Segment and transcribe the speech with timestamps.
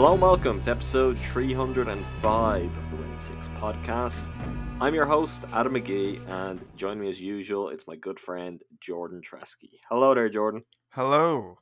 [0.00, 4.30] Hello and welcome to episode 305 of the Win 6 podcast.
[4.80, 9.20] I'm your host, Adam McGee, and joining me as usual, it's my good friend, Jordan
[9.20, 9.68] Treske.
[9.90, 10.64] Hello there, Jordan.
[10.88, 11.58] Hello.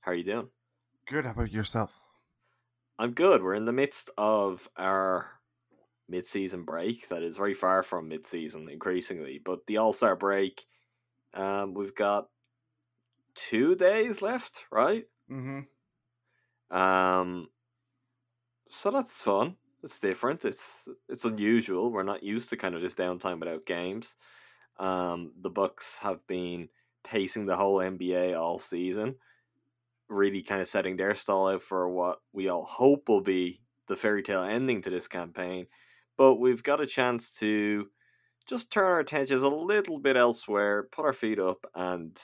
[0.00, 0.48] How are you doing?
[1.06, 1.26] Good.
[1.26, 2.00] How about yourself?
[2.98, 3.42] I'm good.
[3.42, 5.26] We're in the midst of our
[6.08, 10.64] mid-season break that is very far from mid-season increasingly, but the All-Star break,
[11.34, 12.28] um, we've got
[13.34, 15.04] two days left, right?
[15.30, 15.60] Mm-hmm.
[16.70, 17.48] Um,
[18.70, 19.56] so that's fun.
[19.82, 20.44] It's different.
[20.44, 21.90] It's it's unusual.
[21.90, 24.16] We're not used to kind of this downtime without games.
[24.78, 26.68] Um, the Bucks have been
[27.04, 29.16] pacing the whole NBA all season,
[30.08, 33.96] really kind of setting their stall out for what we all hope will be the
[33.96, 35.66] fairy tale ending to this campaign.
[36.16, 37.88] But we've got a chance to
[38.46, 42.20] just turn our attentions a little bit elsewhere, put our feet up, and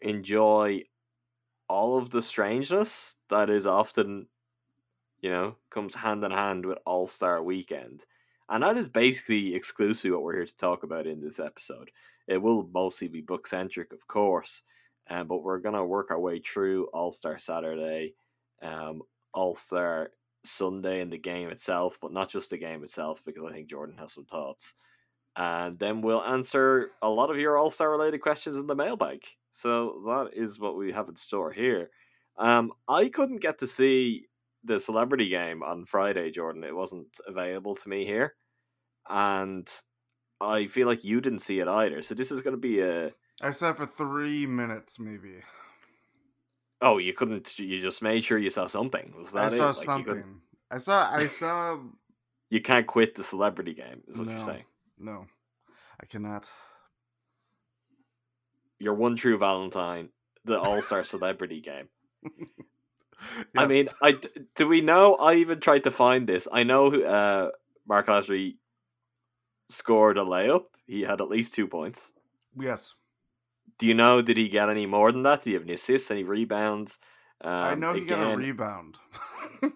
[0.00, 0.84] enjoy
[1.68, 4.26] all of the strangeness that is often,
[5.20, 8.04] you know, comes hand in hand with All Star Weekend.
[8.48, 11.90] And that is basically exclusively what we're here to talk about in this episode.
[12.26, 14.62] It will mostly be Bucks centric, of course,
[15.10, 18.14] um, but we're going to work our way through All Star Saturday,
[18.62, 19.02] um,
[19.34, 20.10] All Star
[20.44, 23.96] Sunday, and the game itself, but not just the game itself, because I think Jordan
[23.98, 24.74] has some thoughts.
[25.36, 29.20] And then we'll answer a lot of your All Star related questions in the mailbag.
[29.50, 31.90] So that is what we have in store here.
[32.38, 34.26] Um, I couldn't get to see
[34.64, 36.64] the celebrity game on Friday, Jordan.
[36.64, 38.34] It wasn't available to me here,
[39.08, 39.68] and
[40.40, 42.02] I feel like you didn't see it either.
[42.02, 45.40] So this is going to be a I said for three minutes, maybe.
[46.80, 47.58] oh, you couldn't.
[47.58, 49.14] You just made sure you saw something.
[49.18, 49.50] Was that I it?
[49.52, 50.40] saw Like, something.
[50.70, 51.10] I saw.
[51.12, 51.78] I saw.
[52.50, 54.02] You, can't quit the celebrity game.
[54.08, 54.64] Is what no, you're saying.
[54.98, 55.26] no,
[56.00, 56.48] I cannot.
[58.78, 60.10] Your one true Valentine,
[60.44, 61.88] the All Star celebrity game.
[63.56, 64.16] I mean, I
[64.54, 65.16] do we know?
[65.16, 66.46] I even tried to find this.
[66.52, 67.50] I know uh,
[67.86, 68.56] Marc Lasry
[69.68, 70.64] scored a layup.
[70.86, 72.12] He had at least two points.
[72.58, 72.94] yes,
[73.78, 74.22] Do you know?
[74.22, 75.42] Did he get any more than that?
[75.42, 76.10] Did he have any assists?
[76.10, 76.98] Any rebounds?
[77.42, 78.96] Um, I know he got a rebound.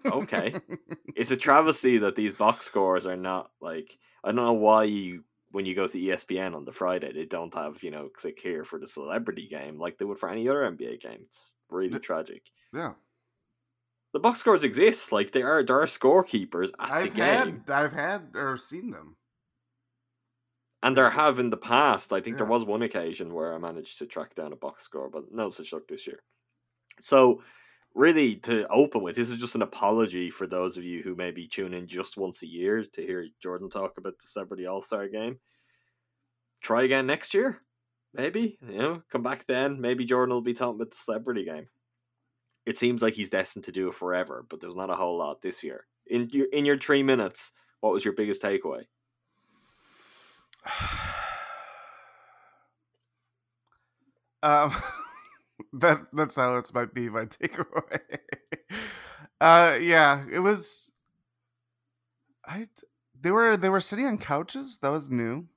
[0.05, 0.55] Okay.
[1.15, 3.97] It's a travesty that these box scores are not like.
[4.23, 7.53] I don't know why you when you go to ESPN on the Friday they don't
[7.53, 10.69] have you know click here for the celebrity game like they would for any other
[10.69, 11.21] NBA game.
[11.27, 12.41] It's really tragic.
[12.73, 12.93] yeah,
[14.13, 15.11] The box scores exist.
[15.11, 17.63] Like there are there are scorekeepers at I've the game.
[17.67, 19.15] had, I've had or seen them.
[20.81, 22.11] And there have in the past.
[22.11, 25.09] I think there was one occasion where I managed to track down a box score,
[25.09, 26.19] but no such luck this year.
[26.99, 27.41] So,
[27.95, 31.47] really, to open with, this is just an apology for those of you who maybe
[31.47, 35.07] tune in just once a year to hear Jordan talk about the Celebrity All Star
[35.07, 35.39] game.
[36.61, 37.61] Try again next year,
[38.13, 38.57] maybe.
[38.67, 39.79] You know, come back then.
[39.81, 41.67] Maybe Jordan will be talking about the Celebrity game.
[42.65, 45.41] It seems like he's destined to do it forever, but there's not a whole lot
[45.41, 45.85] this year.
[46.07, 47.51] In your in your three minutes,
[47.81, 48.83] what was your biggest takeaway?
[54.43, 54.73] Um,
[55.73, 57.99] that that silence might be my takeaway.
[59.41, 60.91] uh, yeah, it was.
[62.45, 62.67] I
[63.19, 64.79] they were they were sitting on couches.
[64.81, 65.47] That was new.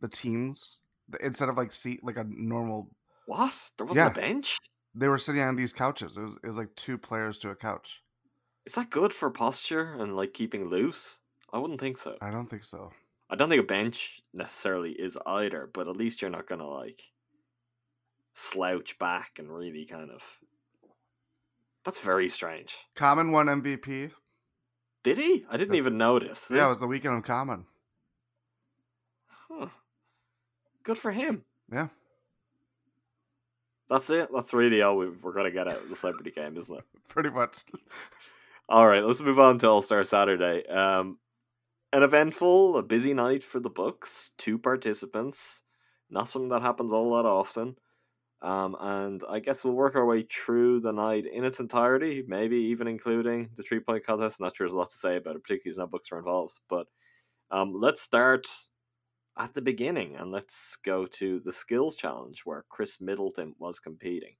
[0.00, 0.80] The teams
[1.20, 2.90] instead of like seat like a normal.
[3.26, 3.54] What?
[3.78, 4.58] There wasn't a bench?
[4.94, 6.16] They were sitting on these couches.
[6.16, 8.02] It was it was like two players to a couch.
[8.66, 11.18] Is that good for posture and like keeping loose?
[11.52, 12.16] I wouldn't think so.
[12.20, 12.90] I don't think so.
[13.30, 17.02] I don't think a bench necessarily is either, but at least you're not gonna like
[18.34, 20.22] slouch back and really kind of.
[21.84, 22.76] That's very strange.
[22.94, 24.12] Common won MVP.
[25.02, 25.44] Did he?
[25.50, 26.44] I didn't That's- even notice.
[26.50, 27.66] Yeah, it was the weekend of Common.
[29.50, 29.68] Huh.
[30.82, 31.44] Good for him.
[31.70, 31.88] Yeah.
[33.90, 34.30] That's it.
[34.34, 36.84] That's really all we've, we're gonna get out of the celebrity game, isn't it?
[37.08, 37.58] Pretty much.
[38.68, 40.66] All right, let's move on to All Star Saturday.
[40.66, 41.18] Um,
[41.92, 44.32] an eventful, a busy night for the Bucks.
[44.38, 45.60] Two participants,
[46.10, 47.76] not something that happens all that often.
[48.44, 52.56] Um, and I guess we'll work our way through the night in its entirety, maybe
[52.56, 54.36] even including the three point contest.
[54.38, 56.18] I'm not sure there's a lot to say about it, particularly as no Bucks are
[56.18, 56.60] involved.
[56.68, 56.88] But
[57.50, 58.46] um, let's start
[59.38, 64.34] at the beginning and let's go to the skills challenge where Khris Middleton was competing.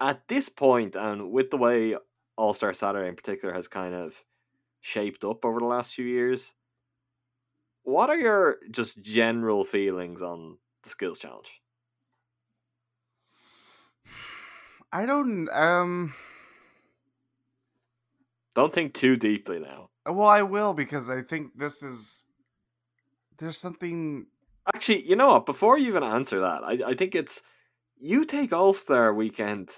[0.00, 1.94] At this point, and with the way
[2.38, 4.24] All Star Saturday in particular has kind of
[4.80, 6.54] shaped up over the last few years,
[7.82, 11.60] what are your just general feelings on the skills challenge?
[14.96, 16.14] I don't um
[18.54, 19.90] Don't think too deeply now.
[20.06, 22.26] well I will because I think this is
[23.38, 24.28] there's something
[24.74, 25.46] Actually, you know what?
[25.46, 27.42] Before you even answer that, I, I think it's
[28.00, 29.68] you take All Star Weekend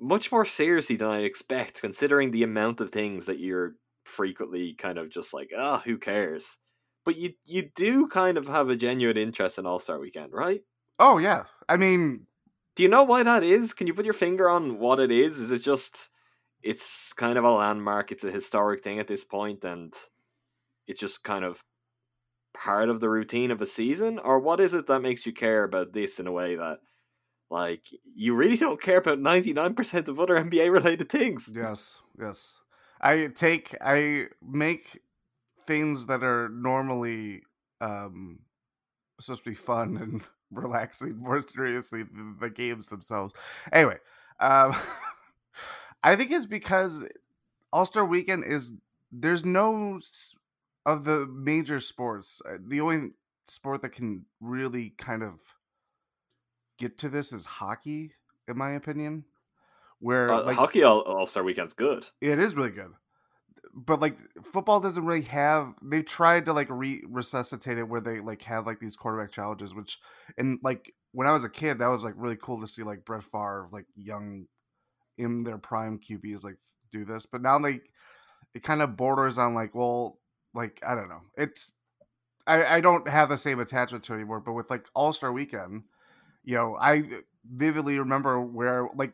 [0.00, 3.74] much more seriously than I expect, considering the amount of things that you're
[4.04, 6.58] frequently kind of just like, ah, oh, who cares?
[7.04, 10.62] But you you do kind of have a genuine interest in All Star Weekend, right?
[10.98, 11.44] Oh yeah.
[11.68, 12.26] I mean
[12.76, 13.72] Do you know why that is?
[13.72, 15.38] Can you put your finger on what it is?
[15.38, 16.08] Is it just
[16.62, 19.94] it's kind of a landmark, it's a historic thing at this point, and
[20.86, 21.62] it's just kind of
[22.54, 24.18] part of the routine of a season?
[24.18, 26.78] Or what is it that makes you care about this in a way that
[27.50, 27.84] like
[28.16, 31.50] you really don't care about 99% of other NBA related things?
[31.54, 32.60] Yes, yes.
[33.00, 35.00] I take I make
[35.66, 37.42] things that are normally
[37.80, 38.40] um
[39.20, 43.34] supposed to be fun and relaxing more seriously than the games themselves.
[43.72, 43.98] Anyway,
[44.40, 44.74] um
[46.02, 47.04] I think it's because
[47.72, 48.74] All Star Weekend is
[49.10, 50.00] there's no
[50.86, 52.42] of the major sports.
[52.46, 53.10] Uh, the only
[53.46, 55.40] sport that can really kind of
[56.78, 58.12] get to this is hockey,
[58.48, 59.24] in my opinion.
[60.00, 62.08] Where uh, like, hockey All Star Weekend's good.
[62.20, 62.92] It is really good
[63.72, 68.20] but like football doesn't really have they've tried to like re resuscitate it where they
[68.20, 69.98] like have like these quarterback challenges which
[70.38, 73.04] and like when i was a kid that was like really cool to see like
[73.04, 74.46] brett Favre like young
[75.18, 76.58] in their prime qb's like
[76.90, 77.88] do this but now like
[78.54, 80.18] it kind of borders on like well
[80.54, 81.74] like i don't know it's
[82.46, 85.84] i i don't have the same attachment to it anymore but with like all-star weekend
[86.44, 87.02] you know i
[87.46, 89.12] vividly remember where like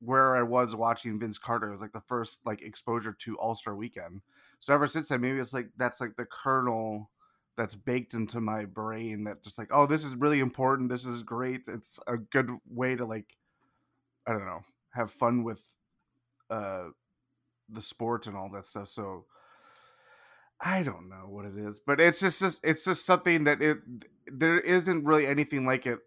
[0.00, 1.68] where I was watching Vince Carter.
[1.68, 4.22] It was like the first like exposure to All Star Weekend.
[4.58, 7.10] So ever since then, maybe it's like that's like the kernel
[7.56, 10.90] that's baked into my brain that just like, oh, this is really important.
[10.90, 11.62] This is great.
[11.68, 13.36] It's a good way to like,
[14.26, 15.74] I don't know, have fun with
[16.48, 16.88] uh
[17.68, 18.88] the sport and all that stuff.
[18.88, 19.26] So
[20.60, 23.78] I don't know what it is, but it's just, just it's just something that it
[24.26, 25.98] there isn't really anything like it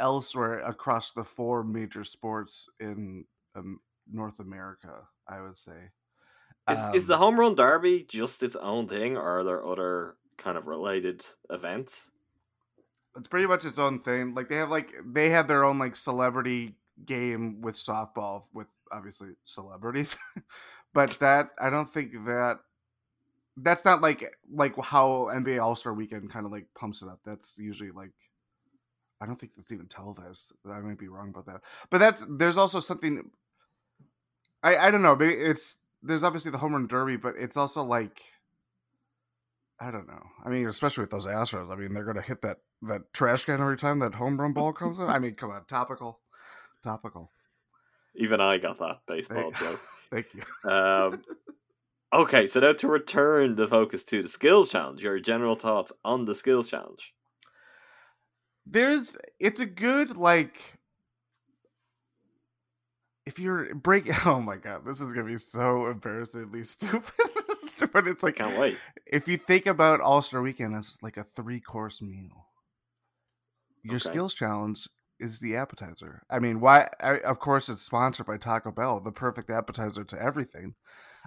[0.00, 3.24] elsewhere across the four major sports in
[3.54, 3.80] um,
[4.10, 5.90] North America, I would say.
[6.68, 10.16] Is, um, is the home run derby just its own thing, or are there other
[10.38, 12.10] kind of related events?
[13.16, 14.34] It's pretty much its own thing.
[14.34, 19.30] Like they have like they have their own like celebrity game with softball with obviously
[19.42, 20.16] celebrities,
[20.94, 22.58] but that I don't think that
[23.56, 27.20] that's not like like how NBA All Star Weekend kind of like pumps it up.
[27.24, 28.12] That's usually like
[29.20, 30.52] I don't think that's even televised.
[30.66, 31.62] I might be wrong about that.
[31.90, 33.30] But that's there's also something
[34.62, 35.16] I I don't know.
[35.16, 38.22] Maybe it's there's obviously the home run derby, but it's also like
[39.80, 40.22] I don't know.
[40.44, 41.70] I mean, especially with those Astros.
[41.70, 44.72] I mean, they're gonna hit that that trash can every time that home run ball
[44.72, 45.06] comes in.
[45.06, 46.20] I mean, come on, topical,
[46.82, 47.30] topical.
[48.14, 49.80] Even I got that baseball joke.
[50.10, 50.70] Thank you.
[50.70, 51.22] Um,
[52.12, 55.00] okay, so now to return the focus to the skills challenge.
[55.00, 57.12] Your general thoughts on the skills challenge?
[58.70, 60.78] There's it's a good like
[63.26, 67.12] if you're break oh my god this is gonna be so embarrassingly stupid
[67.92, 68.76] but it's like can't wait.
[69.06, 72.46] if you think about all-star weekend that's like a three course meal
[73.82, 74.10] your okay.
[74.10, 74.86] skills challenge
[75.18, 76.22] is the appetizer.
[76.30, 80.22] I mean why I, of course it's sponsored by taco bell the perfect appetizer to
[80.22, 80.74] everything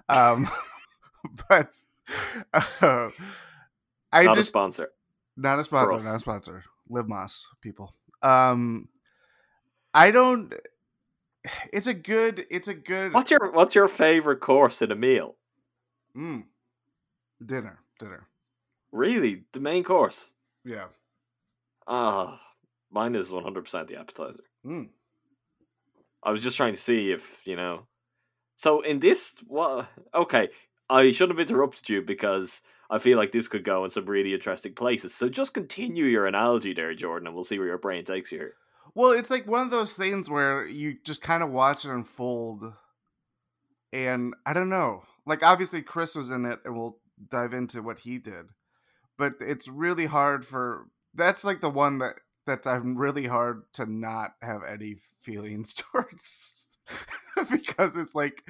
[0.08, 0.48] um
[1.48, 1.74] but
[2.52, 3.10] uh,
[4.12, 4.88] i Not just a sponsor.
[5.36, 7.92] Not a sponsor not a sponsor Live Más people.
[8.22, 8.88] Um,
[9.92, 10.54] I don't.
[11.72, 12.46] It's a good.
[12.50, 13.12] It's a good.
[13.12, 15.36] What's your What's your favorite course in a meal?
[16.16, 16.44] Mm.
[17.44, 17.80] Dinner.
[17.98, 18.28] Dinner.
[18.92, 20.32] Really, the main course.
[20.64, 20.86] Yeah.
[21.86, 22.40] Ah,
[22.90, 24.44] mine is one hundred percent the appetizer.
[24.64, 24.88] Mm.
[26.22, 27.86] I was just trying to see if you know.
[28.56, 29.88] So in this, what?
[30.14, 30.48] Okay,
[30.88, 32.62] I should have interrupted you because
[32.94, 35.14] I feel like this could go in some really interesting places.
[35.14, 38.50] So just continue your analogy there, Jordan, and we'll see where your brain takes you.
[38.94, 42.72] Well, it's like one of those things where you just kind of watch it unfold.
[43.92, 45.02] And I don't know.
[45.26, 46.98] Like, obviously, Khris was in it, and we'll
[47.30, 48.46] dive into what he did,
[49.18, 52.14] but it's really hard for that's like the one that
[52.46, 56.68] that's I'm really hard to not have any feelings towards
[57.50, 58.42] because it's like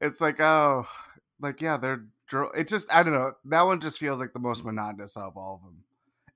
[0.00, 0.86] it's like oh
[1.40, 4.38] like yeah they're dro- it just I don't know that one just feels like the
[4.38, 4.66] most mm.
[4.66, 5.84] monotonous of all of them.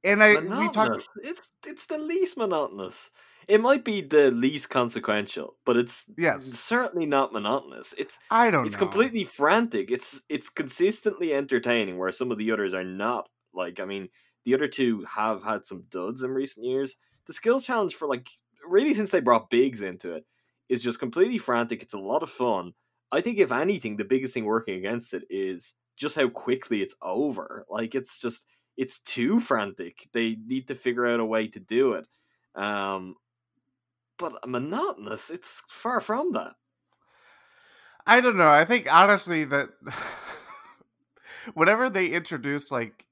[0.02, 3.10] And I we talked It's it's the least monotonous.
[3.46, 6.44] It might be the least consequential, but it's Yes.
[6.44, 7.94] certainly not monotonous.
[7.96, 8.80] It's I don't it's know.
[8.80, 9.90] completely frantic.
[9.90, 13.28] It's it's consistently entertaining, where some of the others are not.
[13.54, 14.08] Like I mean,
[14.44, 16.96] the other two have had some duds in recent years.
[17.26, 18.28] The skills challenge for like
[18.66, 20.24] really since they brought bigs into it
[20.68, 21.82] is just completely frantic.
[21.82, 22.72] It's a lot of fun.
[23.12, 26.96] I think if anything, the biggest thing working against it is just how quickly it's
[27.02, 27.64] over.
[27.68, 28.44] Like it's just
[28.76, 30.08] it's too frantic.
[30.12, 32.06] They need to figure out a way to do it.
[32.54, 33.16] Um,
[34.18, 36.52] but monotonous, it's far from that.
[38.06, 38.50] I don't know.
[38.50, 39.70] I think honestly that
[41.54, 43.06] whenever they introduce like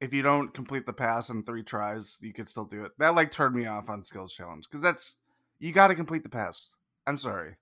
[0.00, 2.92] if you don't complete the pass in three tries, you can still do it.
[2.98, 5.18] That like turned me off on skills challenge because that's
[5.58, 6.74] you got to complete the pass.
[7.06, 7.56] I'm sorry,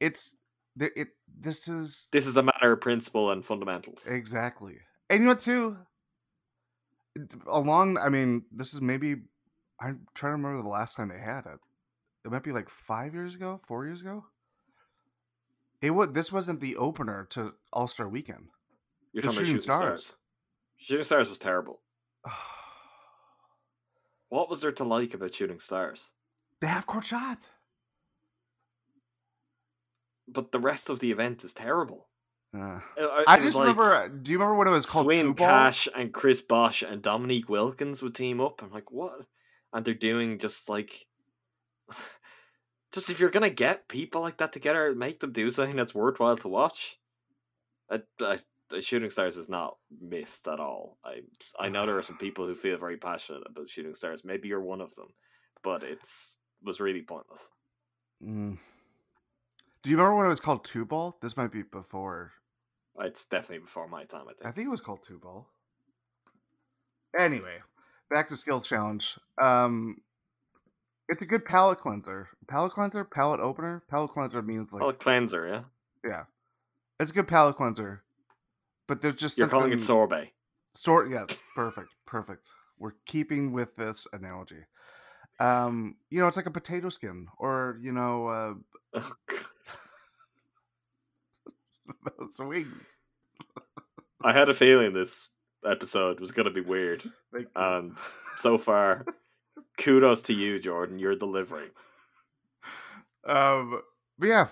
[0.00, 0.34] it's
[0.78, 1.08] th- it.
[1.38, 3.98] This is This is a matter of principle and fundamentals.
[4.06, 4.78] exactly,
[5.10, 5.76] and you know what too.
[7.46, 9.16] Along, I mean, this is maybe
[9.80, 11.58] I'm trying to remember the last time they had it.
[12.24, 14.24] It might be like five years ago, four years ago.
[15.82, 16.08] It was.
[16.12, 18.48] This wasn't the opener to All Star Weekend.
[19.12, 20.04] You're talking about Shooting Shooting Stars.
[20.04, 20.18] Stars.
[20.78, 21.80] Shooting Stars was terrible.
[24.28, 26.02] What was there to like about Shooting Stars?
[26.60, 27.38] the half court shot.
[30.28, 32.08] But the rest of the event is terrible.
[32.54, 34.08] Uh, It- it I just like remember.
[34.08, 38.02] Do you remember when it was called Swin Cash and Chris Bosh and Dominique Wilkins
[38.02, 38.62] would team up.
[38.62, 39.26] I'm like, what?
[39.72, 41.06] And they're doing just like,
[42.92, 46.36] just if you're gonna get people like that together, make them do something that's worthwhile
[46.38, 46.98] to watch.
[47.90, 48.38] I, I,
[48.80, 50.98] Shooting Stars is not missed at all.
[51.04, 51.20] I,
[51.58, 54.24] I know there are some people who feel very passionate about Shooting Stars.
[54.24, 55.08] Maybe you're one of them,
[55.62, 57.40] but it's was really pointless.
[58.24, 58.58] Mm.
[59.86, 61.16] Do you remember when it was called Two Ball?
[61.22, 62.32] This might be before.
[62.98, 64.22] It's definitely before my time.
[64.22, 64.44] I think.
[64.44, 65.46] I think it was called Two Ball.
[67.16, 67.58] Anyway,
[68.10, 69.16] back to skills challenge.
[69.40, 69.98] Um,
[71.08, 72.30] it's a good palate cleanser.
[72.48, 73.84] Palate cleanser, palate opener.
[73.88, 75.62] Palate cleanser means like oh, cleanser, yeah.
[76.04, 76.22] yeah,
[76.98, 78.02] it's a good palate cleanser.
[78.88, 80.32] But there's just You're calling it sorbet.
[80.74, 82.48] Sort yes, perfect, perfect.
[82.76, 84.64] We're keeping with this analogy.
[85.38, 89.00] Um, you know, it's like a potato skin, or you know, uh,
[89.32, 89.46] Oh.
[92.18, 92.84] those wings.
[94.22, 95.28] I had a feeling this
[95.64, 97.02] episode was going to be weird.
[97.54, 97.92] And
[98.40, 99.04] so far,
[99.76, 100.98] kudos to you, Jordan.
[100.98, 101.68] You're delivering.
[103.26, 103.82] um,
[104.18, 104.48] but yeah,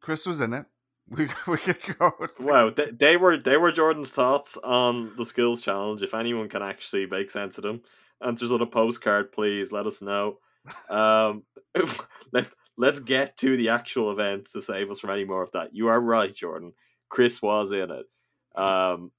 [0.00, 0.66] Khris was in it.
[1.08, 2.12] We we could go.
[2.40, 6.02] Wow, they, they were they were Jordan's thoughts on the skills challenge.
[6.02, 7.82] If anyone can actually make sense of them,
[8.20, 10.38] answers on a postcard, please let us know.
[10.88, 11.44] Um,
[12.32, 12.48] let
[12.82, 15.72] let's get to the actual event to save us from any more of that.
[15.72, 16.72] You are right, Jordan.
[17.08, 18.06] Khris was in it.
[18.56, 19.12] Um,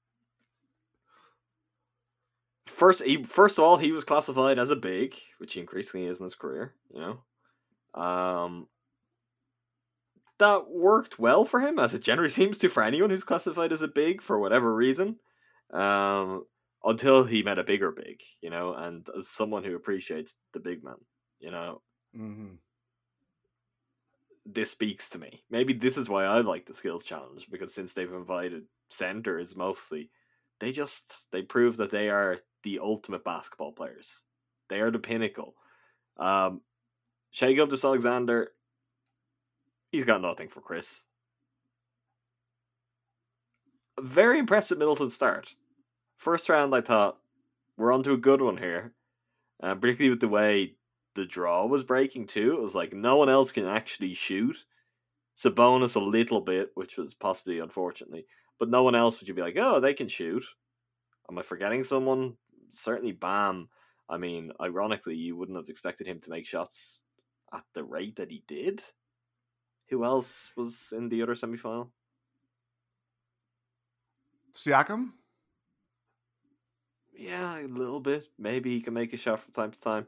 [2.66, 6.20] first, he first of all, he was classified as a big, which he increasingly is
[6.20, 6.74] in his career.
[6.92, 7.00] You
[7.94, 8.68] know, um,
[10.38, 13.80] that worked well for him, as it generally seems to for anyone who's classified as
[13.80, 15.16] a big for whatever reason.
[15.72, 16.44] Um,
[16.84, 20.84] until he met a bigger big, you know, and as someone who appreciates the big
[20.84, 20.96] man,
[21.40, 21.80] you know,
[22.14, 22.56] hmm
[24.46, 25.42] this speaks to me.
[25.50, 30.10] Maybe this is why I like the skills challenge because since they've invited centers mostly,
[30.60, 34.24] they just they prove that they are the ultimate basketball players.
[34.68, 35.54] They are the pinnacle.
[36.18, 36.60] Um,
[37.30, 38.52] Shai Gilgeous-Alexander,
[39.90, 41.02] he's got nothing for Khris.
[44.00, 45.54] Very impressed with Middleton's start.
[46.16, 47.18] First round, I thought
[47.76, 48.92] we're onto a good one here,
[49.62, 50.74] uh, particularly with the way
[51.14, 52.54] the draw was breaking too.
[52.54, 54.64] It was like no one else can actually shoot.
[55.36, 58.26] Sabonis a little bit, which was possibly unfortunately,
[58.58, 60.44] but no one else would you be like, oh, they can shoot.
[61.28, 62.36] Am I forgetting someone?
[62.72, 63.68] Certainly Bam.
[64.08, 67.00] I mean, ironically, you wouldn't have expected him to make shots
[67.52, 68.82] at the rate that he did.
[69.88, 71.88] Who else was in the other semifinal?
[74.52, 75.12] Siakam.
[77.16, 78.26] Yeah, a little bit.
[78.38, 80.06] Maybe he can make a shot from time to time.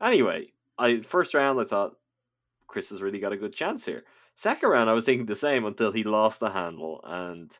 [0.00, 1.96] Anyway, I first round I thought
[2.66, 4.04] Khris has really got a good chance here.
[4.34, 7.50] Second round I was thinking the same until he lost the handle and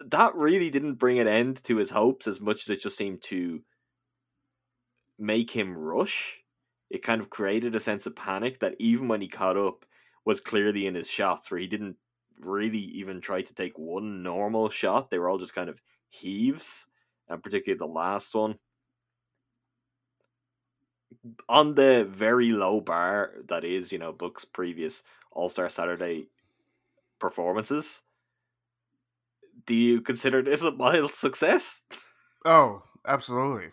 [0.00, 3.22] that really didn't bring an end to his hopes as much as it just seemed
[3.22, 3.62] to
[5.18, 6.38] make him rush.
[6.88, 9.84] It kind of created a sense of panic that even when he caught up
[10.24, 11.96] was clearly in his shots where he didn't
[12.38, 15.10] really even try to take one normal shot.
[15.10, 16.86] They were all just kind of heaves,
[17.28, 18.58] and particularly the last one.
[21.48, 25.02] On the very low bar that is, you know, Bucks' previous
[25.32, 26.28] All Star Saturday
[27.18, 28.02] performances,
[29.66, 31.82] do you consider this a mild success?
[32.44, 33.68] Oh, absolutely.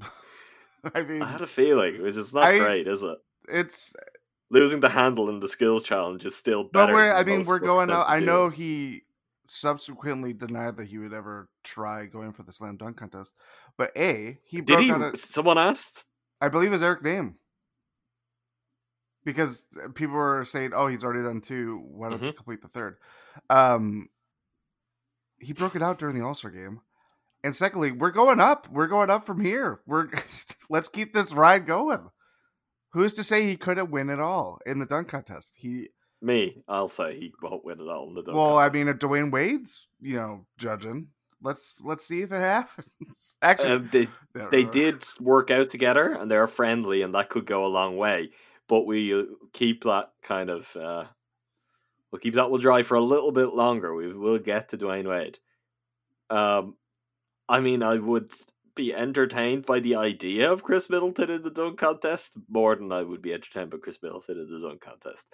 [0.94, 3.18] I mean, I had a feeling, which is not I- great, is it?
[3.48, 3.94] it's
[4.50, 6.94] Losing the handle in the skills challenge is still but better.
[6.94, 7.12] we're.
[7.12, 8.06] I mean, we're going out.
[8.08, 9.02] I know he
[9.46, 13.34] subsequently denied that he would ever try going for the slam dunk contest,
[13.76, 14.90] but a he Did broke he?
[14.90, 15.02] out.
[15.02, 16.04] A, Someone asked.
[16.40, 17.34] I believe it's Eric Nehm.
[19.24, 21.78] Because people were saying, "Oh, he's already done two.
[21.78, 22.36] Why don't you Mhm.
[22.36, 22.96] complete the third?
[23.50, 24.08] Um,
[25.38, 26.80] he broke it out during the All Star game,
[27.44, 28.68] and secondly, we're going up.
[28.70, 29.82] We're going up from here.
[29.86, 30.08] We're
[30.70, 32.10] let's keep this ride going.
[32.92, 35.56] Who's to say he couldn't win it all in the dunk contest?
[35.58, 35.90] He
[36.22, 38.96] Me, I'll say he won't win it all in the dunk well, I mean, if
[38.98, 41.08] Dwyane Wade's you know judging,
[41.42, 43.36] let's let's see if it happens.
[43.42, 44.08] Actually, Um, they
[44.50, 48.30] they did work out together and they're friendly, and that could go a long way.
[48.68, 51.04] But we uh, keep that kind of uh,
[52.10, 53.94] we'll keep that will dry for a little bit longer.
[53.94, 55.38] We will get to Dwyane Wade.
[56.30, 56.76] Um,
[57.48, 58.32] I mean, I would
[58.74, 63.02] be entertained by the idea of Khris Middleton in the dunk contest more than I
[63.02, 65.26] would be entertained by Khris Middleton in the dunk contest.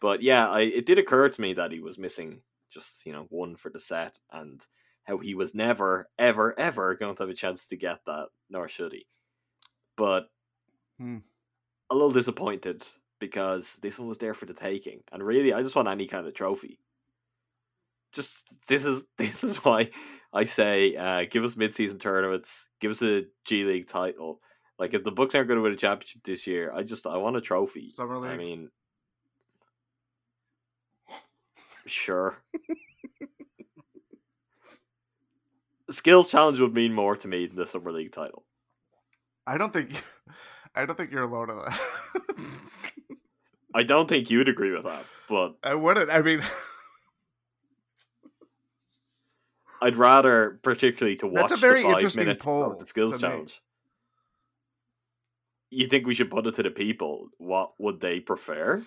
[0.00, 2.40] But yeah, I, it did occur to me that he was missing
[2.72, 4.60] just you know one for the set, and
[5.04, 8.68] how he was never, ever, ever going to have a chance to get that, nor
[8.68, 9.06] should he.
[9.96, 10.30] But
[10.98, 11.18] Hmm.
[11.90, 12.86] a little disappointed
[13.18, 16.26] because this one was there for the taking, and really, I just want any kind
[16.26, 16.78] of trophy.
[18.12, 19.90] Just this is this is why
[20.32, 24.40] I say uh, give us mid-season tournaments, give us a G League title.
[24.78, 27.16] Like if the Bucks aren't going to win a championship this year, I just I
[27.18, 27.90] want a trophy.
[27.90, 28.32] Summer league.
[28.32, 28.70] I mean,
[31.86, 32.38] sure.
[35.79, 38.44] The skills challenge would mean more to me than the summer league title.
[39.46, 40.02] I don't think
[40.74, 41.80] I don't think you're alone on that.
[43.74, 46.10] I don't think you'd agree with that, but I wouldn't.
[46.10, 46.42] I mean,
[49.82, 52.86] I'd rather, particularly to watch That's a very the five interesting minutes poll of the
[52.86, 53.22] skills to me.
[53.22, 53.60] challenge.
[55.70, 57.28] You think we should put it to the people?
[57.38, 58.82] What would they prefer?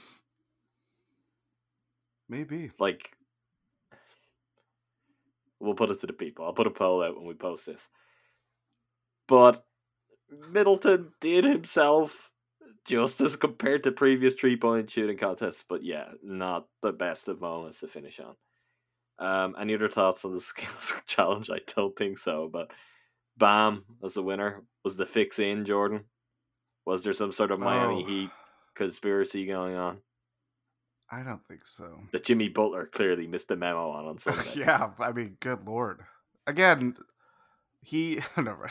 [2.30, 2.72] maybe.
[2.80, 3.12] Like,
[5.64, 6.46] we'll put it to the people.
[6.46, 7.90] I'll put a poll out when we post this.
[9.28, 9.66] But
[10.52, 12.30] Middleton did himself
[12.86, 17.80] justice compared to previous three point shooting contests, but yeah, not the best of moments
[17.80, 18.36] to finish on.
[19.20, 21.50] Um, any other thoughts on the skills challenge?
[21.50, 22.50] I don't think so.
[22.52, 22.72] But
[23.38, 26.06] Bam as the winner was the fix in Jordan.
[26.86, 28.08] Was there some sort of Miami Oh.
[28.08, 28.30] Heat
[28.76, 30.00] conspiracy going on
[31.14, 32.00] I don't think so.
[32.12, 34.42] that Jimmy Butler clearly missed the memo on on Sunday?
[34.56, 36.02] yeah, I mean, good lord.
[36.48, 36.96] Again,
[37.82, 38.70] he never.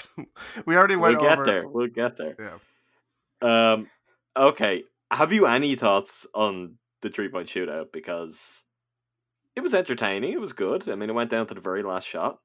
[0.66, 1.46] we already went we'll get over.
[1.46, 1.68] there.
[1.68, 2.36] We'll get there.
[2.38, 3.72] Yeah.
[3.72, 3.88] Um.
[4.36, 4.84] Okay.
[5.10, 7.92] Have you any thoughts on the three point shootout?
[7.92, 8.64] Because
[9.54, 10.32] it was entertaining.
[10.32, 10.88] It was good.
[10.88, 12.40] I mean, it went down to the very last shot.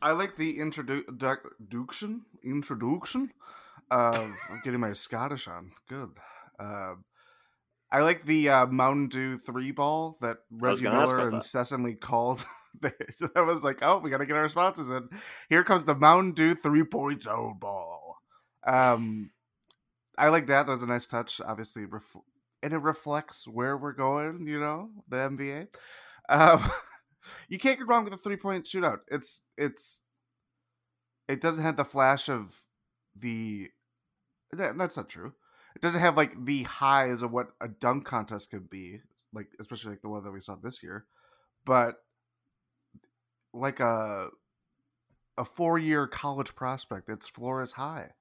[0.00, 3.32] I like the introduction introduction
[3.90, 5.70] of I'm getting my Scottish on.
[5.88, 6.10] Good.
[6.58, 7.04] Um,
[7.92, 11.34] I like the uh, Mountain Dew three ball that Reggie Miller about that.
[11.34, 12.42] incessantly called.
[13.36, 15.10] I was like, oh, we got to get our responses in.
[15.50, 18.16] Here comes the Mountain Dew three point zone ball.
[18.66, 19.30] Um,
[20.16, 20.66] I like that.
[20.66, 21.38] That was a nice touch.
[21.46, 22.16] Obviously, ref-
[22.62, 24.46] and it reflects where we're going.
[24.46, 25.68] You know, the NBA.
[26.30, 26.70] Um,
[27.50, 29.00] you can't go wrong with a three point shootout.
[29.08, 30.00] It's it's
[31.28, 32.58] it doesn't have the flash of
[33.14, 33.68] the
[34.50, 35.34] that's not true.
[35.74, 39.00] It doesn't have like the highs of what a dunk contest could be,
[39.32, 41.06] like especially like the one that we saw this year.
[41.64, 41.96] But
[43.52, 44.30] like a
[45.38, 48.12] a four year college prospect, its floor is high.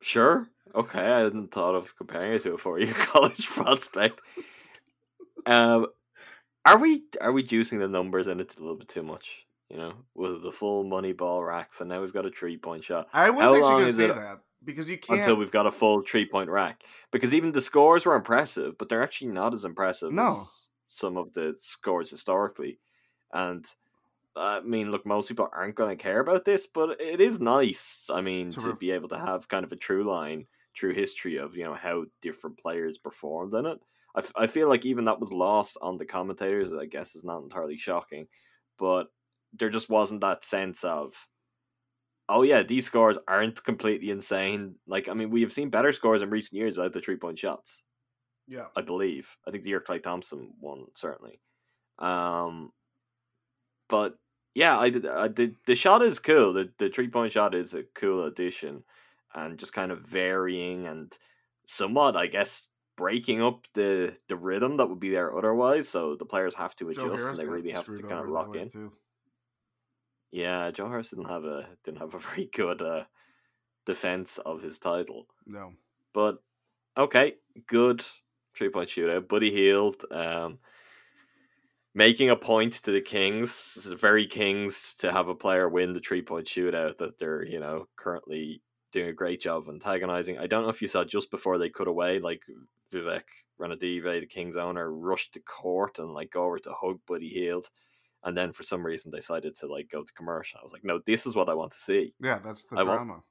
[0.00, 0.48] Sure.
[0.74, 1.00] Okay.
[1.00, 4.20] I hadn't thought of comparing it to a four year college prospect.
[5.46, 5.86] Um,
[6.66, 9.45] are we are we juicing the numbers in it a little bit too much?
[9.70, 12.84] You know, with the full money ball racks, and now we've got a three point
[12.84, 13.08] shot.
[13.12, 15.20] I was How actually going to say that because you can't.
[15.20, 16.82] until we've got a full three point rack.
[17.10, 20.40] Because even the scores were impressive, but they're actually not as impressive No.
[20.40, 22.78] as some of the scores historically.
[23.32, 23.66] And
[24.36, 28.08] I mean, look, most people aren't going to care about this, but it is nice.
[28.12, 31.38] I mean, To to, be able to have kind of a true line, true history
[31.38, 33.78] of you know how different players performed in it.
[34.14, 36.70] I, f- I feel like even that was lost on the commentators.
[36.72, 38.28] I guess is not entirely shocking,
[38.78, 39.08] but
[39.58, 41.28] there just wasn't that sense of
[42.28, 44.76] oh yeah, these scores aren't completely insane.
[44.86, 47.38] Like I mean, we have seen better scores in recent years without the three point
[47.38, 47.82] shots.
[48.48, 48.66] Yeah.
[48.76, 49.36] I believe.
[49.46, 51.40] I think the year Klay Thompson won certainly.
[51.98, 52.72] Um,
[53.88, 54.18] but
[54.54, 55.06] yeah, I did.
[55.06, 55.56] I did.
[55.66, 56.52] The shot is cool.
[56.52, 58.84] The the three point shot is a cool addition,
[59.34, 61.12] and just kind of varying and
[61.66, 62.66] somewhat, I guess,
[62.96, 65.88] breaking up the the rhythm that would be there otherwise.
[65.88, 68.68] So the players have to adjust, and they really have to kind of lock in.
[68.68, 68.92] too.
[70.30, 73.04] Yeah, Joe Harris didn't have a didn't have a very good uh,
[73.84, 75.26] defense of his title.
[75.46, 75.72] No.
[76.12, 76.38] But
[76.96, 77.34] okay,
[77.66, 78.04] good
[78.56, 79.28] three point shootout.
[79.28, 80.58] Buddy Hield, um,
[81.94, 83.72] making a point to the Kings.
[83.74, 87.44] This is very Kings to have a player win the three point shootout that they're
[87.44, 88.62] you know currently
[88.92, 90.38] doing a great job of antagonizing.
[90.38, 92.42] I don't know if you saw just before they cut away, like
[92.92, 93.24] Vivek
[93.60, 97.68] Ranadive, the Kings owner, rushed to court and like go over to hug Buddy Hield.
[98.24, 100.58] And then for some reason decided to like go to commercial.
[100.60, 102.12] I was like, no, this is what I want to see.
[102.20, 103.22] Yeah, that's the I want- drama.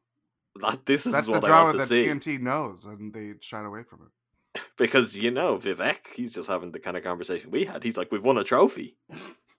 [0.61, 2.05] That this is That's the drama want to that see.
[2.07, 4.61] TNT knows, and they shied away from it.
[4.77, 7.83] because you know Vivek, he's just having the kind of conversation we had.
[7.83, 8.95] He's like, "We've won a trophy.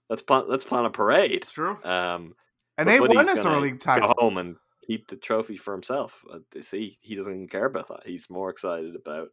[0.08, 0.44] Let's plan.
[0.48, 1.76] Let's plan a parade." It's true.
[1.84, 2.34] Um,
[2.78, 6.24] And they Buddy's us a league Go home and keep the trophy for himself.
[6.32, 8.06] Uh, they See, he doesn't even care about that.
[8.06, 9.28] He's more excited about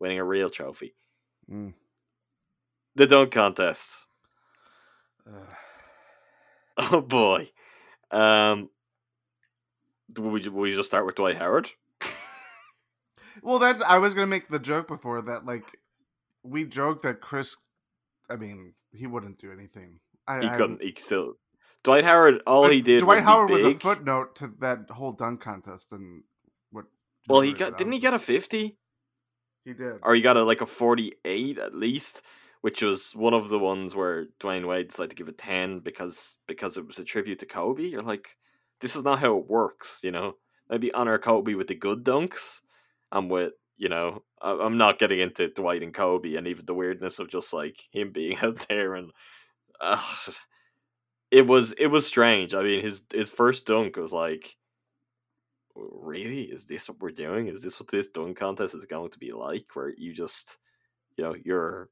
[0.00, 0.96] winning a real trophy.
[1.48, 1.74] Mm.
[2.96, 3.92] The dunk contest.
[6.80, 7.50] Oh boy.
[8.12, 8.70] Um,
[10.16, 11.70] will we, will we just start with Dwight Howard?
[13.42, 15.64] Well, that's I was gonna make the joke before that like
[16.42, 17.56] we joked that Khris.
[18.30, 20.00] I mean, he wouldn't do anything.
[20.26, 20.82] I, He couldn't.
[20.82, 21.34] He still.
[21.84, 22.42] Dwight Howard.
[22.46, 23.00] All he did.
[23.00, 26.22] Dwight was Howard was a footnote to that whole dunk contest and
[26.70, 26.86] what.
[27.28, 27.78] Well, he got.
[27.78, 28.76] Didn't he get a fifty?
[29.64, 29.98] He did.
[30.02, 32.22] or he got a like a 48 at least
[32.60, 36.38] which was one of the ones where Dwyane Wade decided to give it 10 because
[36.46, 37.82] because it was a tribute to Kobe.
[37.84, 38.36] You're like
[38.80, 40.34] this is not how it works you know?
[40.70, 42.60] Maybe honor Kobe with the good dunks.
[43.12, 46.74] And with you know I- I'm not getting into Dwight and Kobe and even the
[46.74, 49.10] weirdness of just like him being out there and
[49.80, 50.02] uh,
[51.30, 52.54] it was it was strange.
[52.54, 54.56] I mean his his first dunk was like
[55.74, 56.42] really?
[56.42, 57.48] Is this what we're doing?
[57.48, 59.66] Is this what this dunk contest is going to be like?
[59.74, 60.58] Where you just
[61.16, 61.90] you know you're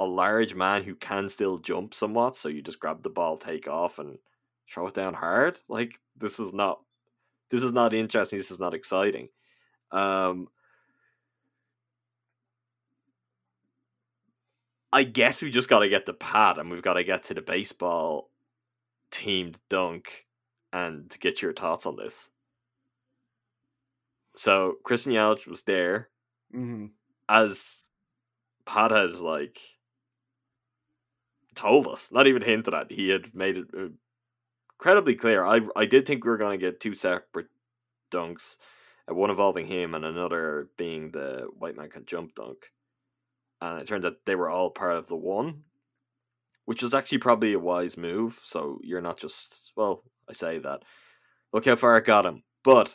[0.00, 3.68] a large man who can still jump somewhat so you just grab the ball take
[3.68, 4.18] off and
[4.72, 5.60] throw it down hard?
[5.68, 6.80] Like this is not
[7.50, 9.28] this is not interesting this is not exciting.
[9.92, 10.48] Um
[14.92, 17.34] i guess we just got to get the pad and we've got to get to
[17.34, 18.30] the baseball
[19.12, 20.26] teamed dunk
[20.72, 22.30] and get your thoughts on this.
[24.36, 26.08] So Christian Yelich was there
[26.52, 26.86] hmm
[27.28, 27.84] as
[28.66, 29.60] Pat had like
[31.60, 32.90] told us, not even hinted at.
[32.90, 33.88] He had made it uh,
[34.78, 35.44] incredibly clear.
[35.44, 37.48] I I did think we were going to get two separate
[38.10, 38.56] dunks,
[39.06, 42.58] one involving him and another being the white man can jump dunk.
[43.60, 45.64] And it turned out they were all part of the one,
[46.64, 48.40] which was actually probably a wise move.
[48.44, 50.82] So you're not just well, I say that.
[51.52, 52.94] Look how far it got him, but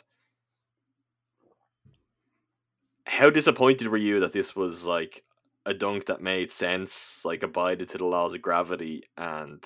[3.06, 5.22] how disappointed were you that this was like
[5.66, 9.62] a dunk that made sense, like abided to the laws of gravity, and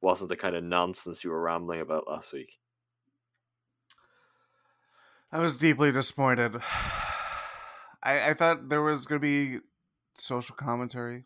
[0.00, 2.58] wasn't the kind of nonsense you were rambling about last week?
[5.30, 6.56] I was deeply disappointed.
[8.02, 9.60] I, I thought there was going to be
[10.14, 11.24] social commentary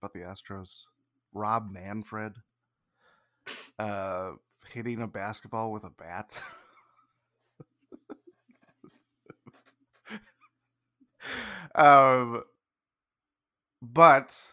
[0.00, 0.84] about the Astros.
[1.32, 2.38] Rob Manfred
[3.78, 4.32] uh,
[4.72, 6.40] hitting a basketball with a bat.
[11.74, 12.42] um,
[13.92, 14.52] but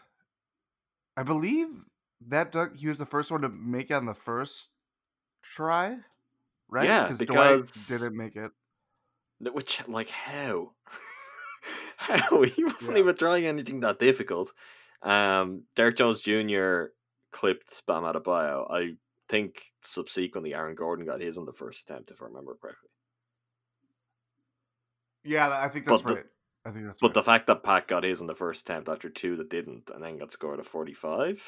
[1.17, 1.67] I believe
[2.27, 4.71] that dunk, he was the first one to make it on the first
[5.41, 5.97] try,
[6.69, 6.87] right?
[6.87, 8.51] Yeah, because Dwight didn't make it.
[9.39, 10.73] Which, like, how?
[11.97, 12.41] how?
[12.43, 12.97] He wasn't Yeah.
[12.97, 14.53] even trying anything that difficult.
[15.01, 16.85] Um, Derrick Jones Jr.
[17.31, 18.71] clipped Bam Adebayo.
[18.71, 18.95] I
[19.27, 22.89] think subsequently Aaron Gordon got his on the first attempt, if I remember correctly.
[25.23, 26.25] Yeah, I think that's But right.
[26.65, 27.13] I think that's But right.
[27.13, 30.03] the fact that Pat got his on the first attempt after two that didn't, and
[30.03, 31.41] then got scored at forty-five.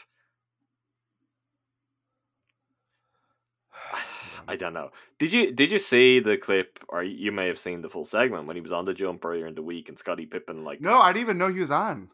[4.47, 4.91] I don't know.
[5.19, 8.45] Did you did you see the clip, or you may have seen the full segment
[8.47, 10.99] when he was on the jump earlier in the week, and Scottie Pippen like, no,
[10.99, 12.09] I didn't even know he was on.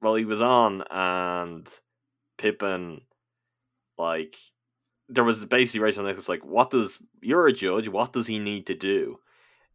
[0.00, 1.68] well, he was on, and
[2.38, 3.02] Pippen,
[3.98, 4.36] like,
[5.08, 7.88] there was basically Rachel Nichols like, what does you're a judge?
[7.88, 9.20] What does he need to do?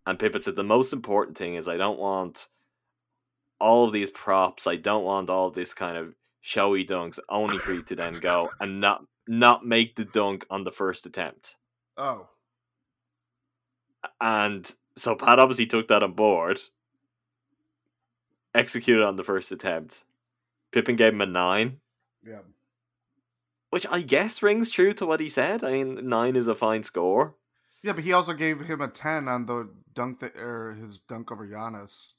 [0.06, 2.48] And Pippen said the most important thing is I don't want
[3.60, 4.68] all of these props.
[4.68, 8.20] I don't want all of this kind of showy dunks only for you to then
[8.20, 11.56] go and not not make the dunk on the first attempt.
[11.98, 12.28] Oh,
[14.22, 16.60] And so Pat obviously took that on board.
[18.54, 20.04] executed on the first attempt.
[20.72, 21.80] Pippen gave him a nine,
[22.24, 22.42] Yeah.
[23.72, 25.64] which I guess rings true to what he said.
[25.64, 27.36] I mean, nine is a fine score.
[27.86, 31.32] Yeah, but he also gave him a ten on the dunk that or his dunk
[31.32, 32.18] over Giannis.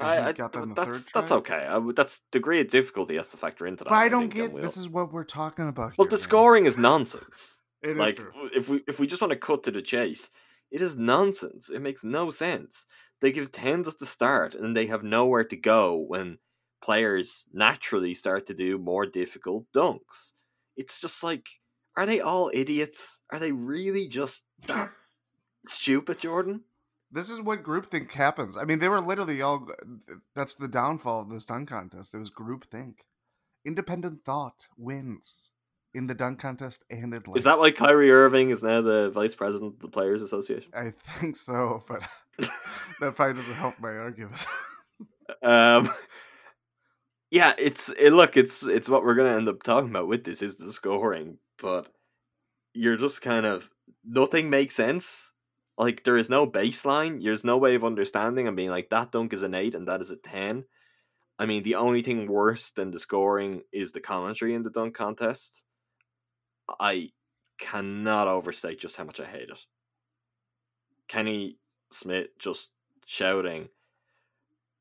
[0.00, 1.64] I, I, got that in the that's third that's okay.
[1.68, 3.90] I that's degree of difficulty has to factor into that.
[3.90, 4.60] But I don't get.
[4.60, 5.96] This is what we're talking about.
[5.96, 6.22] well, here, the man.
[6.22, 7.54] scoring is nonsense.
[7.80, 8.32] It is like true.
[8.56, 10.30] if we if we just want to cut to the chase,
[10.72, 11.70] it is nonsense.
[11.70, 12.86] It makes no sense.
[13.20, 16.38] They give tens at the start, and they have nowhere to go when
[16.82, 20.32] players naturally start to do more difficult dunks.
[20.76, 21.46] It's just like,
[21.98, 23.18] are they all idiots?
[23.30, 24.44] Are they really just
[25.66, 26.62] stupid, Jordan?
[27.10, 28.56] This is what groupthink happens.
[28.56, 29.66] I mean, they were literally all.
[30.36, 32.14] That's the downfall of this dunk contest.
[32.14, 32.98] It was groupthink.
[33.66, 35.50] Independent thought wins
[35.92, 37.36] in the dunk contest and in life.
[37.36, 40.70] Is that why Kyrie Irving is now the vice president of the Players Association?
[40.72, 42.06] I think so, but
[43.00, 44.46] that probably doesn't help my argument.
[45.42, 45.92] Um,
[47.30, 50.40] yeah, it's it, look, it's it's what we're gonna end up talking about with this
[50.40, 51.88] is the scoring, but
[52.74, 53.70] you're just kind of
[54.04, 55.32] nothing makes sense.
[55.76, 57.22] Like there is no baseline.
[57.22, 60.00] There's no way of understanding and being like that dunk is an eight and that
[60.00, 60.64] is a ten.
[61.38, 64.94] I mean, the only thing worse than the scoring is the commentary in the dunk
[64.94, 65.62] contest.
[66.80, 67.10] I
[67.58, 69.58] cannot overstate just how much I hate it.
[71.06, 71.58] Kenny
[71.92, 72.70] Smith just
[73.06, 73.68] shouting,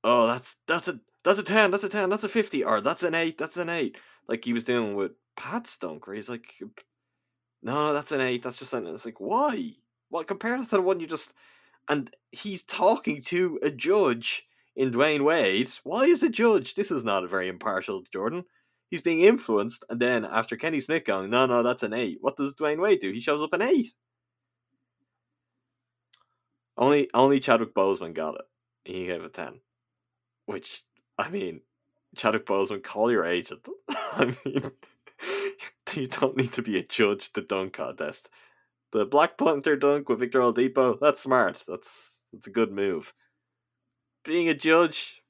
[0.04, 3.04] "Oh, that's that's a that's a ten, that's a ten, that's a fifty, or that's
[3.04, 6.56] an eight, that's an eight," like he was doing with Pat's dunk, where he's like,
[7.62, 9.76] "No, that's an eight, that's just an." It's like, why?
[10.10, 11.34] Well, compare that to the one you just,
[11.88, 15.72] and he's talking to a judge in Dwyane Wade.
[15.84, 16.76] Why is a judge?
[16.76, 18.46] This is not a very impartial Jordan.
[18.90, 22.18] He's being influenced, and then after Kenny Smith going, "No, no, that's an eight.
[22.22, 23.12] What does Dwyane Wade do?
[23.12, 23.94] He shows up an eight.
[26.78, 28.46] Only only Chadwick Boseman got it.
[28.86, 29.62] He gave a ten.
[30.46, 30.84] Which
[31.18, 31.62] I mean,
[32.16, 33.68] Chadwick Boseman, call your agent.
[33.90, 34.72] I mean
[35.96, 38.30] you don't need to be a judge to dunk contest.
[38.92, 41.64] The Black Panther dunk with Victor Oladipo, that's smart.
[41.68, 43.14] That's that's a good move.
[44.24, 45.22] Being a judge,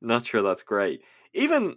[0.00, 1.02] not sure that's great.
[1.32, 1.76] Even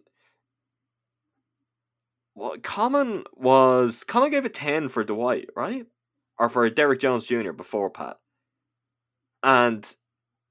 [2.34, 5.86] what Common was Common gave a ten for Dwight, right?
[6.38, 7.52] Or for Derrick Jones Jr.
[7.52, 8.18] before Pat.
[9.44, 9.96] And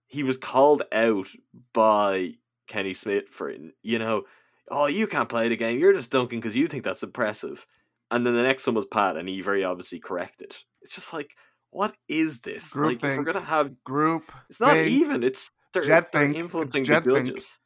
[0.06, 1.28] he was called out
[1.72, 2.34] by
[2.66, 4.24] Kenny Smith for you know,
[4.70, 7.66] oh you can't play the game, you're just dunking because you think that's impressive.
[8.10, 10.54] And then the next one was Pat, and he very obviously corrected.
[10.82, 11.30] It's just like,
[11.70, 12.74] what is this?
[12.76, 14.30] like, if we're gonna have, Group.
[14.48, 15.24] it's not think, even.
[15.24, 17.28] It's they're, jet they're think, influencing the jet think.
[17.28, 17.58] judges.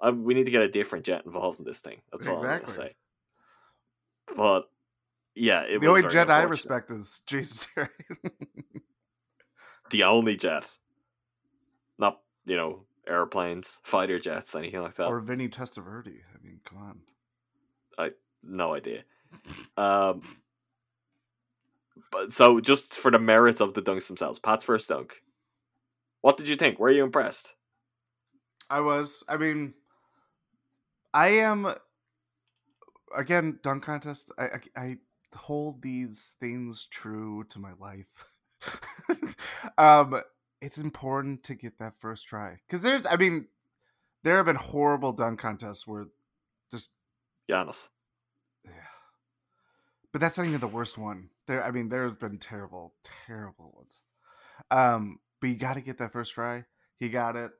[0.00, 2.00] Um, we need to get a different jet involved in this thing.
[2.12, 2.74] That's all I'm Exactly.
[2.76, 2.96] gonna say.
[4.36, 4.68] But
[5.34, 8.32] yeah, it the only jet I respect is Jason Terry.
[9.90, 10.70] the only jet,
[11.98, 15.06] not you know airplanes, fighter jets, anything like that.
[15.06, 16.20] or Vinny Testaverde.
[16.34, 17.00] I mean, come on.
[17.98, 18.10] I
[18.42, 19.02] no idea.
[19.76, 20.22] Um,
[22.12, 25.14] but so just for the merits of the dunks themselves, Pat's first dunk.
[26.20, 26.78] What did you think?
[26.78, 27.52] Were you impressed?
[28.68, 29.22] I was.
[29.28, 29.74] I mean,
[31.14, 31.68] I am.
[33.16, 34.32] Again, dunk contest.
[34.38, 34.96] I, I I
[35.34, 38.24] hold these things true to my life.
[39.78, 40.20] um,
[40.60, 43.06] it's important to get that first try because there's.
[43.06, 43.46] I mean,
[44.24, 46.06] there have been horrible dunk contests where
[46.70, 46.90] just
[47.50, 47.88] Giannis.
[48.64, 48.72] yeah.
[50.12, 51.30] But that's not even the worst one.
[51.46, 52.94] There, I mean, there's been terrible,
[53.26, 54.00] terrible ones.
[54.70, 56.64] Um, but you got to get that first try.
[56.98, 57.50] He got it.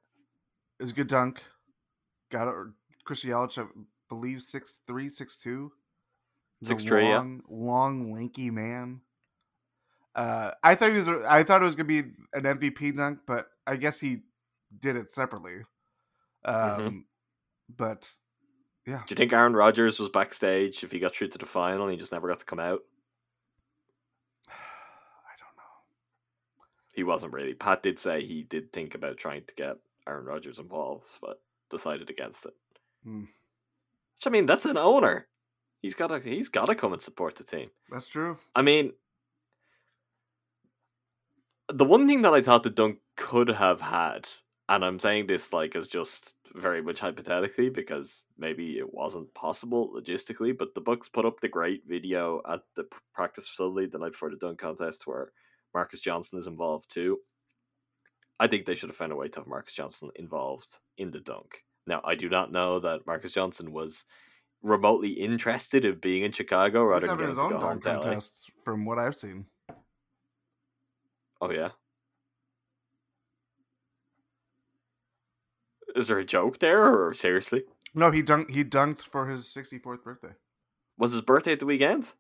[0.79, 1.43] It was a good dunk.
[2.31, 2.55] Got it.
[3.05, 3.67] Chris Yelich, I
[4.09, 5.73] believe six three, six two.
[6.61, 7.17] He's a 6'3", yeah.
[7.19, 9.03] long, long, lanky man.
[10.17, 11.09] Uh, I thought he was.
[11.09, 11.99] I thought it was gonna be
[12.33, 14.23] an MVP dunk, but I guess he
[14.81, 15.59] did it separately.
[16.45, 17.05] Um, Mhm.
[17.77, 18.13] but
[18.87, 21.83] yeah, Do you think Aaron Rodgers was backstage if he got through to the final
[21.85, 22.81] and he just never got to come out?
[24.49, 25.85] I don't know.
[26.93, 27.55] He wasn't really.
[27.55, 29.77] Pat did say he did think about trying to get
[30.07, 32.55] Aaron Rodgers involved, but decided against it.
[33.05, 33.25] Hmm.
[34.17, 35.29] So I mean, that's an owner.
[35.83, 36.21] He's got to.
[36.21, 37.71] He's got to come and support the team.
[37.91, 38.39] That's true.
[38.55, 38.93] I mean,
[41.73, 44.29] the one thing that I thought the dunk could have had,
[44.69, 49.93] and I'm saying this like as just very much hypothetically because maybe it wasn't possible
[49.95, 54.13] logistically, but the Bucks put up the great video at the practice facility the night
[54.13, 55.33] before the dunk contest where
[55.75, 57.19] Marques Johnson is involved too.
[58.39, 61.21] I think they should have found a way to have Marques Johnson involved in the
[61.21, 61.65] dunk.
[61.87, 64.05] Now, I do not know that Marques Johnson was
[64.63, 68.99] remotely interested in being in Chicago rather than having his own dunk contest, from what
[68.99, 69.47] I've seen.
[71.41, 71.71] Oh yeah.
[75.95, 77.65] Is there a joke there, or seriously?
[77.95, 78.51] No, he dunked.
[78.51, 80.35] He dunked for his sixty fourth birthday.
[80.99, 82.13] Was his birthday at the weekend?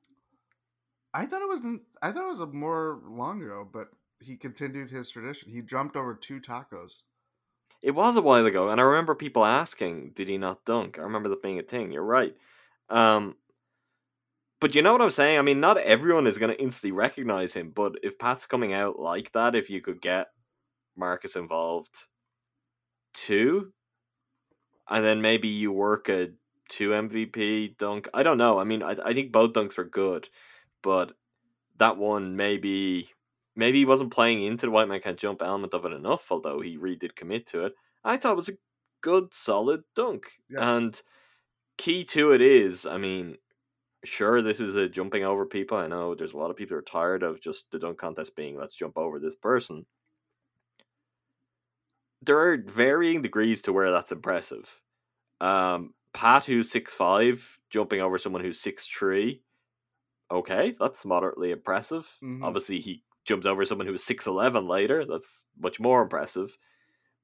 [1.13, 1.67] I thought it was.
[2.03, 3.89] I thought it was a more long ago, but
[4.21, 5.51] he continued his tradition.
[5.51, 7.03] He jumped over two tacos.
[7.83, 11.03] It was a while ago, and I remember people asking, "Did he not dunk?" I
[11.03, 11.93] remember that being a thing.
[11.93, 12.35] You're right.
[12.89, 13.37] Um,
[14.61, 15.39] but you know what I'm saying?
[15.39, 18.99] I mean, not everyone is going to instantly recognize him, but if Pat's coming out
[18.99, 20.29] like that, if you could get
[20.97, 22.07] Marques involved
[23.13, 23.73] too,
[24.89, 26.31] and then maybe you work a
[26.69, 28.09] two MVP dunk.
[28.15, 28.59] I don't know.
[28.59, 30.29] I mean, I I think both dunks were good,
[30.83, 31.13] but
[31.79, 33.11] that one maybe
[33.55, 36.31] maybe he wasn't playing into the white man can't jump element of it enough.
[36.31, 38.59] Although he really did commit to it, I thought it was a
[39.01, 40.27] good solid dunk.
[40.49, 40.61] Yes.
[40.63, 41.03] And
[41.77, 43.37] key to it is, I mean,
[44.05, 45.77] sure this is a jumping over people.
[45.77, 48.37] I know there's a lot of people who are tired of just the dunk contest
[48.37, 49.87] being let's jump over this person.
[52.23, 54.81] There are varying degrees to where that's impressive.
[55.41, 59.43] Um, Pat, who's six five, jumping over someone who's six three.
[60.31, 62.11] Okay, that's moderately impressive.
[62.23, 62.43] Mhm.
[62.43, 65.05] Obviously, he jumps over someone who was six eleven later.
[65.05, 66.57] That's much more impressive.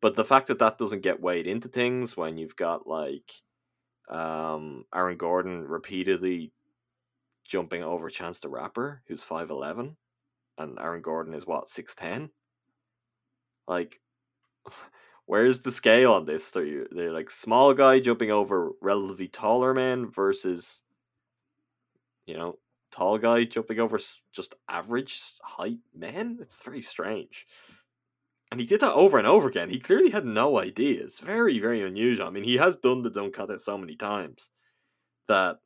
[0.00, 3.30] But the fact that that doesn't get weighed into things when you've got like
[4.08, 6.52] um, Aaron Gordon repeatedly
[7.52, 9.98] jumping over Chance the Rapper, who's five eleven,
[10.56, 12.30] and Aaron Gordon is what six ten.
[13.68, 14.00] Like,
[15.26, 16.50] where's the scale on this?
[16.50, 20.82] They're they're like small guy jumping over relatively taller men versus,
[22.26, 22.58] you know,
[22.90, 24.00] tall guy jumping over
[24.32, 26.38] just average height men.
[26.40, 27.46] It's very strange.
[28.50, 29.68] And he did that over and over again.
[29.70, 31.02] He clearly had no idea.
[31.02, 32.26] It's very, very unusual.
[32.26, 34.50] I mean, he has done the dunk contest so many times
[35.26, 35.56] that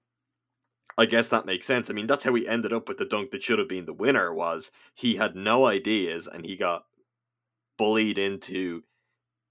[0.98, 1.90] I guess that makes sense.
[1.90, 3.92] I mean, that's how he ended up with the dunk that should have been the
[3.92, 4.32] winner.
[4.32, 6.84] Was he had no ideas and he got
[7.76, 8.82] bullied into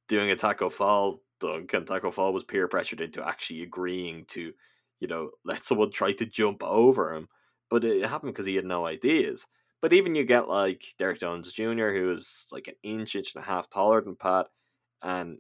[0.08, 4.54] doing a Tacko Fall dunk, and Tacko Fall was peer pressured into actually agreeing to,
[5.00, 7.28] you know, let someone try to jump over him.
[7.70, 9.48] But it happened because he had no ideas.
[9.82, 13.44] But even you get like Derrick Jones Jr., who is like an inch, inch and
[13.44, 14.48] a half taller than Pat,
[15.02, 15.40] and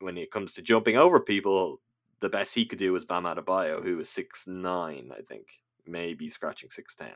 [0.00, 1.80] when it comes to jumping over people,
[2.24, 5.46] the best he could do was Bam Adebayo, who was six nine, I think,
[5.86, 7.12] maybe scratching six ten.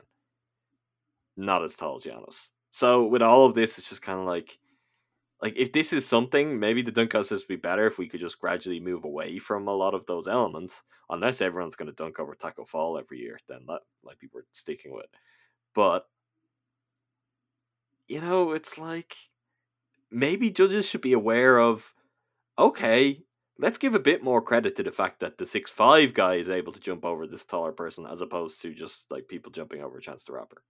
[1.35, 2.49] Not as tall as Giannis.
[2.71, 4.59] So with all of this, it's just kind of like,
[5.41, 8.19] like if this is something, maybe the dunk contest would be better if we could
[8.19, 10.83] just gradually move away from a lot of those elements.
[11.09, 14.45] Unless everyone's going to dunk over Tacko Fall every year, then that might be worth
[14.51, 15.07] sticking with.
[15.73, 16.05] But
[18.07, 19.15] you know, it's like
[20.11, 21.95] maybe judges should be aware of
[22.59, 23.23] okay,
[23.59, 26.49] let's give a bit more credit to the fact that the six five guy is
[26.49, 29.99] able to jump over this taller person as opposed to just like people jumping over
[29.99, 30.63] Chance the Rapper.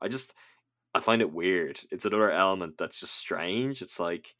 [0.00, 0.34] I just
[0.94, 1.80] I find it weird.
[1.90, 3.82] It's another element that's just strange.
[3.82, 4.34] It's like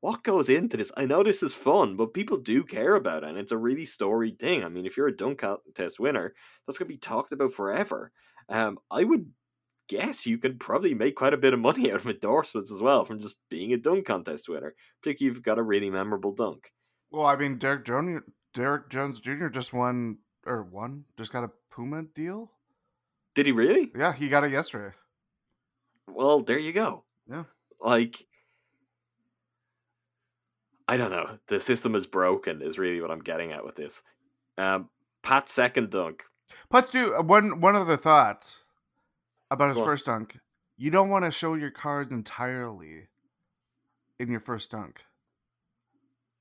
[0.00, 0.90] what goes into this?
[0.96, 3.84] I know this is fun, but people do care about it, and it's a really
[3.84, 4.64] storied thing.
[4.64, 6.34] I mean, if you're a dunk contest winner,
[6.66, 8.10] that's gonna be talked about forever.
[8.48, 9.26] Um, I would
[9.88, 13.04] guess you could probably make quite a bit of money out of endorsements as well
[13.04, 16.72] from just being a dunk contest winner, particularly if you've got a really memorable dunk.
[17.10, 18.22] Well, I mean, Derrick Jones,
[18.54, 19.48] Derrick Jones Jr.
[19.48, 22.52] just won or won, just got a Puma deal.
[23.34, 23.90] Did he really?
[23.96, 24.94] Yeah, he got it yesterday.
[26.08, 27.04] Well, there you go.
[27.28, 27.44] Yeah.
[27.80, 28.26] Like,
[30.88, 31.38] I don't know.
[31.46, 32.62] The system is broken.
[32.62, 34.02] Is really what I'm getting at with this.
[34.58, 34.88] Um,
[35.22, 36.24] Pat's second dunk.
[36.68, 38.58] Plus, do uh, one one other thought
[39.50, 39.84] about his on.
[39.84, 40.38] first dunk.
[40.76, 43.08] You don't want to show your cards entirely
[44.18, 45.04] in your first dunk.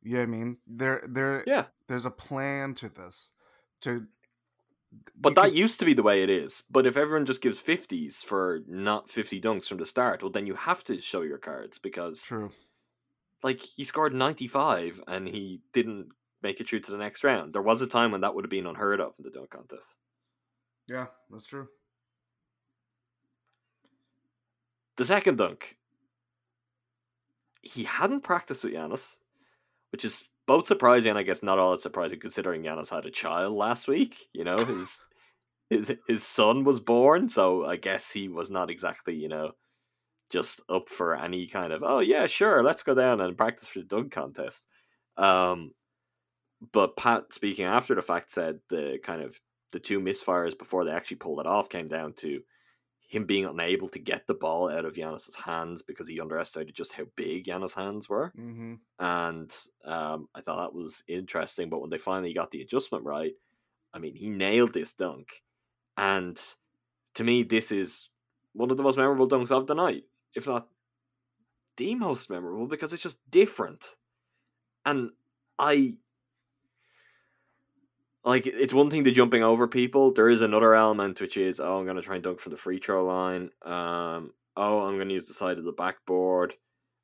[0.01, 0.57] You know what I mean?
[0.65, 3.31] There, there, Yeah, there's a plan to this.
[3.81, 4.05] To,
[5.15, 6.63] but that could used to be the way it is.
[6.69, 10.45] But if everyone just gives fifties for not fifty dunks from the start, well, then
[10.47, 12.51] you have to show your cards because, True.
[13.43, 16.09] like, he scored ninety five and he didn't
[16.41, 17.53] make it through to the next round.
[17.53, 19.95] There was a time when that would have been unheard of in the dunk contest.
[20.89, 21.67] Yeah, that's true.
[24.95, 25.77] The second dunk,
[27.61, 29.17] he hadn't practiced with Giannis,
[29.91, 33.11] which is both surprising and I guess not all that surprising considering Giannis had a
[33.11, 34.27] child last week.
[34.33, 34.97] You know, his
[35.69, 39.51] his his son was born, so I guess he was not exactly you know
[40.31, 43.79] just up for any kind of oh yeah sure let's go down and practice for
[43.79, 44.65] the dunk contest.
[45.17, 45.71] Um,
[46.73, 49.39] but Pat speaking after the fact said the kind of
[49.71, 52.41] the two misfires before they actually pulled it off came down to
[53.09, 56.93] him being unable to get the ball out of Giannis's hands because he underestimated just
[56.93, 58.31] how big Giannis' hands were.
[58.37, 58.75] Mm-hmm.
[58.99, 59.51] And
[59.83, 61.71] um, I thought that was interesting.
[61.71, 63.33] But when they finally got the adjustment right,
[63.91, 65.27] I mean, he nailed this dunk.
[65.97, 66.39] And
[67.15, 68.09] to me, this is
[68.53, 70.03] one of the most memorable dunks of the night,
[70.35, 70.67] if not
[71.77, 73.95] the most memorable, because it's just different.
[74.85, 75.09] And
[75.57, 75.95] I
[78.29, 80.13] like it's one thing to jumping over people.
[80.13, 82.79] There is another element which is oh I'm gonna try and dunk from the free
[82.79, 83.49] throw line.
[83.65, 86.53] Um oh I'm gonna use the side of the backboard.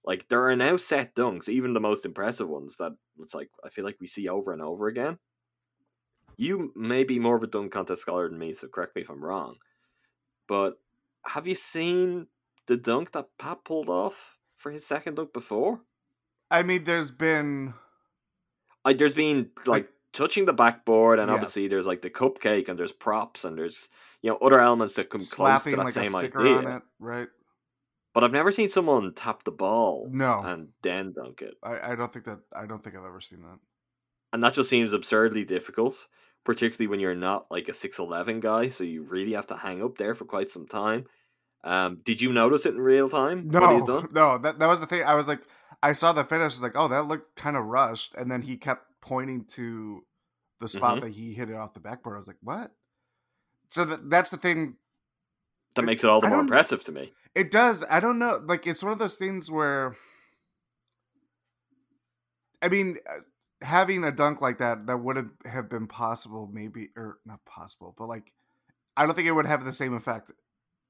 [0.04, 3.70] Like there are now set dunks, even the most impressive ones that it's like I
[3.70, 5.18] feel like we see over and over again.
[6.38, 9.10] You may be more of a dunk contest scholar than me, so correct me if
[9.10, 9.56] I'm wrong.
[10.48, 10.80] But
[11.26, 12.28] have you seen
[12.68, 15.82] the dunk that Pat pulled off for his second dunk before?
[16.52, 17.74] I mean, there's been
[18.84, 22.92] I, there's been like touching the backboard, and obviously there's like the cupcake, and there's
[22.92, 23.90] props, and there's
[24.22, 26.58] you know other elements that come slapping close to that like same idea.
[26.58, 27.28] on it, right?
[28.14, 30.42] But I've never seen someone tap the ball No.
[30.42, 33.42] and then dunk it, I, I don't think that I don't think I've ever seen
[33.42, 33.60] that.
[34.34, 36.08] and that just seems absurdly difficult,
[36.46, 39.84] particularly when you're not like a six eleven guy, so you really have to hang
[39.84, 41.06] up there for quite some time.
[41.66, 43.48] Um, did you notice it in real time?
[43.50, 43.80] No,
[44.14, 45.04] no, that that was the thing.
[45.04, 45.42] I was like,
[45.84, 48.42] I saw the finish, I was like, oh, that looked kind of rushed, and then
[48.42, 50.04] he kept pointing to
[50.60, 51.02] the spot Mhm.
[51.02, 52.16] that he hit it off the backboard.
[52.16, 52.72] I was like, what?
[53.70, 54.78] So that that's the thing.
[55.76, 57.14] That makes it all the I more impressive to me.
[57.36, 57.84] It does.
[57.90, 58.40] I don't know.
[58.44, 59.96] Like it's one of those things where,
[62.62, 63.20] I mean, uh,
[63.62, 68.08] having a dunk like that that would have been possible, maybe or not possible, but
[68.08, 68.32] like,
[68.98, 70.32] I don't think it would have the same effect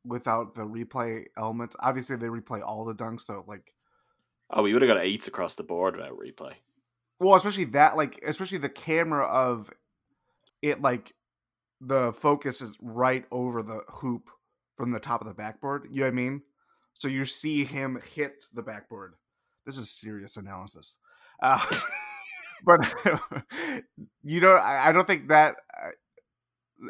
[0.05, 1.75] without the replay element.
[1.79, 3.73] Obviously, they replay all the dunks, so like,
[4.51, 6.53] Oh, we would have got eights across the board without replay.
[7.19, 9.71] Well, especially that, like, especially the camera of
[10.61, 11.13] it, like,
[11.81, 14.29] the focus is right over the hoop
[14.77, 15.87] from the top of the backboard.
[15.89, 16.41] You know what I mean?
[16.93, 19.15] So you see him hit the backboard.
[19.65, 20.97] This is serious analysis.
[21.41, 21.63] Uh,
[22.65, 22.93] but
[24.23, 25.55] you know, I, I don't think that.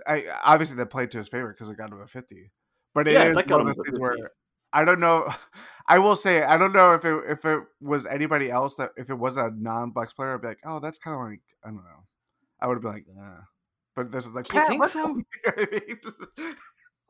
[0.07, 2.51] I, I obviously that played to his favor because it got him a fifty.
[2.93, 4.15] But it is Yeah, that got one of those things where
[4.75, 5.27] I don't know.
[5.87, 9.09] I will say I don't know if it if it was anybody else that if
[9.09, 11.67] it was a non Bucks player, I'd be like, oh, that's kind of like I
[11.69, 12.03] don't know.
[12.59, 13.41] I would have been like, nah.
[13.95, 15.21] But this is like, You "Pat, think so?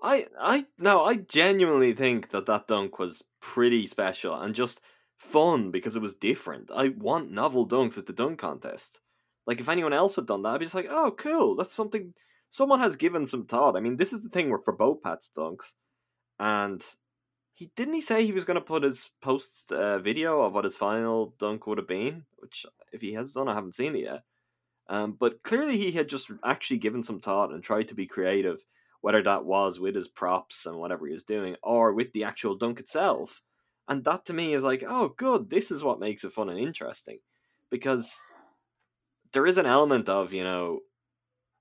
[0.04, 4.82] I I I no, I genuinely think that that dunk was pretty special and just
[5.18, 6.70] fun because it was different.
[6.76, 9.00] I want novel dunks at the dunk contest.
[9.48, 11.56] Like if anyone else had done that, I'd be just like, oh, cool.
[11.56, 12.14] That's something
[12.50, 13.78] someone has given some thought.
[13.78, 15.76] I mean, this is the thing where for both Pat's dunks,
[16.40, 16.84] and
[17.56, 20.66] he didn't he say he was going to put his post uh, video of what
[20.66, 24.04] his final dunk would have been, which if he has done, I haven't seen it
[24.04, 24.24] yet.
[24.88, 28.66] Um, but clearly he had just actually given some thought and tried to be creative
[29.06, 32.56] whether that was with his props and whatever he was doing or with the actual
[32.56, 33.44] dunk itself.
[33.88, 36.60] And that to me is like, oh, good, this is what makes it fun and
[36.60, 37.20] interesting.
[37.70, 38.20] Because
[39.32, 40.80] there is an element of, you know,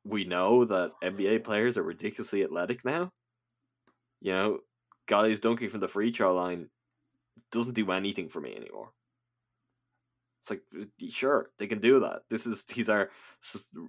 [0.04, 3.12] we know that NBA players are ridiculously athletic now.
[4.22, 4.58] You know,
[5.06, 6.68] guys dunking from the free throw line
[7.52, 8.90] doesn't do anything for me anymore.
[10.42, 10.62] It's like,
[11.10, 12.22] sure, they can do that.
[12.28, 13.10] This is these are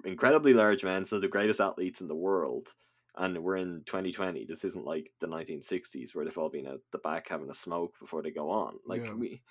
[0.05, 2.69] incredibly large men, some of the greatest athletes in the world
[3.17, 6.97] and we're in 2020 this isn't like the 1960s where they've all been at the
[6.97, 9.13] back having a smoke before they go on like Yeah.
[9.13, 9.41] we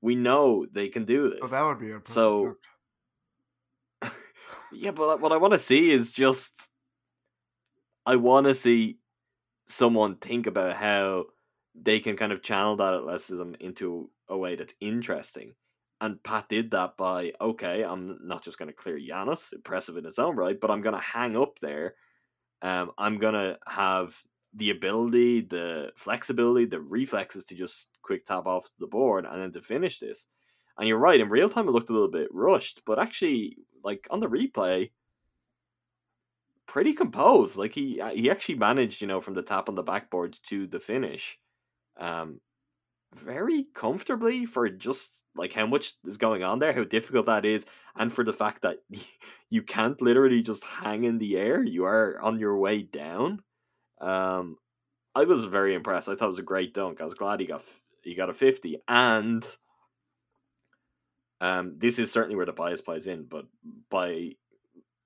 [0.00, 2.56] we know they can do oh, this oh, that would be a So-
[4.72, 6.52] yeah but what i want to see is just
[8.06, 8.96] i want to see
[9.70, 11.24] someone think about how
[11.74, 15.54] they can kind of channel that athleticism into a way that's interesting
[16.02, 20.06] and Pat did that by okay, I'm not just going to clear Giannis, impressive in
[20.06, 21.94] its own right, but I'm going to hang up there
[22.62, 24.22] um, I'm gonna have
[24.54, 29.52] the ability, the flexibility, the reflexes to just quick tap off the board and then
[29.52, 30.26] to finish this.
[30.76, 34.06] And you're right, in real time it looked a little bit rushed, but actually, like
[34.10, 34.90] on the replay,
[36.70, 37.56] pretty composed.
[37.56, 40.68] Like he uh, he actually managed, you know, from the tap on the backboard to
[40.68, 41.36] the finish,
[41.98, 42.40] um,
[43.12, 47.66] very comfortably for just like how much is going on there, how difficult that is,
[47.96, 48.76] and for the fact that
[49.50, 51.60] you can't literally just hang in the air.
[51.62, 53.42] You are on your way down.
[54.00, 54.56] Um,
[55.12, 56.08] I was very impressed.
[56.08, 57.00] I thought it was a great dunk.
[57.00, 57.64] I was glad he got
[58.04, 59.44] he got a fifty, and
[61.40, 63.24] um, this is certainly where the bias plays in.
[63.24, 63.46] But
[63.90, 64.36] by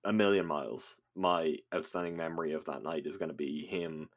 [0.04, 4.08] a million miles, my outstanding memory of that night is going to be him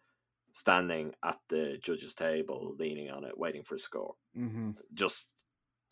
[0.54, 5.28] standing at the judges' table, leaning on it, waiting for a score hmm just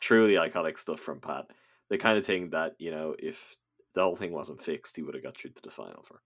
[0.00, 1.46] truly iconic stuff from Pat.
[1.88, 3.56] The kind of thing that, you know, if
[3.94, 6.20] the whole thing wasn't fixed, he would have got through to the final for.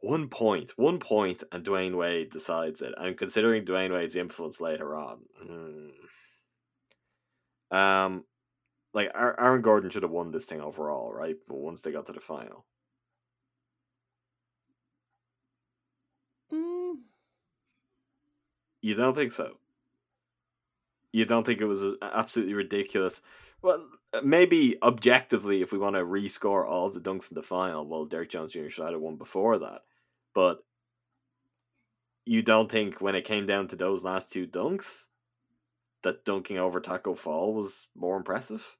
[0.00, 2.92] One point, one point, and Dwyane Wade decides it.
[2.96, 5.20] And considering Dwyane Wade's influence later on,
[7.72, 8.24] mm, um,
[8.94, 11.36] like Aaron Gordon should have won this thing overall, right?
[11.48, 12.66] But once they got to the final,
[16.52, 17.02] Mm,
[18.82, 19.56] you don't think so?
[21.12, 23.20] You don't think it was absolutely ridiculous
[23.62, 27.86] Well, uh, maybe objectively, if we want to rescore all the dunks in the final,
[27.86, 28.68] well, Derrick Jones Jr.
[28.70, 29.82] should have won before that.
[30.34, 30.64] But
[32.24, 35.06] you don't think when it came down to those last two dunks
[36.02, 38.76] that dunking over Tacko Fall was more impressive?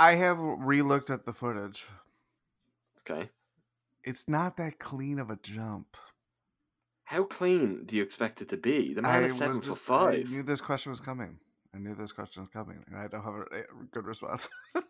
[0.00, 1.86] I have relooked at the footage.
[3.00, 3.28] Okay.
[4.02, 5.96] It's not that clean of a jump.
[7.04, 8.94] How clean do you expect it to be?
[8.94, 11.38] The man I is seven foot just, I knew this question was coming.
[11.74, 14.48] I knew this question was coming, and I don't have a a good response.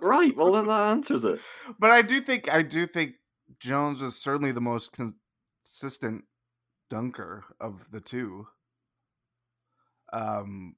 [0.00, 0.36] Right.
[0.36, 1.40] Well, then that answers it.
[1.78, 3.14] but I do think I do think
[3.58, 6.24] Jones was certainly the most consistent
[6.88, 8.46] dunker of the two.
[10.12, 10.76] Um,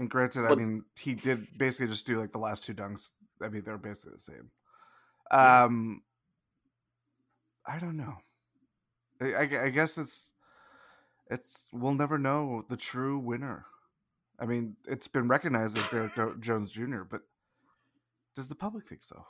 [0.00, 3.12] and granted, I mean, he did basically just do like the last two dunks.
[3.42, 4.50] I mean, they're basically the same.
[5.30, 6.02] Um,
[7.66, 8.16] I don't know.
[9.20, 10.32] I, I, I guess it's
[11.30, 13.66] it's we'll never know the true winner.
[14.40, 17.20] I mean, it's been recognized as Derrick Jones Jr., but
[18.34, 19.26] does the public think so?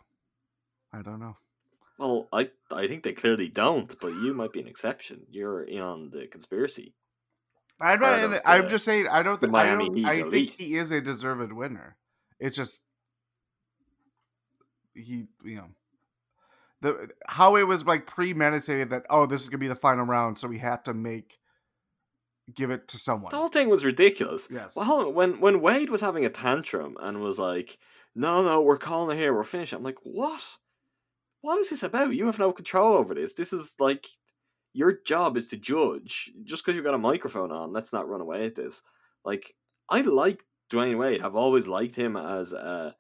[0.93, 1.37] I don't know.
[1.99, 5.27] Well, I I think they clearly don't, but you might be an exception.
[5.29, 6.95] You're in on the conspiracy.
[7.81, 8.23] I'm not.
[8.23, 9.09] in- I'm just saying.
[9.09, 9.41] I don't.
[9.41, 10.05] the Think, I don't.
[10.05, 11.97] I think he is a deserved winner.
[12.39, 12.83] It's just
[14.95, 15.69] he, you know,
[16.81, 20.37] the how it was like premeditated that oh this is gonna be the final round,
[20.39, 21.39] so we have to make
[22.55, 23.31] give it to someone.
[23.31, 24.49] The whole thing was ridiculous.
[24.51, 24.77] Yes.
[24.77, 25.15] Well, hold on.
[25.15, 27.79] when when Wade was having a tantrum and was like,
[28.15, 29.35] "No, no, we're calling it here.
[29.35, 30.43] We're finishing." I'm like, "What?
[31.43, 32.15] What is this about?
[32.15, 33.35] You have no control over this.
[33.35, 34.07] This is like
[34.73, 36.31] your job is to judge.
[36.45, 38.83] Just because you've got a microphone on, let's not run away at this."
[39.25, 39.55] Like,
[39.89, 41.23] I like Dwyane Wade.
[41.23, 42.97] I've always liked him as a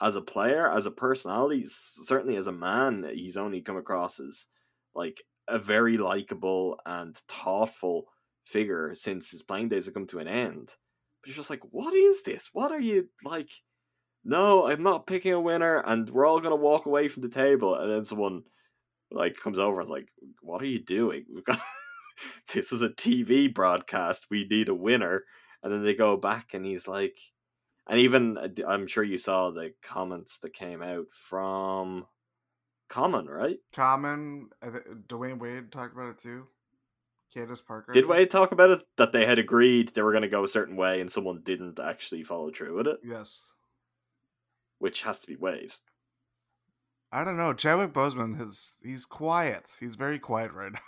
[0.00, 3.06] as a player, as a personality, certainly as a man.
[3.12, 4.46] He's only come across as
[4.94, 8.06] like a very likable and thoughtful
[8.44, 10.70] figure since his playing days have come to an end.
[11.20, 12.48] But you're just like, what is this?
[12.52, 13.50] What are you like?
[14.24, 17.74] No, I'm not picking a winner, and we're all gonna walk away from the table.
[17.74, 18.44] And then someone
[19.10, 20.08] like comes over and is like,
[20.40, 21.24] "What are you doing?
[21.32, 21.60] We've got
[22.54, 24.26] this is a TV broadcast.
[24.30, 25.24] We need a winner."
[25.62, 27.18] And then they go back, and he's like,
[27.86, 32.06] and even uh, I'm sure you saw the comments that came out from
[32.88, 33.58] Common, right?
[33.74, 34.48] Common,
[35.06, 36.46] Dwyane Wade talked about it too.
[37.32, 37.92] Candace Parker.
[37.92, 38.06] Did.
[38.06, 40.76] Wade talk about it that they had agreed they were going to go a certain
[40.76, 43.52] way, and someone didn't actually follow through with it, Yes.
[44.78, 45.74] which has to be Wade.
[47.12, 47.52] I don't know.
[47.52, 49.68] Chadwick Boseman has he's quiet.
[49.80, 50.80] He's very quiet right now.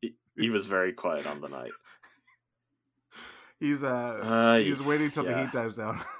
[0.00, 1.72] He, he was very quiet on the night.
[3.60, 3.88] He's uh
[4.22, 6.00] Uh, he's waiting till the heat dies down.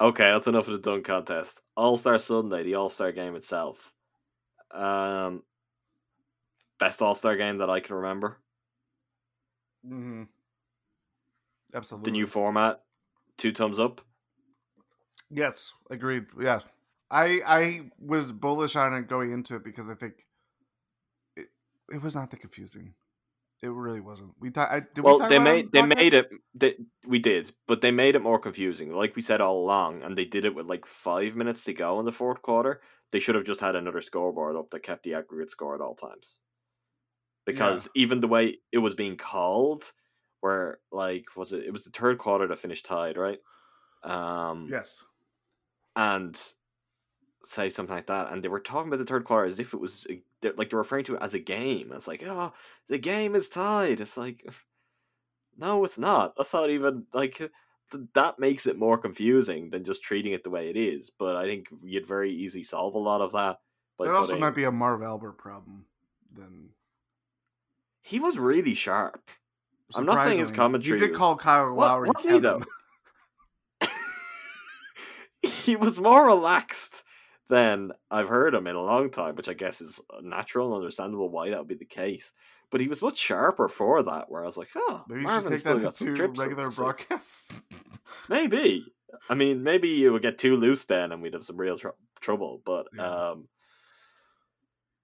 [0.00, 1.60] Okay, that's enough of the dunk contest.
[1.76, 3.92] All Star Sunday, the All Star game itself.
[4.72, 5.44] Um,
[6.80, 8.38] best All Star game that I can remember.
[9.86, 10.24] mm-hmm.
[11.72, 12.10] Absolutely.
[12.10, 12.80] The new format,
[13.38, 14.00] two thumbs up.
[15.32, 16.26] Yes, agreed.
[16.40, 16.60] Yeah,
[17.10, 20.14] I I was bullish on it going into it because I think
[21.36, 21.46] it,
[21.90, 22.94] it was not that confusing.
[23.62, 24.34] It really wasn't.
[24.40, 24.70] We thought.
[24.70, 25.96] I, did we well, talk they about made they podcast?
[25.96, 26.30] made it.
[26.54, 26.74] They,
[27.06, 28.92] we did, but they made it more confusing.
[28.92, 31.98] Like we said all along, and they did it with like five minutes to go
[32.00, 32.80] in the fourth quarter.
[33.12, 35.94] They should have just had another scoreboard up that kept the aggregate score at all
[35.94, 36.36] times.
[37.46, 39.92] Because even the way it was being called,
[40.40, 41.64] where like was it?
[41.64, 43.38] It was the third quarter that finished tied, right?
[44.02, 44.98] Um, Yes.
[45.96, 46.40] And
[47.44, 49.80] say something like that, and they were talking about the third quarter as if it
[49.80, 50.06] was
[50.40, 51.92] they're- like they're referring to it as a game.
[51.92, 52.52] It's like, oh,
[52.88, 54.00] the game is tied.
[54.00, 54.46] It's like,
[55.58, 56.34] no, it's not.
[56.36, 57.50] That's not even like th-
[58.14, 61.10] that makes it more confusing than just treating it the way it is.
[61.10, 63.58] But I think you'd very easily solve a lot of that.
[63.98, 65.84] By It also might be a Marv Albert problem.
[66.34, 66.70] Then
[68.00, 69.28] He was really sharp.
[69.94, 72.08] I'm not saying his commentary He did was- call Kyle What- Lowry.
[72.14, 72.62] wasn't he, though?
[75.66, 77.02] He was more relaxed
[77.48, 81.28] than I've heard him in a long time, which I guess is natural and understandable
[81.28, 82.32] why that would be the case.
[82.70, 85.62] But he was much sharper for that, where I was like, oh, Maybe you Marvin's
[85.62, 87.62] should take that up regular his broadcasts.
[88.28, 88.86] Maybe.
[89.28, 91.88] I mean, maybe you would get too loose then, and we'd have some real tr-
[92.20, 92.62] trouble.
[92.64, 93.30] But Yeah.
[93.30, 93.48] um,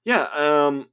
[0.04, 0.88] yeah, um,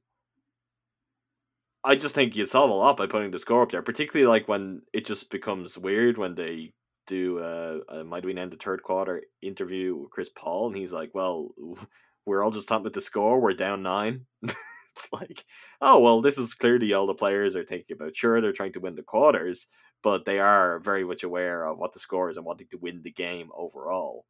[1.82, 4.46] I just think you'd solve a lot by putting the score up there, particularly like
[4.46, 6.74] when it just becomes weird when they
[7.06, 10.92] do uh, a might we end the third quarter interview with Chris Paul, and he's
[10.92, 11.50] like, "Well,
[12.26, 13.40] we're all just talking about the score.
[13.40, 14.26] We're down nine.
[14.42, 15.44] it's like,
[15.80, 18.16] oh well, this is clearly all the players are thinking about.
[18.16, 19.66] Sure, they're trying to win the quarters,
[20.02, 23.02] but they are very much aware of what the score is and wanting to win
[23.02, 24.24] the game overall.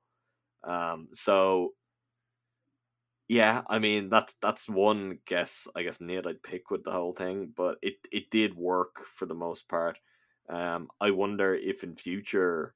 [0.64, 1.72] Um, so
[3.28, 7.12] yeah, I mean that's that's one guess I guess Nate I'd pick with the whole
[7.12, 9.98] thing, but it it did work for the most part.
[10.48, 12.74] Um, I wonder if in future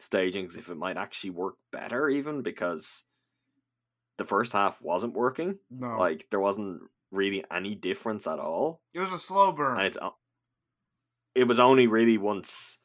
[0.00, 3.04] stagings, if it might actually work better, even because
[4.18, 5.58] the first half wasn't working.
[5.70, 9.78] No, Like there wasn't really any difference at all, it was a slow burn.
[9.78, 9.98] and it's
[11.34, 12.78] it was only really once.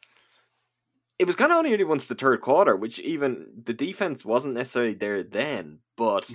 [1.20, 4.54] It was kind of only really once the third quarter, which even the defense wasn't
[4.54, 6.30] necessarily there then, but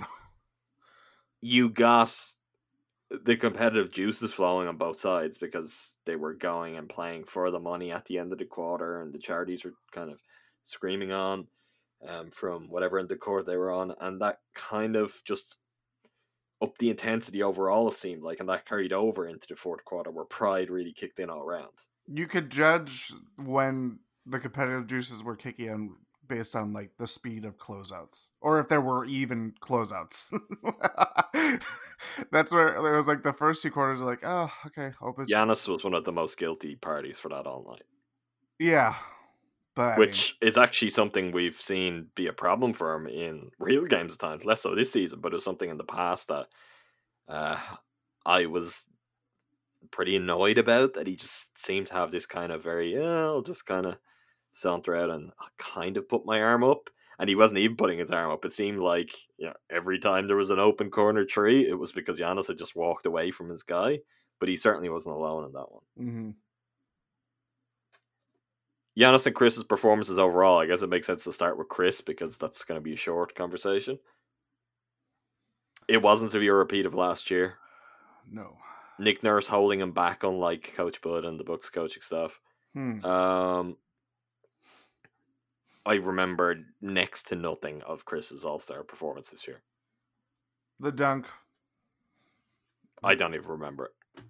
[1.41, 2.15] you got
[3.23, 7.59] the competitive juices flowing on both sides because they were going and playing for the
[7.59, 10.21] money at the end of the quarter, and the charities were kind of
[10.65, 11.47] screaming on
[12.07, 15.57] um, from whatever of the court they were on, and that kind of just
[16.61, 17.91] upped the intensity overall.
[17.91, 21.19] It seemed like, and that carried over into the fourth quarter, where pride really kicked
[21.19, 21.71] in all around.
[22.07, 25.95] you could judge when the competitive juices were kicking in
[26.27, 30.31] based on like the speed of closeouts or if there were even closeouts
[32.31, 35.67] that's where it was like the first two quarters are like oh okay open Giannis
[35.67, 37.83] was one of the most guilty parties for that all night.
[38.59, 38.95] yeah
[39.75, 43.49] but I mean, which is actually something we've seen be a problem for him in
[43.59, 46.47] real games at times, less so this season, but it's something in the past that
[47.27, 47.57] uh,
[48.25, 48.87] I was
[49.91, 53.41] pretty annoyed about that he just seemed to have this kind of very, yeah, I'll
[53.41, 53.95] just kind of
[54.53, 56.89] saunter out and I kind of put my arm up.
[57.19, 58.43] And he wasn't even putting his arm up.
[58.43, 61.91] It seemed like you know, every time there was an open corner tree, it was
[61.91, 63.99] because Giannis had just walked away from his guy.
[64.39, 65.83] But he certainly wasn't alone in that one.
[65.99, 66.33] mhm.
[68.97, 72.37] Giannis and Chris's performances overall, I guess it makes sense to start with Chris because
[72.37, 73.97] that's going to be a short conversation.
[75.87, 77.55] It wasn't to be a repeat of last year.
[78.29, 78.57] no
[78.99, 82.39] Nick Nurse holding him back, unlike Coach Bud and the Bucks coaching staff.
[82.73, 83.03] hmm.
[83.03, 83.77] Um,
[85.85, 89.61] I remember next to nothing of Chris's All Star performance this year.
[90.79, 91.25] the dunk
[93.03, 94.23] I don't even remember it.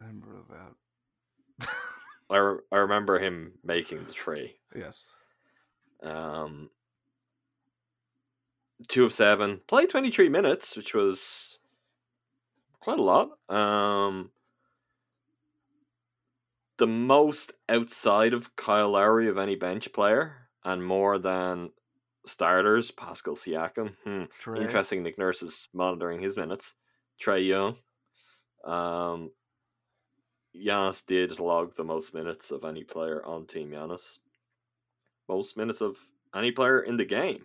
[0.00, 1.68] remember that
[2.30, 4.54] I, re- I remember him making the tree.
[4.74, 5.12] yes
[6.02, 6.70] Um,
[8.86, 11.58] two of seven, played 23 minutes, which was
[12.80, 13.30] quite a lot.
[13.52, 14.30] Um,
[16.80, 21.70] the most outside of Kyle Lowry of any bench player, and more than
[22.26, 23.94] starters, Pascal Siakam.
[24.04, 24.24] Hmm.
[24.62, 25.02] Interesting.
[25.02, 26.74] Nick Nurse is monitoring his minutes.
[27.22, 27.76] Trae Young.
[28.64, 29.30] Um,
[30.56, 34.18] Giannis did log the most minutes of any player on Team Giannis.
[35.28, 35.98] Most minutes of
[36.34, 37.44] any player in the game.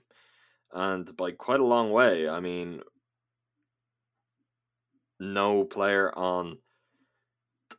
[0.74, 2.30] And by quite a long way.
[2.30, 2.82] I mean,
[5.20, 6.60] no player on.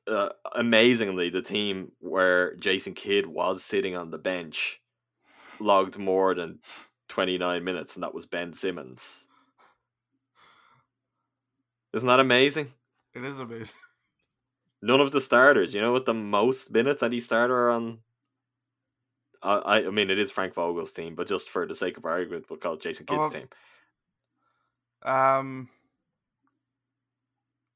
[0.06, 4.80] Uh, amazingly, the team where Jason Kidd was sitting on the bench
[5.60, 6.60] logged more than
[7.08, 9.24] 29 minutes, and that was Ben Simmons.
[11.92, 12.72] Isn't that amazing?
[13.14, 13.76] it is amazing
[14.82, 18.00] None of the starters, you know, with the most minutes any starter on.
[19.42, 22.46] I I mean, it is Frank Vogel's team, but just for the sake of argument,
[22.50, 23.48] we'll call it Jason Kidd's Oh, team.
[25.02, 25.68] um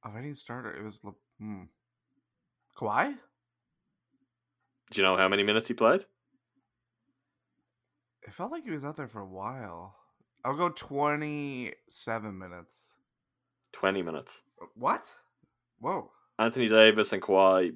[0.03, 1.65] of any starter it was Le- hmm.
[2.81, 3.14] Kawhi?
[4.91, 6.07] Do you know how many minutes he played?
[8.22, 9.97] It felt like he was out there for a while.
[10.45, 12.95] I'll go 27 minutes.
[13.72, 14.41] 20 minutes.
[14.74, 15.09] What?
[15.78, 16.11] Whoa.
[16.39, 17.74] Anthony Davis and Kawhi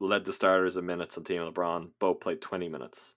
[0.00, 1.90] led the starters in minutes on Team LeBron.
[1.98, 3.14] Both played 20 minutes.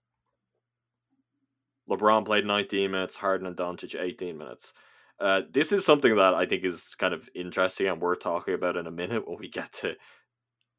[1.90, 4.74] LeBron played 19 minutes, Harden and Doncic 18 minutes.
[5.20, 8.78] Uh, this is something that I think is kind of interesting and worth talking about
[8.78, 9.96] in a minute when we get to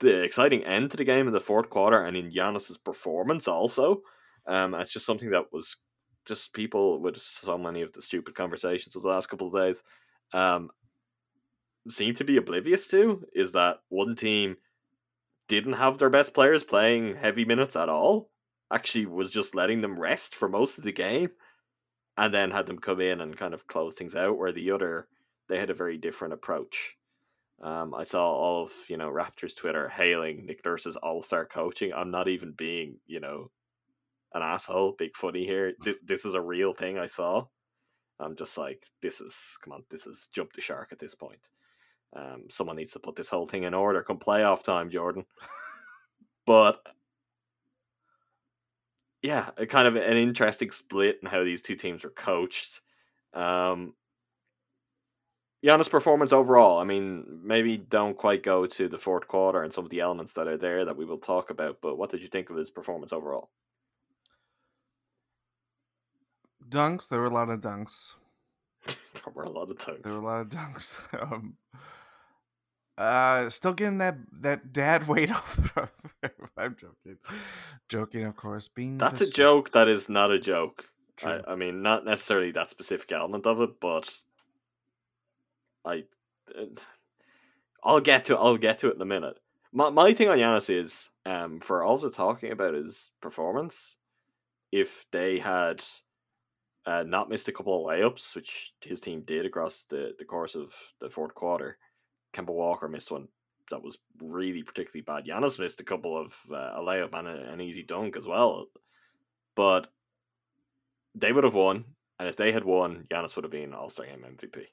[0.01, 4.03] the exciting end to the game in the fourth quarter and in Giannis's performance also.
[4.47, 5.77] Um, it's just something that was
[6.27, 9.83] just people with so many of the stupid conversations of the last couple of days
[10.33, 10.71] um,
[11.89, 14.57] seem to be oblivious to is that one team
[15.49, 18.31] didn't have their best players playing heavy minutes at all.
[18.73, 21.31] Actually, was just letting them rest for most of the game,
[22.17, 24.39] and then had them come in and kind of close things out.
[24.39, 25.09] Where the other,
[25.49, 26.95] they had a very different approach.
[27.63, 31.93] Um, I saw all of you know Raptors Twitter hailing Nick Nurse's All Star coaching.
[31.93, 33.51] I'm not even being you know
[34.35, 35.73] an asshole, big funny here.
[35.83, 37.47] Th- this is a real thing I saw.
[38.19, 41.49] I'm just like, this is come on, this is jump the shark at this point.
[42.15, 45.27] Um, someone needs to put this whole thing in order come playoff time, Jordan.
[46.47, 46.81] but
[49.23, 52.81] yeah, a kind of an interesting split in how these two teams were coached.
[53.35, 53.95] Um,
[55.65, 59.85] Giannis' performance overall, I mean, maybe don't quite go to the fourth quarter and some
[59.85, 62.29] of the elements that are there that we will talk about, but what did you
[62.29, 63.51] think of his performance overall?
[66.67, 67.09] Dunks.
[67.09, 68.15] There were a lot of dunks.
[68.87, 68.95] there
[69.35, 70.01] were a lot of times.
[70.03, 71.01] There were a lot of dunks.
[71.23, 71.57] um,
[72.97, 75.73] Uh, still getting that that dad weight off.
[76.57, 77.19] I'm joking,
[77.89, 78.69] joking, of course.
[78.69, 79.73] Being That's a joke.
[79.73, 80.85] That is not a joke.
[81.23, 81.43] I, True.
[81.49, 84.21] I mean, not necessarily that specific element of it, but
[85.85, 86.05] I,
[87.83, 88.39] I'll get to it.
[88.39, 89.39] I'll get to it in a minute.
[89.73, 93.97] My my thing on Giannis is, um, for all the talking about his performance,
[94.73, 95.83] if they had
[96.87, 100.55] uh, not missed a couple of layups, which his team did across the, the course
[100.55, 101.79] of the fourth quarter,
[102.35, 103.29] Kemba Walker missed one
[103.71, 105.25] that was really particularly bad.
[105.25, 108.67] Giannis missed a couple of uh, a layup and a, an easy dunk as well,
[109.55, 109.87] but
[111.15, 111.85] they would have won,
[112.19, 114.65] and if they had won, Giannis would have been All Star Game MVP,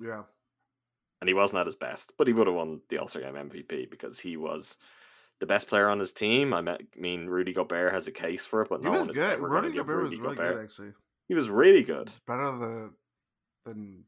[0.00, 0.22] Yeah,
[1.20, 3.34] and he wasn't at his best, but he would have won the All Star Game
[3.34, 4.76] MVP because he was
[5.40, 6.52] the best player on his team.
[6.52, 9.38] I mean, Rudy Gobert has a case for it, but he no was good.
[9.40, 10.56] Rudy Gobert was really Gobert.
[10.56, 10.92] good, actually.
[11.26, 12.08] He was really good.
[12.08, 12.94] It's better the
[13.64, 14.04] than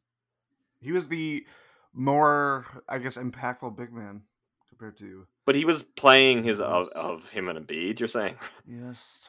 [0.81, 1.47] he was the
[1.93, 4.23] more, I guess, impactful big man
[4.69, 7.99] compared to But he was playing his of, of him and Embiid.
[7.99, 8.37] You're saying
[8.67, 9.29] yes.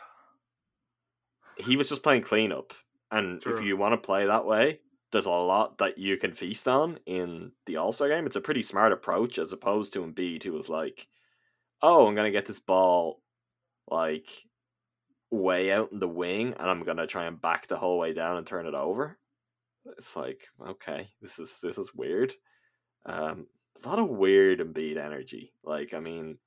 [1.57, 2.73] he was just playing cleanup,
[3.11, 3.57] and True.
[3.57, 4.79] if you want to play that way,
[5.11, 8.25] there's a lot that you can feast on in the All Star game.
[8.25, 11.07] It's a pretty smart approach as opposed to Embiid, who was like,
[11.81, 13.21] "Oh, I'm gonna get this ball
[13.89, 14.29] like
[15.31, 18.37] way out in the wing, and I'm gonna try and back the whole way down
[18.37, 19.17] and turn it over."
[19.97, 22.33] It's like, okay, this is this is weird.
[23.05, 23.47] Um,
[23.83, 25.53] a lot of weird Embiid energy.
[25.63, 26.37] Like, I mean,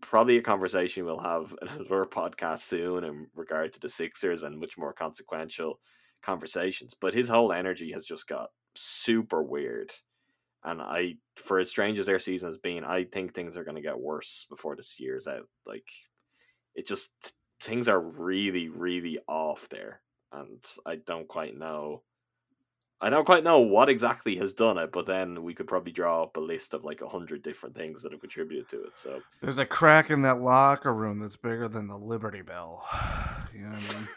[0.00, 4.58] probably a conversation we'll have in another podcast soon in regard to the Sixers and
[4.58, 5.80] much more consequential
[6.22, 6.94] conversations.
[6.98, 9.92] But his whole energy has just got super weird.
[10.64, 13.76] And I, for as strange as their season has been, I think things are going
[13.76, 15.48] to get worse before this year's out.
[15.66, 15.86] Like,
[16.74, 17.10] it just,
[17.60, 20.00] things are really, really off there.
[20.32, 22.02] And I don't quite know.
[23.00, 26.22] I don't quite know what exactly has done it, but then we could probably draw
[26.22, 28.94] up a list of like a hundred different things that have contributed to it.
[28.94, 32.88] So There's a crack in that locker room that's bigger than the Liberty Bell.
[33.54, 34.08] You know what I mean?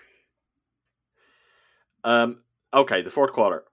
[2.05, 2.43] Um.
[2.73, 3.63] Okay, the fourth quarter.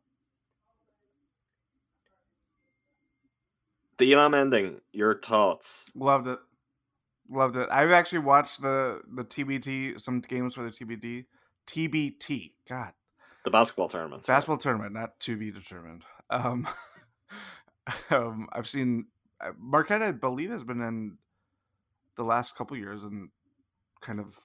[3.99, 4.81] The Elam ending.
[4.93, 5.85] Your thoughts?
[5.95, 6.39] Loved it.
[7.29, 7.69] Loved it.
[7.71, 11.27] I've actually watched the the TBT some games for the TBT.
[11.67, 12.53] TBT.
[12.69, 12.93] God.
[13.45, 14.27] The basketball tournament.
[14.27, 16.05] Basketball tournament, not to be determined.
[16.31, 16.67] Um,
[18.11, 19.07] um I've seen
[19.41, 21.19] uh, Marquette, I believe, has been in
[22.17, 23.31] the last couple years and
[24.01, 24.39] kind of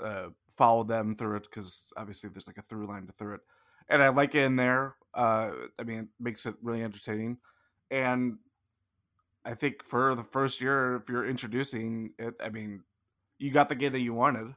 [0.00, 3.40] uh followed them through it because obviously there's like a through line to through it,
[3.88, 4.96] and I like it in there.
[5.14, 7.38] Uh, I mean, it makes it really entertaining,
[7.90, 8.38] and
[9.44, 12.82] I think for the first year, if you're introducing it, I mean,
[13.38, 14.54] you got the game that you wanted.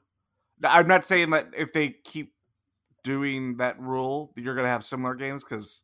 [0.63, 2.33] I'm not saying that if they keep
[3.03, 5.83] doing that rule, you're gonna have similar games because,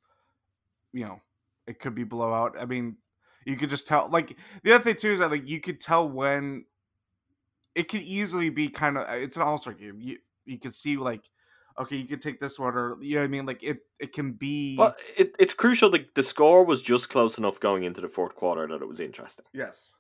[0.94, 1.20] you know,
[1.68, 2.56] it could be blowout.
[2.60, 2.98] I mean,
[3.46, 4.10] you could just tell.
[4.10, 6.66] Like the other thing too is that like you could tell when
[7.76, 10.00] it could easily be kind of it's an all star game.
[10.00, 11.30] You you could see like,
[11.80, 13.46] okay, you could take this one or you know what I mean.
[13.46, 14.76] Like it it can be.
[14.78, 15.90] Well, it, it's crucial.
[15.90, 19.00] The, the score was just close enough going into the fourth quarter that it was
[19.00, 19.46] interesting.
[19.54, 19.96] yes.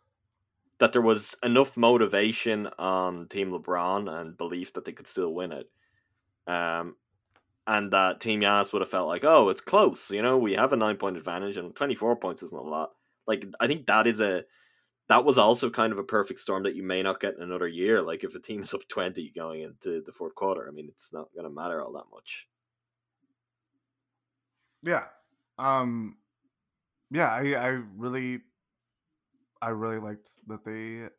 [0.79, 5.51] That there was enough motivation on Team LeBron and belief that they could still win
[5.51, 5.69] it.
[6.47, 6.95] Um,
[7.67, 10.09] and that Team Giannis would have felt like, oh, it's close.
[10.09, 12.89] You know, we have a nine point advantage, and twenty four points isn't a lot.
[13.27, 14.43] Like, I think that is a
[15.11, 17.67] that was also kind of a perfect storm that you may not get in another
[17.67, 18.01] year.
[18.01, 21.11] Like, if a team is up twenty going into the fourth quarter, I mean, it's
[21.13, 22.47] not going to matter all that much.
[24.83, 25.03] Yeah.
[25.59, 26.17] Um
[27.11, 28.39] yeah, I I really
[29.61, 31.09] I really liked that they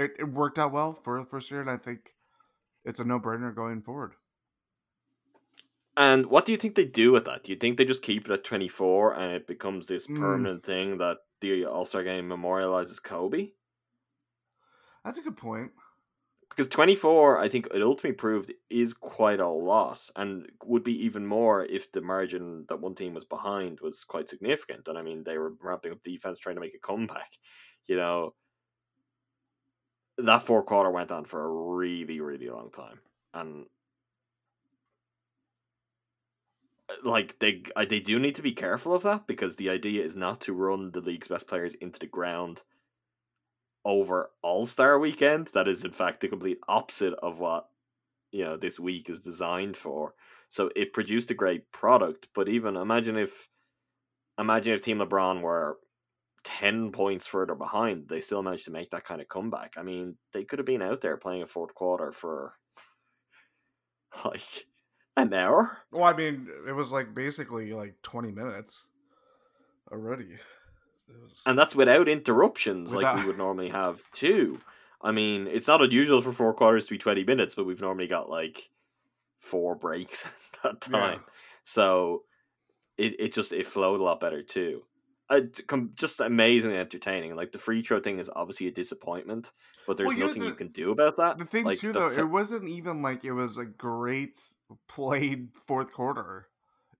[0.00, 2.14] it, it worked out well for the first year and I think
[2.84, 4.14] it's a no-brainer going forward.
[5.96, 7.42] And what do you think they do with that?
[7.44, 10.08] Do you think they just keep it at 24 and it becomes this Mm.
[10.08, 13.50] permanent thing that the All Star game memorializes Kobe?
[15.04, 15.72] That's a good point.
[16.50, 21.26] Because 24, I think it ultimately proved is quite a lot and would be even
[21.26, 24.86] more if the margin that one team was behind was quite significant.
[24.86, 27.30] And I mean, they were ramping up defense trying to make a comeback.
[27.86, 28.34] You know,
[30.18, 33.00] that fourth quarter went on for a really, really long time.
[33.32, 33.66] And
[37.02, 40.16] like they uh, they do need to be careful of that because the idea is
[40.16, 42.62] not to run the league's best players into the ground
[43.84, 45.48] over All Star Weekend.
[45.54, 47.68] That is in fact the complete opposite of what
[48.32, 50.14] you know this week is designed for.
[50.50, 53.48] So it produced a great product, but even imagine if
[54.38, 55.78] imagine if Team LeBron were
[56.44, 59.74] ten points further behind, they still managed to make that kind of comeback.
[59.78, 62.54] I mean, they could have been out there playing a fourth quarter for
[64.24, 64.66] like
[65.16, 65.78] an hour.
[65.90, 68.88] Well, I mean, it was like basically like 20 minutes
[69.92, 70.38] already.
[71.08, 74.58] was and that's without interruptions like we would normally have too.
[75.02, 78.06] I mean, it's not unusual for four quarters to be twenty minutes, but we've normally
[78.06, 78.70] got like
[79.38, 80.24] four breaks
[80.64, 80.98] at that Yeah.
[80.98, 81.20] time.
[81.62, 82.22] So
[82.96, 84.82] it it just it flowed a lot better too.
[85.66, 87.34] Com- just amazingly entertaining.
[87.34, 89.52] Like the free throw thing is obviously a disappointment,
[89.86, 91.38] but there's Well, know, nothing you can do about that.
[91.38, 94.38] the thing Like, too though it wasn't even like it was a great
[94.88, 96.48] played fourth quarter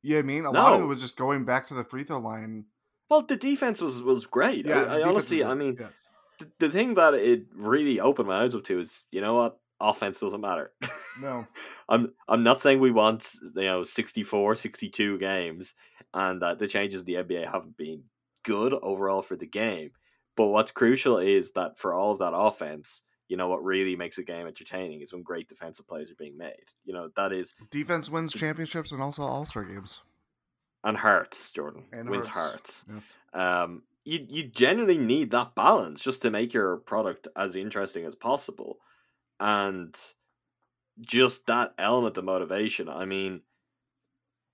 [0.03, 1.85] you know what i mean a lot of it was just going back to the
[1.85, 2.65] free throw line
[3.11, 4.67] well, the defense was was great.
[4.67, 6.09] yeah I, I honestly, I mean, yes.
[6.39, 9.59] the, the thing that it really opened my eyes up to is, you know what,
[9.81, 10.73] offense doesn't matter.
[11.21, 11.47] no
[11.89, 15.75] I'm I'm not saying we want you know 64, 62 games,
[16.13, 18.05] and that the changes in the NBA haven't been
[18.43, 19.91] good overall for the game.
[20.37, 24.19] But what's crucial is that for all of that offense, you know what really makes
[24.19, 26.67] a game entertaining is when great defensive plays are being made.
[26.85, 30.01] You know that is defense wins championships and also all-star games
[30.83, 32.85] and hearts, Jordan And wins hearts.
[32.87, 32.87] hearts.
[32.89, 38.05] yes um, you you genuinely need that balance just to make your product as interesting
[38.05, 38.79] as possible,
[39.41, 39.97] and
[41.01, 42.89] just that element of motivation.
[42.89, 43.43] I mean,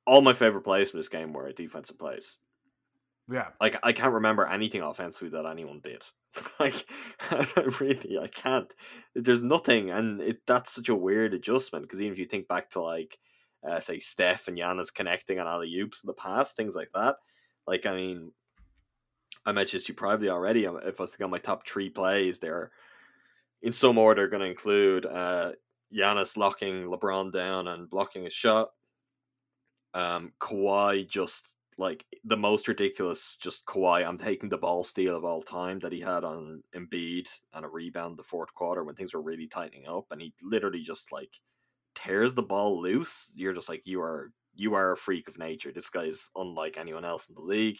[0.06, 2.36] all my favorite plays from this game were defensive plays.
[3.28, 6.04] yeah Like I can't remember anything offensively that anyone did.
[6.60, 6.86] like
[7.30, 7.46] I
[7.80, 8.72] really, I can't.
[9.14, 12.70] There's nothing, and it that's such a weird adjustment because even if you think back
[12.70, 13.18] to like,
[13.68, 17.16] uh, say Steph and Giannis connecting on alley oops in the past, things like that.
[17.66, 18.32] Like I mean,
[19.44, 20.66] I mentioned you probably already.
[20.66, 22.70] um, If I was to go my top three plays, they're
[23.62, 25.52] in some order going to include uh,
[25.94, 28.70] Giannis locking LeBron down and blocking a shot.
[29.92, 34.06] Um, Kawhi just like the most ridiculous, just Kawhi.
[34.06, 37.68] I'm taking the ball steal of all time that he had on Embiid and a
[37.68, 41.30] rebound the fourth quarter when things were really tightening up, and he literally just like
[41.94, 43.30] tears the ball loose.
[43.34, 45.72] You're just like you are you are a freak of nature.
[45.72, 47.78] This guy's unlike anyone else in the league.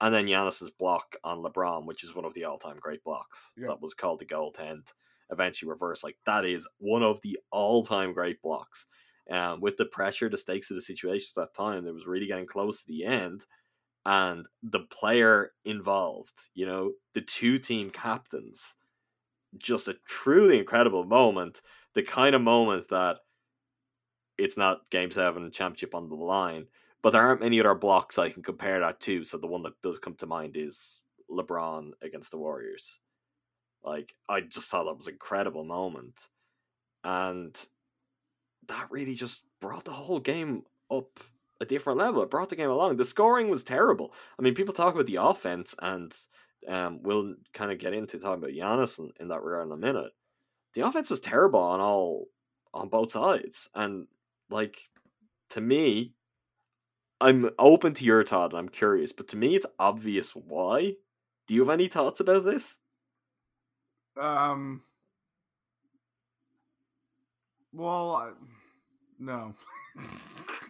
[0.00, 3.68] And then Giannis's block on LeBron, which is one of the all-time great blocks, Yeah.
[3.68, 4.88] that was called the goaltend,
[5.30, 6.02] eventually reversed.
[6.02, 8.86] Like that is one of the all-time great blocks.
[9.30, 12.26] Um, with the pressure, the stakes of the situation at that time, it was really
[12.26, 13.44] getting close to the end,
[14.04, 18.74] and the player involved, you know, the two team captains,
[19.56, 21.62] just a truly incredible moment.
[21.94, 23.18] The kind of moment that
[24.36, 26.66] it's not Game Seven championship on the line,
[27.02, 29.24] but there aren't many other blocks I can compare that to.
[29.24, 31.00] So the one that does come to mind is
[31.30, 32.98] LeBron against the Warriors.
[33.82, 36.28] Like I just thought that was an incredible moment,
[37.04, 37.56] and
[38.68, 41.20] that really just brought the whole game up
[41.60, 42.22] a different level.
[42.22, 42.96] It brought the game along.
[42.96, 44.12] The scoring was terrible.
[44.38, 46.12] I mean, people talk about the offense, and
[46.68, 49.76] um, we'll kind of get into talking about Giannis in, in that regard in a
[49.76, 50.12] minute.
[50.74, 52.28] The offense was terrible on all
[52.72, 54.08] on both sides, and
[54.50, 54.78] like
[55.50, 56.14] to me,
[57.20, 60.96] I'm open to your thought, and I'm curious, but to me, it's obvious why.
[61.46, 62.76] Do you have any thoughts about this?
[64.16, 64.82] um
[67.74, 68.30] well I,
[69.18, 69.54] no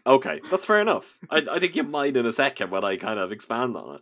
[0.07, 1.17] Okay, that's fair enough.
[1.31, 4.01] I, I think you might in a second when I kind of expand on it.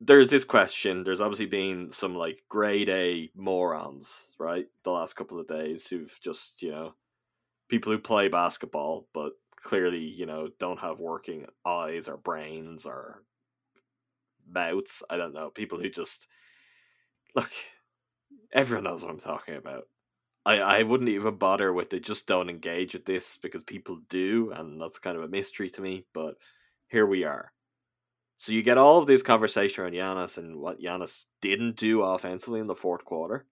[0.00, 1.04] There's this question.
[1.04, 4.66] There's obviously been some like grade A morons, right?
[4.82, 6.94] The last couple of days who've just, you know,
[7.68, 13.22] people who play basketball, but clearly, you know, don't have working eyes or brains or
[14.50, 15.04] mouths.
[15.08, 15.50] I don't know.
[15.50, 16.26] People who just
[17.36, 17.50] look,
[18.52, 19.84] everyone knows what I'm talking about.
[20.44, 22.04] I, I wouldn't even bother with it.
[22.04, 25.80] Just don't engage with this because people do, and that's kind of a mystery to
[25.80, 26.04] me.
[26.12, 26.34] But
[26.88, 27.52] here we are.
[28.38, 32.58] So you get all of this conversation around Giannis and what Giannis didn't do offensively
[32.58, 33.46] in the fourth quarter.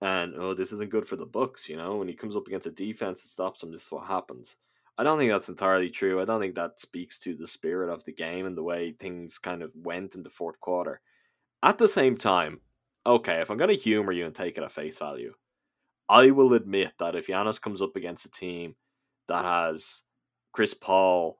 [0.00, 2.66] And oh, this isn't good for the Bucks, You know, when he comes up against
[2.66, 4.56] a defense that stops him, this is what happens.
[4.98, 6.20] I don't think that's entirely true.
[6.20, 9.38] I don't think that speaks to the spirit of the game and the way things
[9.38, 11.00] kind of went in the fourth quarter.
[11.62, 12.60] At the same time,
[13.06, 15.34] okay, if I'm going to humor you and take it at face value,
[16.08, 18.74] I will admit that if Giannis comes up against a team
[19.28, 20.02] that has
[20.52, 21.38] Chris Paul,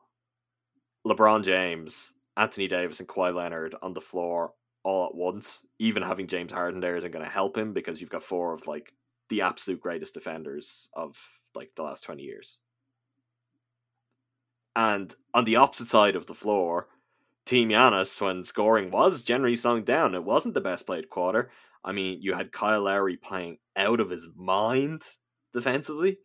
[1.07, 4.53] LeBron James, Anthony Davis, and Kawhi Leonard on the floor
[4.85, 8.11] all at once, even having James Harden there isn't going to help him because you've
[8.11, 8.93] got four of like
[9.29, 11.17] the absolute greatest defenders of
[11.55, 12.59] like the last 20 years.
[14.75, 16.89] And on the opposite side of the floor,
[17.45, 21.51] Team Giannis, when scoring was generally slowing down, it wasn't the best played quarter.
[21.85, 25.03] I mean, you had Kyle Lowry playing out of his mind
[25.53, 26.19] defensively,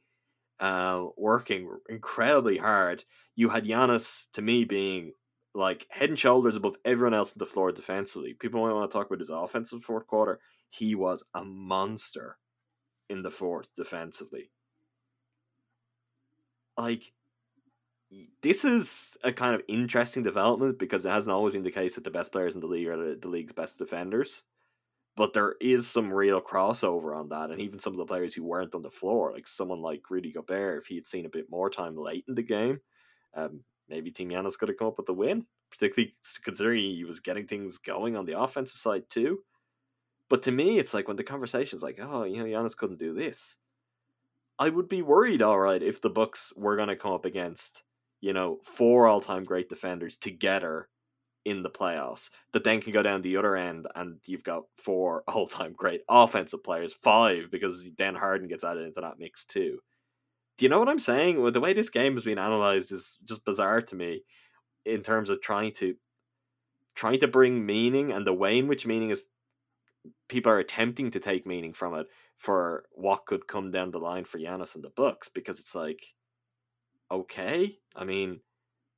[0.60, 3.04] uh, working incredibly hard.
[3.36, 5.14] You had Giannis, to me, being
[5.56, 8.36] like head and shoulders above everyone else on the floor defensively.
[8.36, 10.40] People might want to talk about his offensive fourth quarter.
[10.70, 12.38] He was a monster
[13.10, 14.52] in the fourth defensively.
[16.78, 17.14] Like,
[18.42, 22.04] this is a kind of interesting development because it hasn't always been the case that
[22.04, 24.44] the best players in the league are the, league's best defenders.
[25.16, 28.44] But there is some real crossover on that, and even some of the players who
[28.44, 31.50] weren't on the floor, like someone like Rudy Gobert, if he had seen a bit
[31.50, 32.82] more time late in the game,
[33.34, 37.20] um, maybe Team Giannis could have come up with the win, particularly considering he was
[37.20, 39.40] getting things going on the offensive side too.
[40.30, 43.14] But to me, it's like when the conversation's like, oh, you know, Giannis couldn't do
[43.14, 43.58] this.
[44.60, 47.84] I would be worried, all right, if the Bucks were going to come up against,
[48.22, 50.90] you know, four all-time great defenders together
[51.46, 55.24] in the playoffs that then can go down the other end and you've got four
[55.28, 59.80] all time great offensive players, five because Dan Harden gets added into that mix too.
[60.58, 61.42] Do you know what I'm saying?
[61.42, 64.24] Well, the way this game has been analyzed is just bizarre to me
[64.86, 65.96] in terms of trying to
[66.96, 69.22] trying to bring meaning and the way in which meaning is
[70.28, 72.08] people are attempting to take meaning from it
[72.38, 76.02] for what could come down the line for Giannis and the Bucks because it's like
[77.12, 78.42] okay, I mean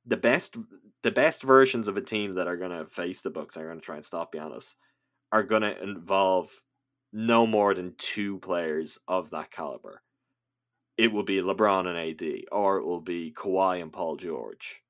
[0.06, 0.56] the best
[1.02, 3.80] the best versions of a team that are going to face the Bucks are going
[3.80, 4.74] to try and stop Giannis
[5.32, 6.50] are going to involve
[7.12, 10.02] no more than two players of that caliber.
[10.96, 14.82] It will be LeBron and AD, or it will be Kawhi and Paul George.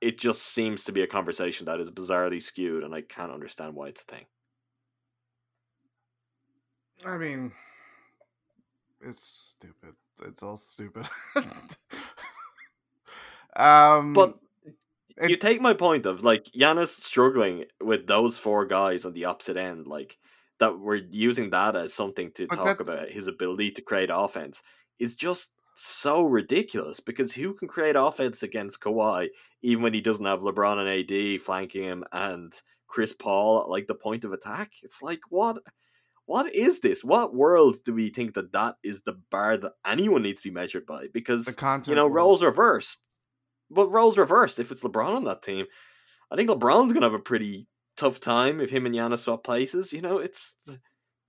[0.00, 3.74] It just seems to be a conversation that is bizarrely skewed, and I can't understand
[3.74, 4.24] why it's a thing.
[7.06, 7.52] I mean,
[9.02, 9.94] it's stupid.
[10.26, 11.06] It's all stupid.
[13.56, 14.38] um, But
[15.16, 19.26] it- you take my point of like Giannis struggling with those four guys on the
[19.26, 20.18] opposite end, like
[20.58, 24.62] that we're using that as something to talk about his ability to create offense
[24.98, 29.28] is just so ridiculous because who can create offense against Kawhi
[29.62, 30.88] even when he doesn't have LeBron and
[31.36, 32.52] AD flanking him and
[32.86, 34.70] Chris Paul at like the point of attack?
[34.82, 35.58] It's like what
[36.26, 37.04] what is this?
[37.04, 40.54] What world do we think that that is the bar that anyone needs to be
[40.54, 41.06] measured by?
[41.12, 41.88] Because the content.
[41.88, 42.14] you know, world.
[42.14, 43.02] roles reversed.
[43.70, 44.58] But roles reversed.
[44.58, 45.66] If it's LeBron on that team,
[46.30, 49.92] I think LeBron's gonna have a pretty tough time if him and Giannis swap places.
[49.92, 50.54] You know, it's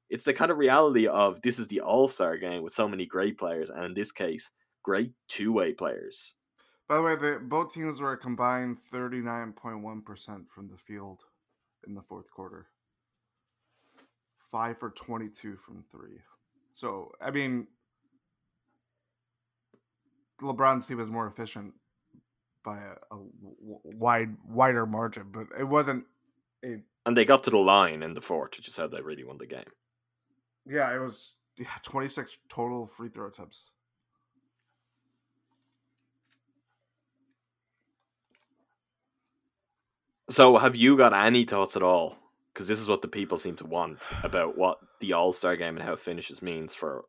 [0.10, 3.06] it's the kind of reality of this is the All Star game with so many
[3.06, 4.52] great players, and in this case,
[4.84, 6.36] great two way players.
[6.88, 10.70] By the way, the, both teams were a combined thirty nine point one percent from
[10.70, 11.24] the field
[11.88, 12.68] in the fourth quarter.
[14.56, 16.22] Five for twenty two from three.
[16.72, 17.68] So I mean,
[20.42, 21.74] LeBron's team was more efficient
[22.64, 22.78] by
[23.12, 23.18] a
[23.60, 26.06] wide wider margin, but it wasn't.
[26.64, 29.26] A, And they got to the line in the fourth, which is how they really
[29.26, 29.72] won the game.
[30.66, 33.72] yeah, it was yeah, twenty six total free throw attempts.
[40.30, 42.25] So, have you got any thoughts at all?
[42.56, 45.76] Because this is what the people seem to want about what the All Star game
[45.76, 47.04] and how it finishes means for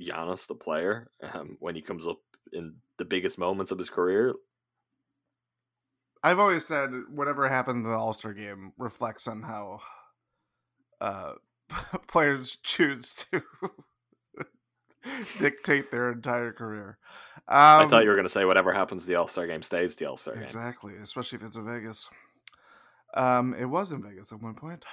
[0.00, 2.18] Giannis, the player, um, when he comes up
[2.52, 4.34] in the biggest moments of his career.
[6.22, 9.80] I've always said whatever happened in the All Star game reflects on how
[11.00, 11.32] uh,
[12.06, 13.42] players choose to
[15.40, 16.98] dictate their entire career.
[17.48, 19.62] Um, I thought you were going to say whatever happens to the All Star game
[19.62, 20.44] stays the All Star game.
[20.44, 22.08] exactly, especially if it's in Vegas.
[23.14, 24.84] Um, it was in Vegas at one point.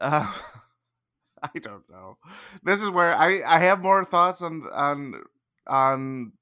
[0.00, 0.32] Uh,
[1.42, 2.18] I don't know.
[2.62, 5.14] This is where I I have more thoughts on on
[5.66, 6.32] on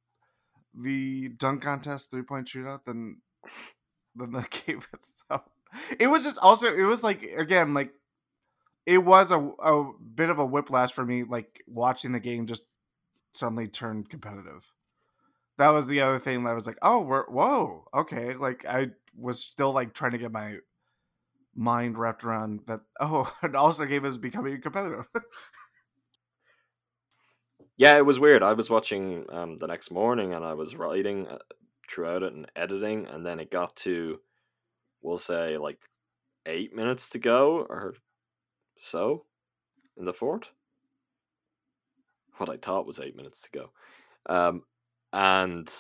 [0.75, 3.19] the dunk contest three point shootout than
[4.15, 5.43] than the game itself.
[5.99, 7.93] It was just also it was like again like
[8.87, 12.65] it was a a bit of a whiplash for me like watching the game just
[13.35, 14.74] suddenly turned competitive.
[15.59, 18.35] That was the other thing that I was like, oh, we're whoa, okay.
[18.35, 20.57] Like I was still like trying to get my
[21.55, 22.81] mind wrapped around that.
[23.01, 25.07] Oh, an All Star game is becoming competitive.
[27.77, 28.43] Yeah, it was weird.
[28.43, 31.39] I was watching um, the next morning and I was writing uh,
[31.91, 34.21] throughout it and editing, and then it got to,
[35.03, 35.79] we'll say, like
[36.47, 37.95] eight minutes to go or
[38.79, 39.25] so
[39.97, 40.51] in the fort.
[42.37, 43.71] What I thought was eight minutes to go.
[44.27, 44.63] Um,
[45.15, 45.73] and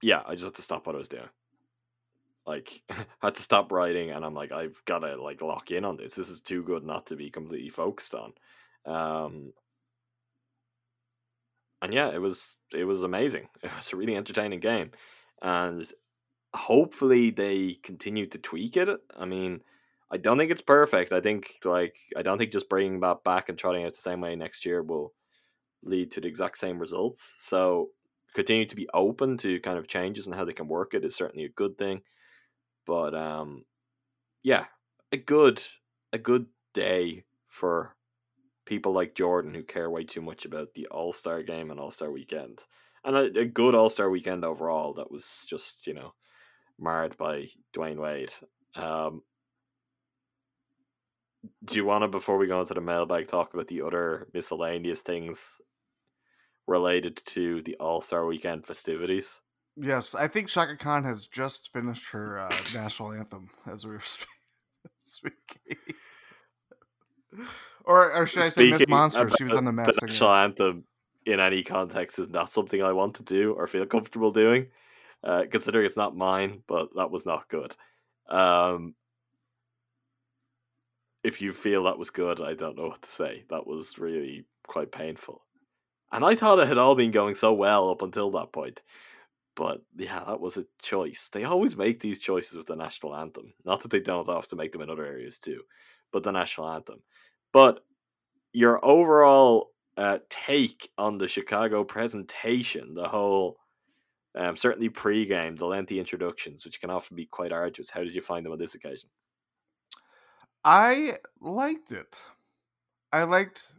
[0.00, 1.28] yeah, I just had to stop what I was doing.
[2.46, 2.82] Like,
[3.20, 6.14] had to stop writing, and I'm like, I've got to like lock in on this.
[6.14, 8.32] This is too good not to be completely focused on.
[8.86, 9.52] Um,
[11.82, 13.48] and yeah, it was it was amazing.
[13.62, 14.92] It was a really entertaining game,
[15.42, 15.90] and
[16.54, 18.88] hopefully they continue to tweak it.
[19.16, 19.62] I mean,
[20.12, 21.12] I don't think it's perfect.
[21.12, 24.20] I think like I don't think just bringing that back and trotting it the same
[24.20, 25.12] way next year will
[25.82, 27.34] lead to the exact same results.
[27.38, 27.90] So
[28.34, 31.14] continue to be open to kind of changes and how they can work it is
[31.14, 32.02] certainly a good thing.
[32.86, 33.64] But um,
[34.42, 34.66] yeah,
[35.12, 35.62] a good
[36.12, 37.94] a good day for
[38.64, 41.90] people like Jordan who care way too much about the All Star game and All
[41.90, 42.60] Star weekend,
[43.04, 44.94] and a, a good All Star weekend overall.
[44.94, 46.14] That was just you know
[46.78, 48.32] marred by Dwyane Wade.
[48.74, 49.22] Um,
[51.64, 55.02] do you want to before we go into the mailbag talk about the other miscellaneous
[55.02, 55.60] things
[56.66, 59.40] related to the All Star weekend festivities?
[59.76, 64.00] Yes, I think Chaka Khan has just finished her uh, national anthem as we were
[64.98, 65.94] speaking.
[67.84, 69.30] or, or should I say Miss Monster?
[69.30, 70.84] She was on the the Masked national anthem
[71.24, 74.66] in any context is not something I want to do or feel comfortable doing,
[75.24, 76.62] uh, considering it's not mine.
[76.66, 77.74] But that was not good.
[78.28, 78.94] Um,
[81.22, 83.44] if you feel that was good, I don't know what to say.
[83.50, 85.42] That was really quite painful,
[86.12, 88.82] and I thought it had all been going so well up until that point.
[89.54, 91.28] But yeah, that was a choice.
[91.32, 93.54] They always make these choices with the national anthem.
[93.64, 95.62] Not that they don't have to make them in other areas too,
[96.12, 97.00] but the national anthem.
[97.52, 97.80] But
[98.52, 103.58] your overall uh, take on the Chicago presentation, the whole,
[104.34, 107.90] um, certainly pre-game, the lengthy introductions, which can often be quite arduous.
[107.90, 109.10] How did you find them on this occasion?
[110.64, 112.22] I liked it.
[113.12, 113.74] I liked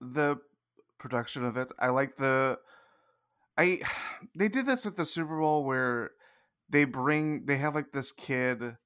[0.00, 0.38] the
[0.98, 1.72] production of it.
[1.78, 2.58] I like the
[3.56, 3.80] I
[4.36, 6.10] they did this with the Super Bowl where
[6.68, 8.76] they bring they have like this kid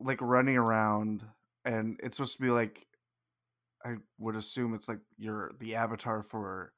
[0.00, 1.24] like running around
[1.64, 2.86] and it's supposed to be like
[3.84, 6.72] I would assume it's like you're the avatar for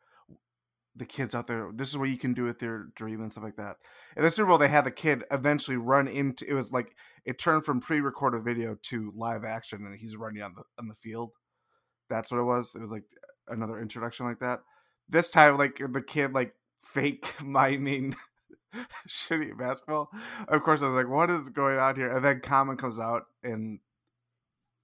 [0.97, 1.71] the kids out there.
[1.75, 3.77] This is what you can do with your dream and stuff like that.
[4.17, 6.45] And the Super Bowl, they had the kid eventually run into.
[6.47, 6.95] It was like
[7.25, 10.95] it turned from pre-recorded video to live action, and he's running on the on the
[10.95, 11.31] field.
[12.09, 12.75] That's what it was.
[12.75, 13.05] It was like
[13.51, 14.61] another introduction like that.
[15.09, 18.17] This time, like the kid like fake miming
[19.09, 20.11] shitty basketball.
[20.49, 23.27] Of course, I was like, "What is going on here?" And then Common comes out
[23.43, 23.81] and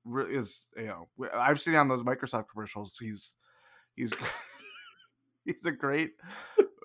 [0.04, 2.98] re- is you know I've seen on those Microsoft commercials.
[2.98, 3.36] He's
[3.94, 4.12] he's
[5.44, 6.12] he's a great.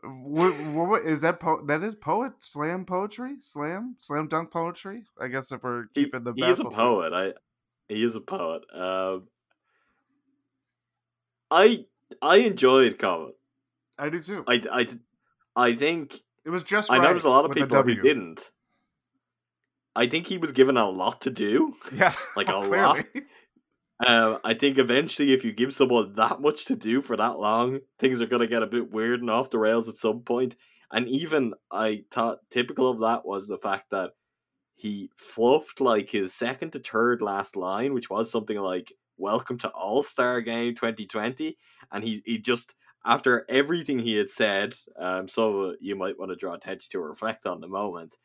[0.03, 1.39] What, what is that?
[1.39, 5.03] Po- that is poet slam poetry, slam slam dunk poetry.
[5.19, 7.13] I guess if we're keeping the he is a poet.
[7.13, 7.33] I
[7.87, 8.63] he is a poet.
[8.73, 9.27] Um,
[11.51, 11.85] I
[12.21, 13.33] I enjoyed Common.
[13.99, 14.43] I do too.
[14.47, 14.87] I I
[15.55, 16.91] I think it was just.
[16.91, 18.49] I know right there's a lot of people who didn't.
[19.95, 21.75] I think he was given a lot to do.
[21.93, 22.77] Yeah, like a clearly.
[22.77, 23.05] lot.
[24.03, 27.81] Um, I think eventually, if you give someone that much to do for that long,
[27.99, 30.55] things are going to get a bit weird and off the rails at some point.
[30.91, 34.13] And even I thought typical of that was the fact that
[34.73, 38.91] he fluffed like his second to third last line, which was something like
[39.21, 41.57] "Welcome to All Star Game 2020,"
[41.91, 42.73] and he he just
[43.05, 47.09] after everything he had said, um, so you might want to draw attention to or
[47.09, 48.15] reflect on the moment.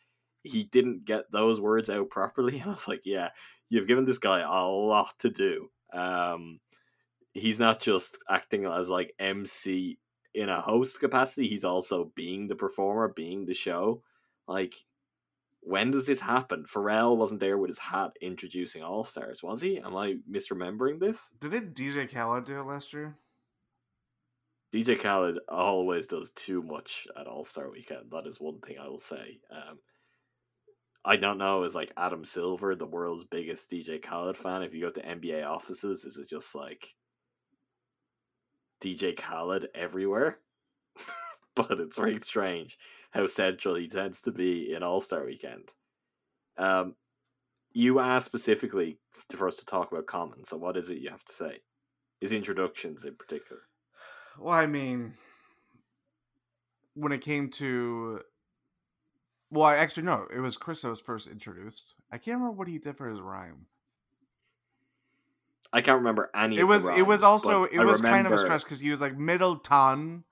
[0.43, 2.59] He didn't get those words out properly.
[2.61, 3.31] And I was like, yeah,
[3.69, 5.71] you've given this guy a lot to do.
[5.93, 6.61] Um,
[7.33, 9.99] he's not just acting as like MC
[10.35, 11.49] in a host capacity.
[11.49, 14.03] He's also being the performer, being the show.
[14.47, 14.75] Like,
[15.67, 16.65] when does this happen?
[16.65, 19.79] Pharrell wasn't there with his hat introducing All Stars, was he?
[19.79, 21.21] Am I misremembering this?
[21.41, 23.17] Didn't DJ Khaled do it last year?
[24.73, 28.13] DJ Khaled always does too much at All Star Weekend.
[28.13, 29.41] That is one thing I will say.
[29.51, 29.81] Um,
[31.05, 31.65] I don't know.
[31.65, 34.63] Is like Adam Silver the world's biggest DJ Khaled fan?
[34.63, 36.95] If you go to NBA offices, is it just like
[38.81, 40.39] DJ Khaled everywhere?
[41.57, 42.79] but it's very strange
[43.17, 45.71] how central he tends to be in All Star Weekend.
[46.59, 46.95] Um,
[47.73, 48.99] you asked specifically
[49.31, 50.45] for us to talk about Common.
[50.45, 51.61] So what is it you have to say?
[52.21, 53.63] His introductions in particular.
[54.39, 55.15] Well, I mean,
[56.95, 58.21] when it came to,
[59.51, 61.95] well, I actually no, it was Chris that was first introduced.
[62.13, 63.67] I can't remember what he did for his rhyme.
[65.73, 66.57] I can't remember any.
[66.57, 68.65] It of the was it was also it I was kind of a remember- stretch
[68.65, 70.25] because he was like Middleton.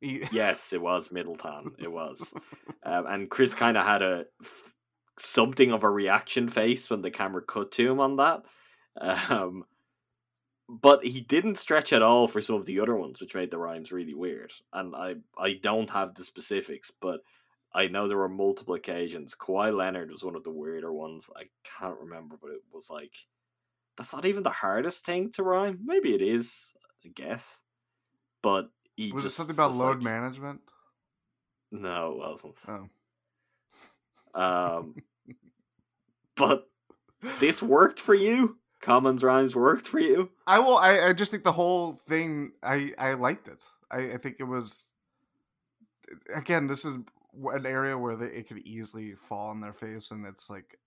[0.32, 1.72] Yes, it was Middleton.
[1.78, 2.32] It was,
[2.84, 4.26] um, and Chris kind of had a
[5.18, 8.42] something of a reaction face when the camera cut to him on that.
[9.00, 9.64] Um,
[10.68, 13.58] but he didn't stretch at all for some of the other ones, which made the
[13.58, 14.52] rhymes really weird.
[14.72, 17.20] And I I don't have the specifics, but
[17.74, 19.34] I know there were multiple occasions.
[19.34, 21.30] Kawhi Leonard was one of the weirder ones.
[21.36, 21.44] I
[21.78, 23.12] can't remember, but it was like
[23.96, 25.80] that's not even the hardest thing to rhyme.
[25.84, 26.66] Maybe it is,
[27.04, 27.60] I guess.
[28.42, 28.70] But
[29.12, 30.60] was it something about load like- management?
[31.70, 32.54] No, it wasn't.
[34.34, 34.94] Oh, Um,
[36.36, 36.68] but
[37.40, 38.56] this worked for you.
[38.80, 40.30] Commons rhymes worked for you.
[40.46, 40.78] I will.
[40.78, 42.52] I, I just think the whole thing.
[42.62, 43.62] I I liked it.
[43.90, 44.92] I, I think it was.
[46.34, 50.24] Again, this is an area where they, it could easily fall on their face, and
[50.26, 50.78] it's like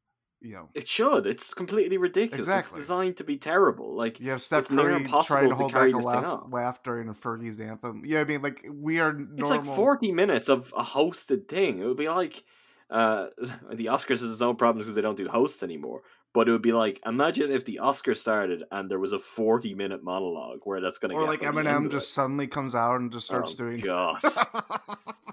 [0.42, 1.28] you know, It should.
[1.28, 2.40] It's completely ridiculous.
[2.40, 2.80] Exactly.
[2.80, 3.96] It's designed to be terrible.
[3.96, 7.08] Like you have Steph Curry trying to to hold carry back a laugh, laugh during
[7.10, 8.04] a Fergie's anthem.
[8.06, 9.40] Yeah, I mean, like we are normal.
[9.40, 11.80] It's like 40 minutes of a hosted thing.
[11.80, 12.44] It would be like
[12.90, 13.28] uh,
[13.72, 16.02] the Oscars has its own problems because they don't do hosts anymore.
[16.34, 19.74] But it would be like imagine if the Oscars started and there was a 40
[19.76, 22.14] minute monologue where that's going to Or like by the end Eminem just it.
[22.14, 23.82] suddenly comes out and just starts Oh, doing.
[23.82, 24.20] God.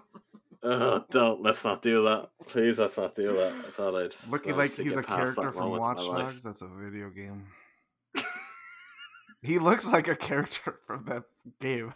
[0.63, 2.31] Ugh, don't let's not do that.
[2.47, 3.53] Please, let's not do that.
[3.53, 6.33] I thought I'd Looking like he's a character from Watch in my life.
[6.33, 6.43] Dogs.
[6.43, 7.47] That's a video game.
[9.43, 11.25] he looks like a character from that
[11.61, 11.95] game.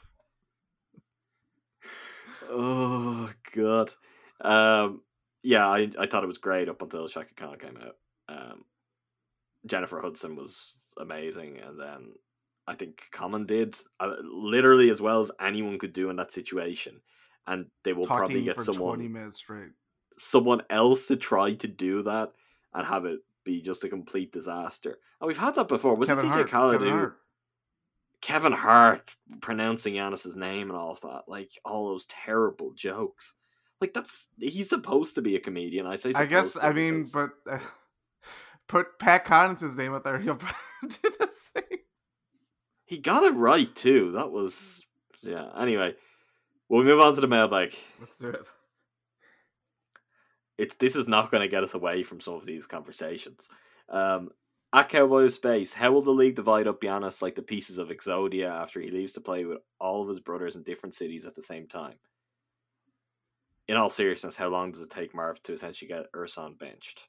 [2.48, 3.90] Oh god.
[4.40, 5.02] Um
[5.42, 7.96] yeah, I I thought it was great up until Chaka Khan came out.
[8.28, 8.64] Um
[9.66, 12.12] Jennifer Hudson was amazing and then
[12.66, 17.00] I think Common did uh, literally as well as anyone could do in that situation.
[17.46, 19.70] And they will probably get someone twenty minutes straight.
[20.16, 22.32] someone else to try to do that
[22.74, 24.98] and have it be just a complete disaster.
[25.20, 25.96] And we've had that before.
[25.96, 26.48] Was Kevin it DJ.
[26.48, 27.18] Khaled Kevin Hart.
[28.20, 33.34] Kevin Hart pronouncing Giannis's name and all of that, like all those terrible jokes.
[33.80, 35.86] Like that's he's supposed to be a comedian.
[35.86, 36.12] I say.
[36.14, 36.56] I guess.
[36.56, 37.58] I mean, but uh,
[38.68, 40.18] put Pat Connaughton's name out there.
[40.18, 40.34] He'll
[40.82, 41.80] do the same.
[42.84, 44.12] he got it right too.
[44.12, 44.86] That was
[45.20, 45.48] yeah.
[45.60, 45.94] Anyway,
[46.68, 47.74] we'll move on to the mailbag.
[48.00, 48.48] Let's do it.
[50.58, 53.48] It's this is not going to get us away from some of these conversations.
[53.88, 54.30] Um,
[54.74, 54.90] at
[55.32, 58.90] Space, how will the league divide up Giannis like the pieces of Exodia after he
[58.90, 61.96] leaves to play with all of his brothers in different cities at the same time?
[63.68, 67.02] In all seriousness, how long does it take Marv to essentially get Ersan benched?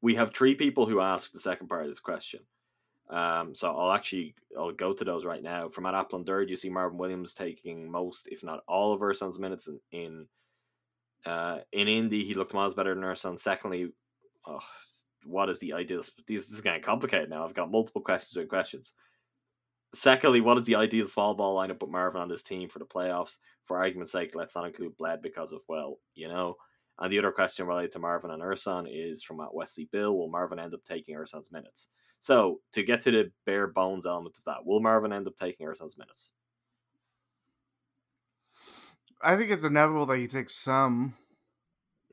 [0.00, 2.40] We have three people who asked the second part of this question.
[3.10, 5.68] Um, so I'll actually I'll go to those right now.
[5.68, 9.38] From at Applin Third, you see Marvin Williams taking most, if not all, of Ersan's
[9.38, 10.26] minutes in, in
[11.24, 13.40] uh, in Indy, he looked miles better than Ersan.
[13.40, 13.90] Secondly,
[14.46, 14.60] oh,
[15.24, 16.02] what is the ideal?
[16.26, 17.44] This, is getting complicated now.
[17.44, 18.92] I've got multiple questions and questions.
[19.94, 22.84] Secondly, what is the ideal small ball lineup with Marvin on this team for the
[22.84, 23.38] playoffs?
[23.64, 26.56] For argument's sake, let's not include Bled because of well, you know.
[26.98, 30.16] And the other question related to Marvin and Ersan is from at Wesley Bill.
[30.16, 31.88] Will Marvin end up taking Ersan's minutes?
[32.20, 35.66] So to get to the bare bones element of that, will Marvin end up taking
[35.66, 36.32] Ersan's minutes?
[39.22, 41.14] I think it's inevitable that he takes some.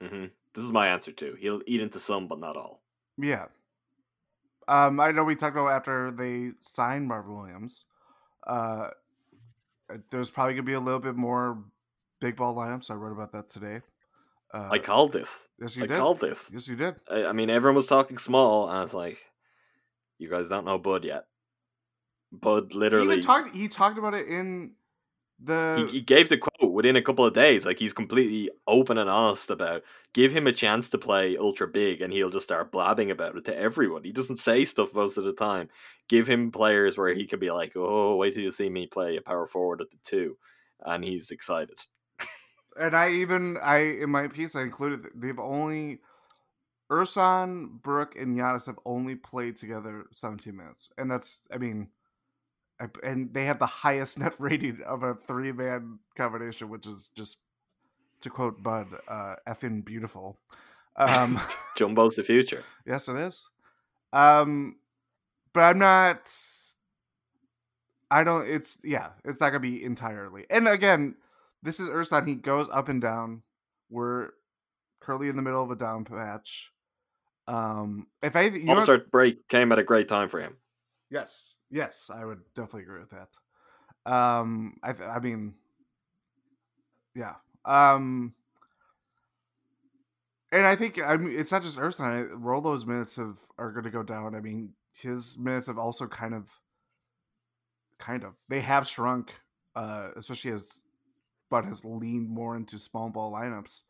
[0.02, 1.36] hmm This is my answer too.
[1.40, 2.82] He'll eat into some, but not all.
[3.18, 3.46] Yeah.
[4.68, 7.86] Um, I know we talked about after they signed Marvin Williams.
[8.46, 8.90] Uh,
[10.10, 11.64] there's probably gonna be a little bit more
[12.20, 12.90] big ball lineups.
[12.90, 13.82] I wrote about that today.
[14.52, 15.30] Uh, I called this.
[15.60, 15.98] yes, you I did.
[15.98, 16.50] called this.
[16.52, 16.96] Yes, you did.
[17.10, 19.20] I, I mean, everyone was talking small, and it's like,
[20.18, 21.26] you guys don't know Bud yet.
[22.32, 23.52] Bud He literally, even talked.
[23.52, 24.74] He talked about it in
[25.42, 25.86] the.
[25.88, 27.66] he, he gave the quote within a couple of days.
[27.66, 29.84] Like he's completely open and honest about.
[30.14, 33.46] Give him a chance to play ultra big, and he'll just start blabbing about it
[33.46, 34.04] to everyone.
[34.04, 35.70] He doesn't say stuff most of the time.
[36.08, 39.18] Give him players where he could be like, "Oh, wait till you see me play
[39.18, 40.38] a power forward at the two.
[40.86, 41.80] and he's excited.
[42.80, 46.00] and I even I in my piece I included they've only
[46.92, 51.90] Ersan, Brook, and Giannis have only played together 17 minutes, and that's I mean,
[52.80, 57.12] I, and they have the highest net rating of a three man combination, which is
[57.16, 57.40] just
[58.22, 60.40] to quote Bud, uh, effing beautiful.
[60.96, 61.40] Um,
[61.78, 62.64] Jumbo's the future.
[62.86, 63.50] Yes, it is.
[64.14, 64.78] Um,
[65.54, 66.32] but I'm not.
[68.12, 68.48] I don't.
[68.48, 69.10] It's yeah.
[69.24, 70.46] It's not gonna be entirely.
[70.50, 71.16] And again,
[71.64, 72.28] this is Ersan.
[72.28, 73.42] He goes up and down.
[73.90, 74.30] We're
[75.00, 76.72] currently in the middle of a down patch.
[77.48, 80.58] Um, if anything, you know All Star break came at a great time for him.
[81.10, 84.12] Yes, yes, I would definitely agree with that.
[84.12, 85.56] Um, I, th- I mean,
[87.16, 87.36] yeah.
[87.64, 88.34] Um,
[90.52, 92.30] and I think I mean it's not just Ersan.
[92.34, 94.36] Rolo's minutes have are going to go down.
[94.36, 96.50] I mean, his minutes have also kind of,
[98.00, 99.34] kind of they have shrunk,
[99.76, 100.84] uh, especially as
[101.50, 103.84] but has leaned more into small ball lineups.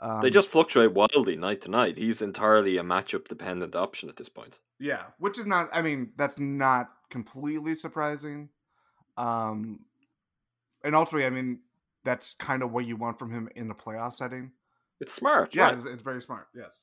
[0.00, 1.96] Um, they just fluctuate wildly night to night.
[1.96, 4.58] He's entirely a matchup dependent option at this point.
[4.78, 5.68] Yeah, which is not.
[5.72, 8.50] I mean, that's not completely surprising.
[9.16, 9.80] Um,
[10.84, 11.60] and ultimately, I mean,
[12.04, 14.52] that's kind of what you want from him in the playoff setting.
[15.00, 15.54] It's smart.
[15.54, 15.74] Yeah, right?
[15.76, 16.48] it's, it's very smart.
[16.54, 16.82] Yes.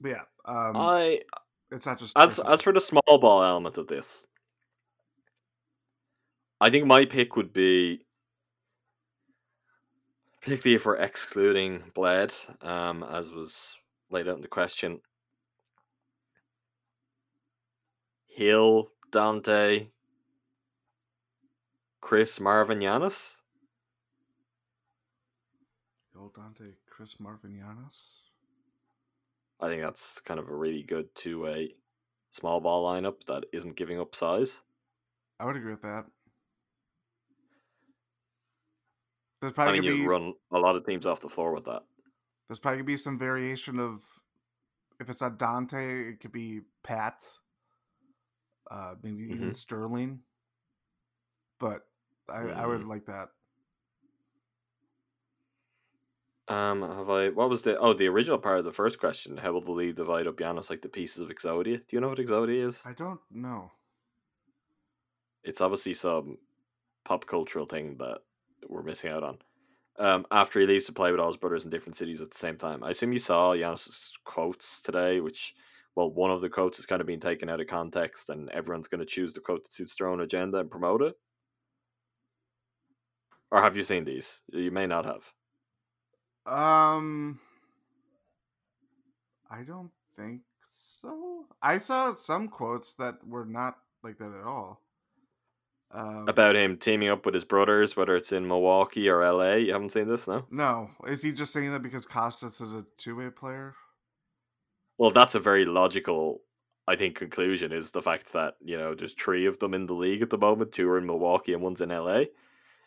[0.00, 1.20] But yeah, um, I
[1.70, 4.24] it's not just as as for the small ball element of this,
[6.60, 8.06] I think my pick would be
[10.40, 13.76] particularly if we're excluding Bled, um, as was
[14.10, 15.00] laid out in the question.
[18.26, 19.88] Hill, Donte,
[22.00, 23.36] Chris, Marvin, Giannis.
[26.14, 28.20] Yo, Donte, Chris Marvin Giannis.
[29.58, 31.76] I think that's kind of a really good two way
[32.30, 34.60] small ball lineup that isn't giving up size.
[35.38, 36.04] I would agree with that.
[39.40, 41.52] There's I probably mean, gonna you be run a lot of teams off the floor
[41.54, 41.82] with that.
[42.46, 44.02] there's probably gonna be some variation of
[44.98, 47.24] if it's not Donte, it could be Pat,
[48.70, 49.54] uh, maybe even Mhm.
[49.54, 50.22] Sterling.
[51.58, 51.86] But
[52.28, 52.88] I, I would Mm.
[52.88, 53.30] like that.
[56.48, 57.28] Um, have I?
[57.30, 57.78] What was the?
[57.78, 59.36] Oh, the original part of the first question.
[59.36, 61.86] How will the league divide up Giannis like the pieces of Exodia?
[61.86, 62.82] Do you know what Exodia is?
[62.84, 63.72] I don't know.
[65.44, 66.38] It's obviously some
[67.04, 68.22] pop cultural thing that
[68.68, 69.38] we're missing out on.
[69.98, 72.38] Um, after he leaves to play with all his brothers in different cities at the
[72.38, 75.54] same time, I assume you saw Giannis's quotes today, which,
[75.94, 78.88] well, one of the quotes is kind of being taken out of context, and everyone's
[78.88, 81.16] going to choose the quote that suits their own agenda and promote it.
[83.50, 84.40] Or have you seen these?
[84.52, 85.32] You may not have.
[86.46, 87.40] Um,
[89.50, 91.46] I don't think so.
[91.60, 94.80] I saw some quotes that were not like that at all.
[95.92, 99.54] Um, about him teaming up with his brothers, whether it's in Milwaukee or LA.
[99.54, 100.44] You haven't seen this, no?
[100.48, 103.74] no, is he just saying that because Kostas is a two-way player?
[104.98, 106.42] Well, that's a very logical,
[106.86, 109.94] I think, conclusion is the fact that, you know, there's three of them in the
[109.94, 112.24] league at the moment, two are in Milwaukee and one's in LA.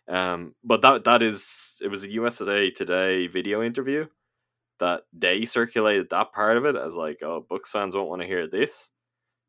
[0.08, 4.06] Um, but that that is it was a USA Today video interview
[4.80, 8.28] that they circulated that part of it as like, oh, Bucks fans won't want to
[8.28, 8.90] hear this.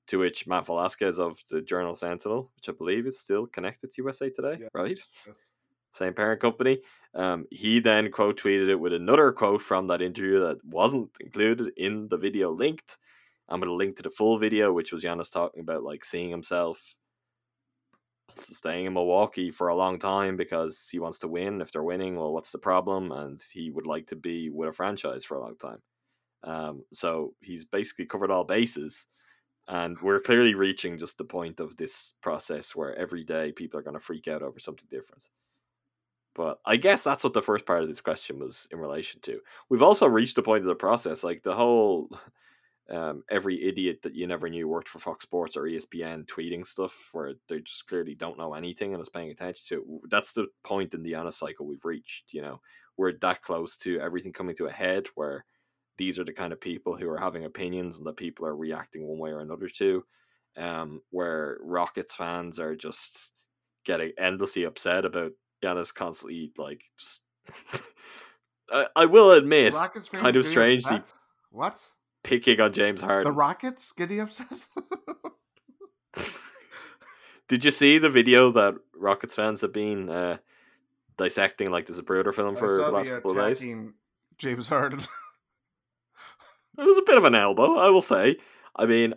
[0.09, 4.03] To which Matt Velazquez of the Journal Sentinel, which I believe is still connected to
[4.03, 4.69] USA Today, Yeah.
[4.75, 5.01] right?
[5.27, 5.45] Yes.
[5.93, 6.83] same parent company.
[7.15, 11.73] Um, he then quote tweeted it with another quote from that interview that wasn't included
[11.77, 12.99] in the video linked.
[13.49, 16.31] I'm going to link to the full video, which was Giannis talking about like seeing
[16.31, 16.97] himself
[18.43, 21.61] staying in Milwaukee for a long time because he wants to win.
[21.61, 23.13] If they're winning, well, what's the problem?
[23.13, 25.83] And he would like to be with a franchise for a long time.
[26.43, 29.07] Um, so he's basically covered all bases.
[29.67, 33.83] And we're clearly reaching just the point of this process where every day people are
[33.83, 35.25] going to freak out over something different.
[36.35, 39.41] But I guess that's what the first part of this question was in relation to.
[39.69, 42.11] We've also reached the point of the process, like the whole
[42.91, 47.11] um, every idiot that you never knew worked for Fox Sports or ESPN tweeting stuff
[47.13, 50.11] where they just clearly don't know anything and is paying attention to it.
[50.11, 52.33] That's the point in the honest cycle we've reached.
[52.33, 52.61] You know,
[52.97, 55.45] we're that close to everything coming to a head where
[55.97, 59.07] these are the kind of people who are having opinions and that people are reacting
[59.07, 60.05] one way or another to.
[60.57, 63.31] Um, where Rockets fans are just
[63.85, 67.23] getting endlessly upset about Giannis constantly like just.
[68.73, 71.15] I, I will admit, Rockets fans kind of strangely upset?
[71.51, 71.91] What?
[72.25, 73.31] picking on James Harden.
[73.31, 73.37] The.
[73.37, 74.67] Rockets getting upset?
[77.49, 80.39] Did you see the video that Rockets fans have been uh,
[81.17, 83.77] dissecting like the Zapruder film I for the last the couple of days?
[84.39, 85.01] James Harden.
[86.79, 88.37] It was a bit of an elbow, I will say.
[88.77, 89.15] I mean,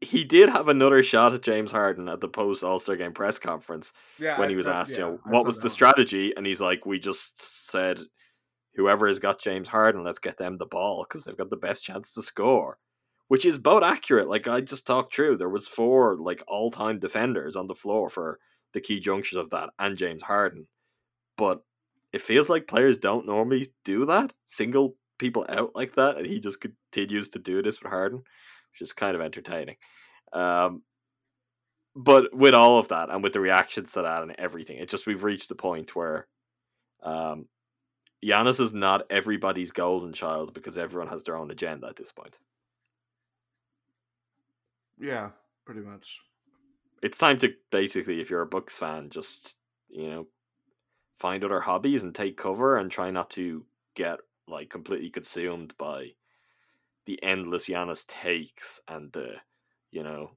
[0.00, 3.38] he did have another shot at James Harden at the post All Star Game press
[3.38, 5.70] conference yeah, when he was that- asked, you know, I what was the one.
[5.70, 6.32] strategy?
[6.36, 8.00] And he's like, we just said,
[8.74, 11.84] whoever has got James Harden, let's get them the ball because they've got the best
[11.84, 12.78] chance to score.
[13.28, 14.28] Which is both accurate.
[14.28, 18.08] Like I just talked through, there was four like all time defenders on the floor
[18.08, 18.38] for
[18.72, 20.68] the key junctures of that, and James Harden.
[21.36, 21.62] But
[22.12, 26.40] it feels like players don't normally do that, single people out like that, and he
[26.40, 29.76] just continues to do this with Harden, which is kind of entertaining.
[30.32, 30.82] Um,
[31.94, 35.06] but with all of that and with the reactions to that and everything, it just
[35.06, 36.26] we've reached the point where
[37.02, 37.46] um
[38.24, 42.38] Giannis is not everybody's golden child because everyone has their own agenda at this point.
[44.98, 45.30] Yeah,
[45.64, 46.20] pretty much.
[47.02, 49.56] It's time to basically, if you're a Bucks fan, just
[49.88, 50.26] you know,
[51.18, 53.64] find other hobbies and take cover and try not to
[53.94, 54.18] get
[54.48, 56.12] like completely consumed by
[57.06, 59.36] the endless Giannis takes and the
[59.90, 60.32] you know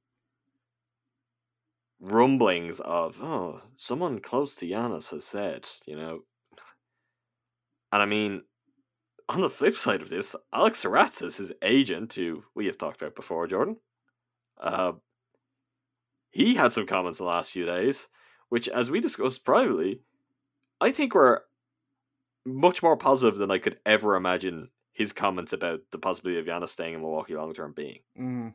[2.00, 6.22] rumblings of oh someone close to Giannis has said you know?
[7.92, 8.44] And I mean
[9.28, 13.16] on the flip side of this Alex Saratsis his agent who we have talked about
[13.16, 13.78] before Jordan
[14.62, 14.94] uh
[16.32, 18.08] he had some comments the last few days
[18.50, 20.02] which as we discussed privately
[20.80, 21.46] I think were
[22.46, 26.70] much more positive than I could ever imagine his comments about the possibility of Giannis
[26.70, 28.50] staying in Milwaukee long term being Mm,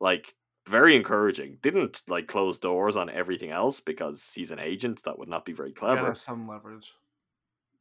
[0.00, 0.34] like
[0.66, 1.58] very encouraging.
[1.62, 5.02] Didn't like close doors on everything else because he's an agent.
[5.04, 5.96] That would not be very clever.
[5.96, 6.94] gotta have some leverage.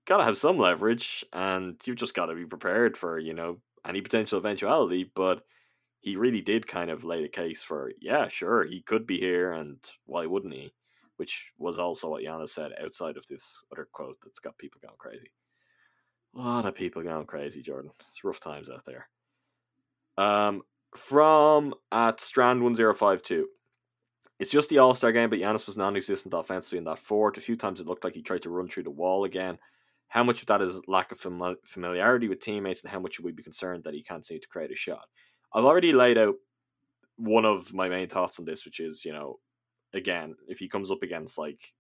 [0.05, 4.01] Gotta have some leverage, and you've just got to be prepared for you know any
[4.01, 5.03] potential eventuality.
[5.05, 5.45] But
[6.01, 9.51] he really did kind of lay the case for yeah, sure, he could be here,
[9.53, 10.73] and why wouldn't he?
[11.23, 14.97] Which was also what Giannis said outside of this other quote that's got people going
[14.97, 15.31] crazy.
[16.35, 17.91] A lot of people going crazy, Jordan.
[18.11, 19.07] It's rough times out there.
[20.17, 20.63] Um,
[20.97, 23.47] from at Strand one zero five two.
[24.37, 27.37] It's just the All Star game, but Giannis was non-existent offensively in that fourth.
[27.37, 29.57] A few times it looked like he tried to run through the wall again.
[30.09, 33.23] How much of that is lack of fami- familiarity with teammates, and how much should
[33.23, 35.05] we be concerned that he can't seem to create a shot?
[35.55, 36.35] I've already laid out
[37.15, 39.39] one of my main thoughts on this, which is, you know,
[39.93, 41.73] again, if he comes up against like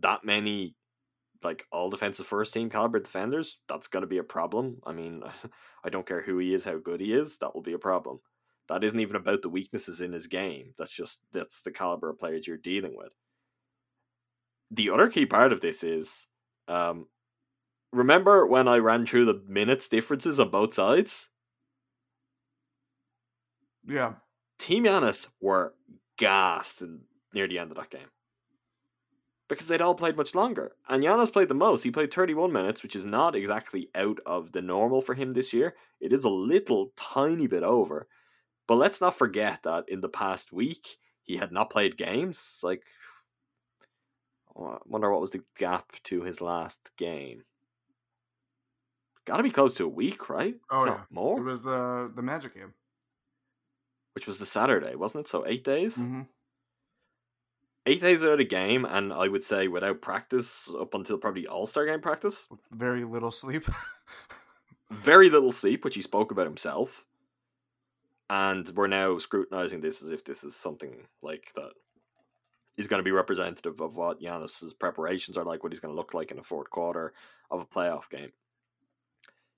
[0.00, 0.74] that many
[1.42, 4.78] like all defensive first team caliber defenders, that's going to be a problem.
[4.86, 5.22] I mean,
[5.84, 8.20] I don't care who he is, how good he is, that will be a problem.
[8.68, 10.72] That isn't even about the weaknesses in his game.
[10.78, 13.12] That's just that's the caliber of players you're dealing with.
[14.70, 16.26] The other key part of this is
[16.66, 17.06] um
[17.92, 21.28] remember when I ran through the minutes differences on both sides?
[23.86, 24.14] Yeah.
[24.58, 25.74] Team Giannis were
[26.16, 27.00] gassed in,
[27.34, 28.08] near the end of that game
[29.48, 30.72] because they'd all played much longer.
[30.88, 31.82] And Giannis played the most.
[31.82, 35.52] He played 31 minutes, which is not exactly out of the normal for him this
[35.52, 35.74] year.
[36.00, 38.08] It is a little tiny bit over.
[38.66, 42.60] But let's not forget that in the past week, he had not played games.
[42.62, 42.82] Like,
[44.58, 47.44] I wonder what was the gap to his last game.
[49.26, 50.54] Got to be close to a week, right?
[50.70, 51.00] Oh yeah.
[51.10, 51.38] more.
[51.38, 52.74] It was uh, the Magic game.
[54.14, 55.28] which was the Saturday, wasn't it?
[55.28, 55.96] So eight days.
[55.96, 56.22] Mm-hmm.
[57.86, 61.66] Eight days without a game, and I would say without practice up until probably All
[61.66, 62.46] Star game practice.
[62.50, 63.64] With very little sleep.
[64.90, 67.04] Very little sleep, which he spoke about himself.
[68.30, 71.72] And we're now scrutinizing this as if this is something like that
[72.76, 75.96] is going to be representative of what Giannis's preparations are like, what he's going to
[75.96, 77.12] look like in the fourth quarter
[77.50, 78.32] of a playoff game.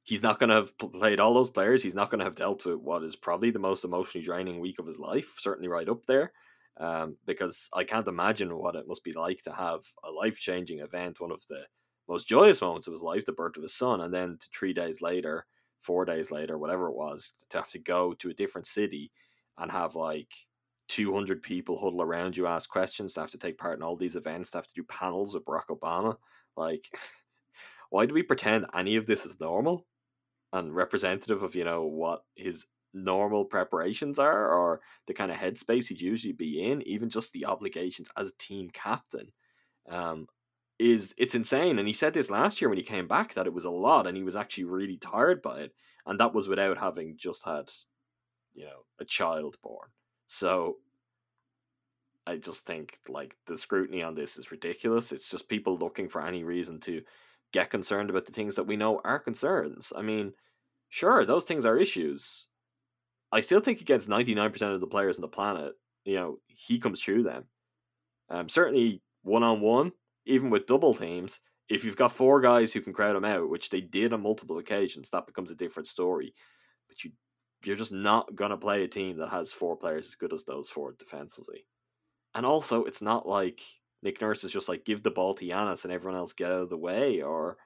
[0.03, 1.83] He's not going to have played all those players.
[1.83, 4.79] He's not going to have dealt with what is probably the most emotionally draining week
[4.79, 6.33] of his life, certainly right up there.
[6.79, 10.81] Um, because I can't imagine what it must be like to have a life changing
[10.81, 11.65] event, one of the
[12.09, 14.73] most joyous moments of his life, the birth of his son, and then to three
[14.75, 15.47] days later,
[15.79, 19.11] four days later, whatever it was, to have to go to a different city
[19.59, 20.29] and have like
[20.89, 24.17] 200 people huddle around you, ask questions, to have to take part in all these
[24.17, 26.17] events, to have to do panels with Barack Obama.
[26.57, 26.87] Like,
[27.91, 29.87] why do we pretend any of this is normal
[30.53, 32.67] and representative of, you know, what his
[32.97, 37.47] normal preparations are or the kind of headspace he'd usually be in, even just the
[37.47, 39.33] obligations as a team captain?
[39.89, 40.27] Um,
[40.79, 41.79] is it's insane.
[41.79, 44.07] And he said this last year when he came back that it was a lot
[44.07, 45.75] and he was actually really tired by it.
[46.07, 47.71] And that was without having just had,
[48.55, 49.89] you know, a child born.
[50.27, 50.77] So
[52.27, 55.13] I just think like the scrutiny on this is ridiculous.
[55.13, 57.03] It's just people looking for any reason to
[57.53, 59.93] get concerned about the things that we know are concerns.
[59.97, 60.33] I mean,
[60.89, 62.47] sure, those things are issues.
[63.33, 65.73] I still think against 99% of the players on the planet,
[66.05, 67.45] you know, he comes through them.
[68.31, 69.93] Um, certainly one on one,
[70.25, 73.71] even with double teams, if you've got four guys who can crowd him out, which
[73.71, 76.35] they did on multiple occasions, that becomes a different story.
[76.89, 77.11] But you,
[77.65, 80.69] you're just not gonna play a team that has four players as good as those
[80.69, 81.67] four defensively.
[82.35, 83.61] And also, it's not like
[84.03, 86.63] Nick Nurse is just like give the ball to Giannis and everyone else get out
[86.63, 87.57] of the way, or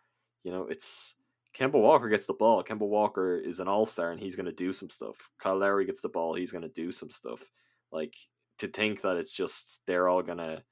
[0.44, 1.14] you know, it's
[1.58, 2.62] Kemba Walker gets the ball.
[2.64, 5.16] Kemba Walker is an all star and he's gonna do some stuff.
[5.42, 7.42] Kyle Lowry gets the ball, he's gonna do some stuff.
[7.92, 8.14] Like
[8.58, 10.62] to think that it's just they're all gonna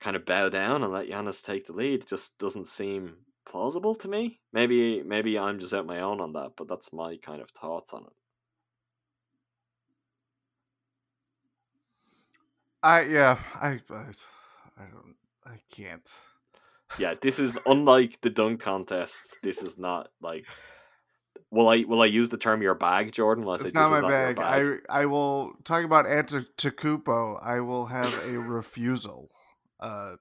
[0.00, 3.16] kind of bow down and let Giannis take the lead just doesn't seem
[3.48, 4.40] plausible to me.
[4.52, 7.92] Maybe maybe I'm just out my own on that, but that's my kind of thoughts
[7.92, 8.12] on it.
[12.82, 13.38] I yeah.
[13.54, 14.10] I I,
[14.78, 15.16] I don't.
[15.44, 16.08] I can't.
[16.98, 19.16] Yeah, this is unlike the dunk contest.
[19.42, 20.46] This is not like.
[21.52, 23.44] Will I will I use the term your bag, Jordan?
[23.44, 24.38] Will I It's not my your bag.
[24.38, 27.44] I I will talk about Antetokounmpo.
[27.44, 29.28] I will have a refusal.
[29.80, 30.16] Uh,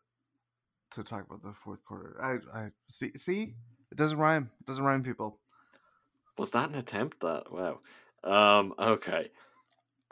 [0.91, 2.17] to talk about the fourth quarter.
[2.21, 3.53] I I see see
[3.91, 4.51] it doesn't rhyme.
[4.61, 5.39] It doesn't rhyme, people.
[6.37, 7.21] Was that an attempt?
[7.21, 7.79] That wow.
[8.23, 8.73] Um.
[8.79, 9.31] Okay.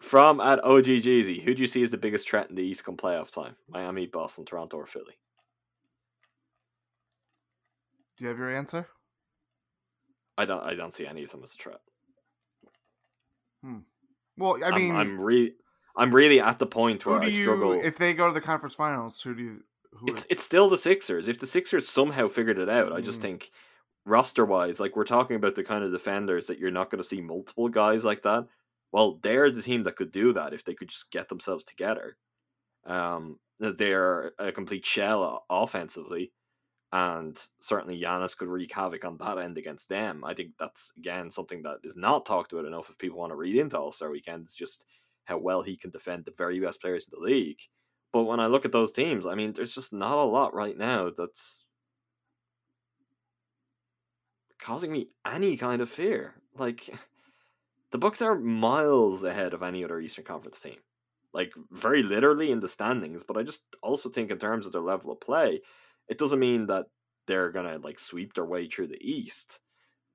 [0.02, 2.84] From at OG Jeezy, who do you see as the biggest threat in the East
[2.84, 3.56] come playoff time?
[3.68, 5.18] Miami, Boston, Toronto, or Philly?
[8.18, 8.88] Do you have your answer?
[10.38, 10.64] I don't.
[10.64, 11.82] I don't see any of them as a threat.
[14.38, 15.56] Well, I mean, am I'm really,
[15.96, 17.42] I'm really at the point where who do I you?
[17.42, 17.82] struggle.
[17.84, 19.64] If they go to the conference finals, who do you?
[19.94, 21.28] Who it's it's still the Sixers.
[21.28, 23.24] If the Sixers somehow figured it out, I just Mm.
[23.24, 23.52] think
[24.06, 27.08] roster wise, like we're talking about the kind of defenders that you're not going to
[27.08, 28.48] see multiple guys like that.
[28.92, 32.18] Well, they're the team that could do that if they could just get themselves together.
[32.86, 36.32] Um, they're a complete shell offensively,
[36.98, 40.24] and certainly Giannis could wreak havoc on that end against them.
[40.26, 42.90] I think that's again something that is not talked about enough.
[42.90, 44.84] If people want to read into All Star Weekend, it's just
[45.26, 47.60] how well he can defend the very best players in the league.
[48.12, 50.76] But when I look at those teams, I mean, there's just not a lot right
[50.76, 51.66] now that's
[54.60, 56.34] causing me any kind of fear.
[56.58, 56.90] Like,
[57.92, 60.78] the Bucks are miles ahead of any other Eastern Conference team.
[61.32, 64.82] Like very literally in the standings, but I just also think in terms of their
[64.82, 65.62] level of play,
[66.08, 66.86] it doesn't mean that
[67.28, 69.60] they're gonna like sweep their way through the East.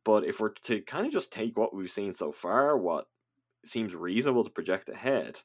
[0.04, 3.06] But if we're to kind of just take what we've seen so far, what
[3.64, 5.40] seems reasonable to project ahead,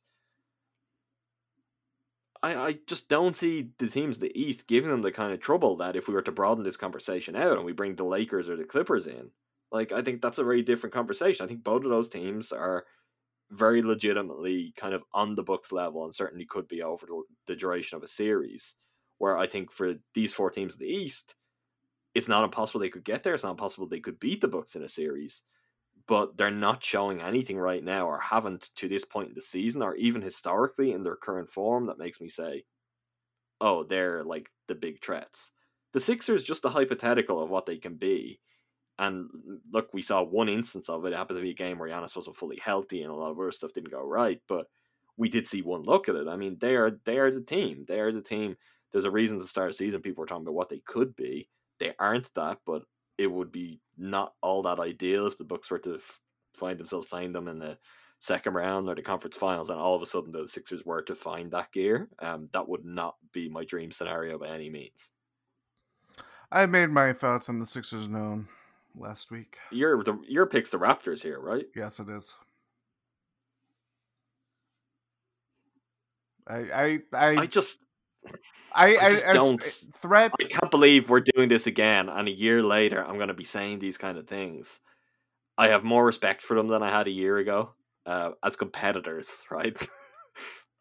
[2.41, 5.77] I, I just don't see the teams the East giving them the kind of trouble
[5.77, 8.55] that if we were to broaden this conversation out and we bring the Lakers or
[8.55, 9.31] the Clippers in,
[9.71, 11.43] like I think that's a very different conversation.
[11.43, 12.85] I think both of those teams are
[13.49, 17.05] very legitimately kind of on the Bucks level and certainly could be over
[17.47, 18.75] the duration of a series.
[19.17, 21.35] Where I think for these four teams in the East,
[22.13, 23.33] it's not impossible they could get there.
[23.33, 25.43] It's not impossible they could beat the Bucks in a series
[26.07, 29.81] but they're not showing anything right now or haven't to this point in the season
[29.81, 32.63] or even historically in their current form that makes me say,
[33.59, 35.51] oh, they're like the big threats.
[35.91, 38.39] The Sixers just a hypothetical of what they can be.
[38.97, 39.27] And
[39.71, 41.13] look, we saw one instance of it.
[41.13, 43.39] It happened to be a game where Giannis wasn't fully healthy and a lot of
[43.39, 44.67] other stuff didn't go right, but
[45.17, 46.27] we did see one look at it.
[46.27, 47.85] I mean, they are they are the team.
[47.87, 48.55] They are the team.
[48.91, 50.01] There's a reason to start a season.
[50.01, 51.49] People are talking about what they could be.
[51.79, 52.83] They aren't that, but
[53.17, 56.19] it would be not all that ideal if the Bucks were to f-
[56.55, 57.77] find themselves playing them in the
[58.19, 61.15] second round or the conference finals, and all of a sudden the Sixers were to
[61.15, 62.09] find that gear.
[62.19, 65.11] Um, that would not be my dream scenario by any means.
[66.51, 68.47] I made my thoughts on the Sixers known
[68.95, 69.57] last week.
[69.71, 71.65] Your the your pick's the Raptors here, right?
[71.75, 72.35] Yes, it is.
[76.47, 77.79] I I I, I just
[78.73, 79.63] I, I I, don't-
[79.95, 80.31] threat.
[80.39, 83.43] I can't believe we're doing this again, and a year later, I'm going to be
[83.43, 84.79] saying these kind of things.
[85.57, 87.71] I have more respect for them than I had a year ago
[88.05, 89.75] uh, as competitors, right?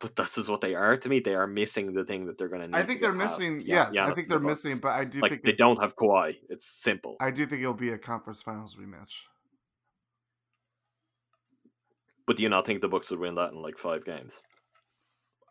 [0.01, 1.21] but this is what they are to me.
[1.21, 2.77] They are missing the thing that they're going to need.
[2.77, 3.63] I think they're missing.
[3.65, 6.37] Yes, I think they're the missing, but I do Like think they don't have Kawhi.
[6.51, 7.17] It's simple.
[7.21, 9.13] I do think it'll be a conference finals rematch.
[12.27, 14.41] But do you not think the Bucks would win that in like five games?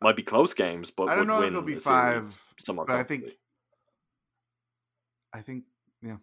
[0.01, 3.03] Might be close games, but I don't know if it'll be five, somewhat but I
[3.03, 3.31] think.
[5.33, 5.63] I think
[6.01, 6.17] yeah.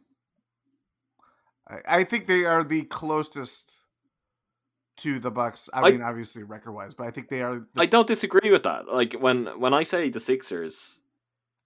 [1.69, 3.83] I, I think they are the closest
[4.99, 5.69] to the Bucks.
[5.73, 7.61] I, I- mean, obviously record wise, but I think they are.
[7.61, 8.89] The, I don't disagree with that.
[8.89, 11.01] Like when when I say the Sixers,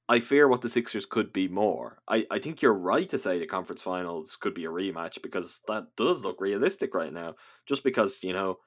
[0.09, 1.99] I fear what the Sixers could be more.
[2.09, 5.63] I, I think you're right to say the conference finals could be a rematch because
[5.67, 7.35] that does look realistic right now.
[7.67, 8.59] Just because, you know,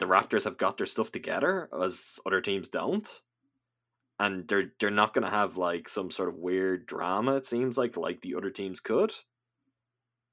[0.00, 3.08] the Raptors have got their stuff together as other teams don't.
[4.18, 7.96] And they're they're not gonna have like some sort of weird drama, it seems like,
[7.96, 9.12] like the other teams could.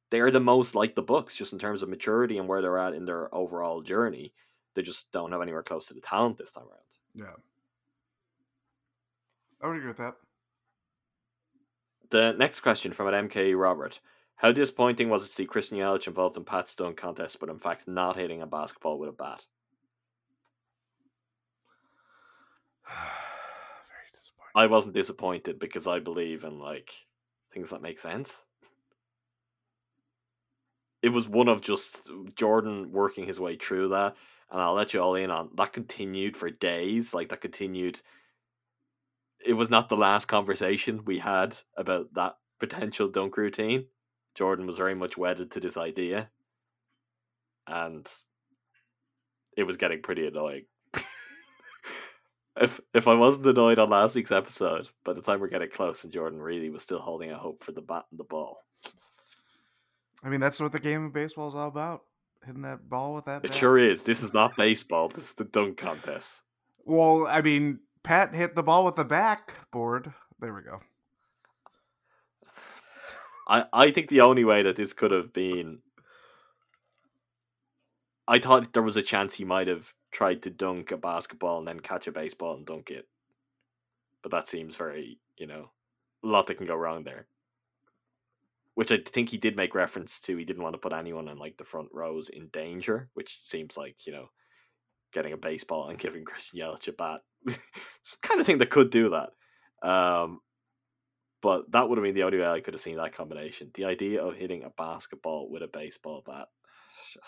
[0.09, 2.77] They are the most like the Bucks, just in terms of maturity and where they're
[2.77, 4.33] at in their overall journey.
[4.73, 7.27] They just don't have anywhere close to the talent this time around.
[7.29, 7.35] yeah.
[9.61, 10.15] I would agree with that.
[12.09, 13.99] The next question from an MK Robert.
[14.35, 17.57] How disappointing was it to see Christian Yelich involved in Pat's Stone contest, but in
[17.57, 19.43] fact not hitting a basketball with a bat?
[24.57, 24.63] Very.
[24.63, 26.89] I wasn't disappointed because I believe in like
[27.53, 28.43] things that make sense.
[31.01, 34.15] It was one of just Jordan working his way through that,
[34.51, 37.13] and I'll let you all in on that continued for days.
[37.13, 38.01] Like that continued.
[39.45, 43.85] It was not the last conversation we had about that potential dunk routine.
[44.33, 46.29] Jordan was very much wedded to this idea,
[47.67, 48.07] and
[49.55, 50.65] it was getting pretty annoying.
[52.61, 56.03] If if I wasn't annoyed on last week's episode, by the time we're getting close,
[56.03, 58.59] and Jordan really was still holding out hope for the bat and the ball.
[60.23, 62.01] I mean, that's what the game of baseball is all about.
[62.45, 63.43] Hitting that ball with that.
[63.43, 63.55] It bat.
[63.55, 64.03] sure is.
[64.03, 65.09] This is not baseball.
[65.09, 66.41] This is the dunk contest.
[66.85, 70.13] Well, I mean, Pat hit the ball with the backboard.
[70.39, 70.79] There we go.
[73.47, 75.79] I, I think the only way that this could have been.
[78.27, 81.67] I thought there was a chance he might have tried to dunk a basketball and
[81.67, 83.07] then catch a baseball and dunk it.
[84.23, 85.69] But that seems very, you know,
[86.23, 87.27] a lot that can go wrong there.
[88.73, 90.35] Which I think he did make reference to.
[90.35, 93.77] He didn't want to put anyone in like the front rows in danger, which seems
[93.77, 94.29] like, you know,
[95.13, 97.21] getting a baseball and giving Christian Yelich a bat.
[98.23, 99.87] kind of thing that could do that.
[99.87, 100.39] Um,
[101.43, 103.69] but that would have been the only way I could have seen that combination.
[103.75, 106.47] The idea of hitting a basketball with a baseball bat.
[107.13, 107.27] Just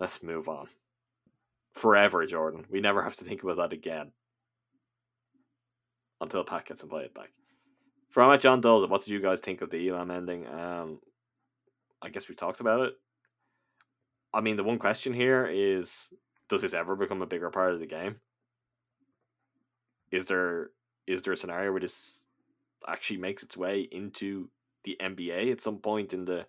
[0.00, 0.66] let's move on.
[1.72, 2.66] Forever, Jordan.
[2.70, 4.12] We never have to think about that again.
[6.20, 7.30] Until Pat gets invited back.
[8.10, 10.46] From at John Dolan, what did you guys think of the Elam ending?
[10.46, 11.00] Um
[12.02, 12.94] I guess we talked about it.
[14.34, 16.12] I mean the one question here is
[16.48, 18.16] does this ever become a bigger part of the game?
[20.10, 20.70] Is there
[21.06, 22.14] is there a scenario where this
[22.86, 24.50] actually makes its way into
[24.84, 26.46] the NBA at some point in the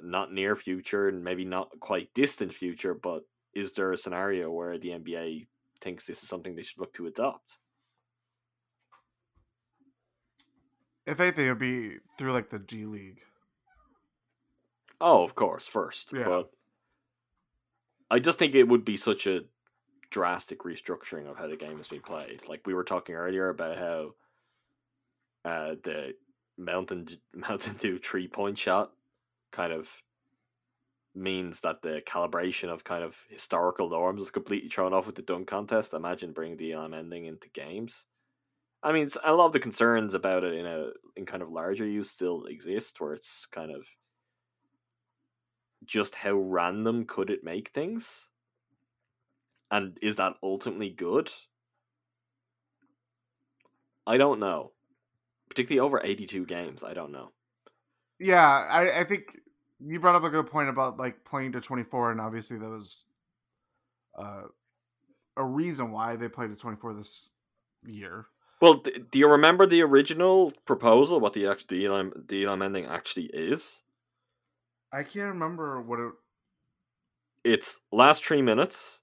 [0.00, 3.22] not near future and maybe not quite distant future, but
[3.54, 5.46] is there a scenario where the NBA
[5.80, 7.58] thinks this is something they should look to adopt?
[11.06, 13.20] If anything, it'd be through like the G League.
[15.00, 16.12] Oh, of course, first.
[16.12, 16.24] Yeah.
[16.24, 16.50] But
[18.10, 19.40] I just think it would be such a
[20.10, 22.42] drastic restructuring of how the game is being played.
[22.48, 24.14] Like we were talking earlier about how
[25.44, 26.14] uh, the
[26.56, 28.92] Mountain Mountain Dew three point shot
[29.50, 29.90] kind of
[31.14, 35.22] means that the calibration of kind of historical norms is completely thrown off with the
[35.22, 35.94] dunk contest.
[35.94, 38.04] Imagine bringing the Elam ending into games.
[38.82, 41.86] I mean, a lot of the concerns about it in a in kind of larger
[41.86, 43.86] use still exist, where it's kind of
[45.84, 48.28] just how random could it make things,
[49.70, 51.30] and is that ultimately good?
[54.06, 54.72] I don't know.
[55.48, 57.30] Particularly over eighty-two games, I don't know.
[58.18, 59.38] Yeah, I, I think
[59.80, 63.06] you brought up a good point about like playing to 24, and obviously that was
[64.18, 64.42] uh,
[65.36, 67.30] a reason why they played to 24 this
[67.86, 68.26] year.
[68.60, 71.20] Well, th- do you remember the original proposal?
[71.20, 73.82] What the actual the Elam, the ending actually is?
[74.92, 76.12] I can't remember what it.
[77.42, 79.00] It's last three minutes.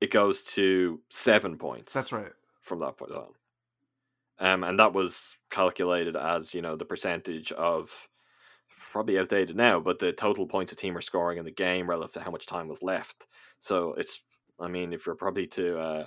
[0.00, 1.92] It goes to seven points.
[1.92, 2.32] That's right.
[2.62, 3.28] From that point on,
[4.38, 8.08] um, and that was calculated as you know the percentage of
[8.94, 12.14] probably outdated now, but the total points a team are scoring in the game relative
[12.14, 13.26] to how much time was left.
[13.58, 14.22] So it's,
[14.60, 16.06] I mean, if you're probably to uh,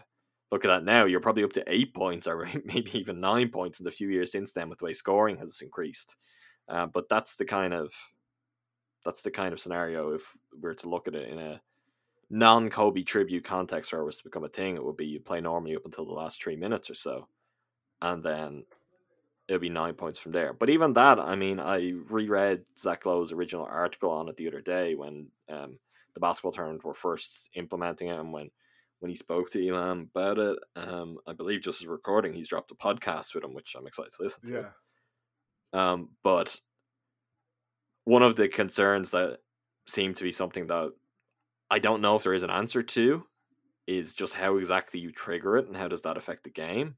[0.54, 3.82] look at that now, you're probably up to eight points or maybe even nine points
[3.82, 6.16] in the few years since then with the way scoring has increased.
[6.70, 7.94] Uh, but that's the kind of
[9.04, 10.24] that's the kind of scenario if
[10.62, 11.62] we are to look at it in a
[12.30, 15.20] non Kobe tribute context where it was to become a thing, it would be you
[15.20, 17.28] play normally up until the last three minutes or so,
[18.02, 18.64] and then
[19.48, 20.54] it'll be nine points from there.
[20.54, 24.62] But even that, I mean, I reread Zach Lowe's original article on it the other
[24.62, 25.80] day when um,
[26.14, 28.50] the basketball tournament were first implementing it, and when
[29.00, 30.58] when he spoke to Elam about it.
[30.76, 34.12] Um, I believe just as recording, he's dropped a podcast with him, which I'm excited
[34.18, 34.52] to listen to.
[34.52, 34.70] Yeah.
[35.74, 36.60] Um, but
[38.06, 39.38] one of the concerns that
[39.88, 40.92] seem to be something that
[41.70, 43.24] I don't know if there is an answer to
[43.86, 46.96] is just how exactly you trigger it and how does that affect the game.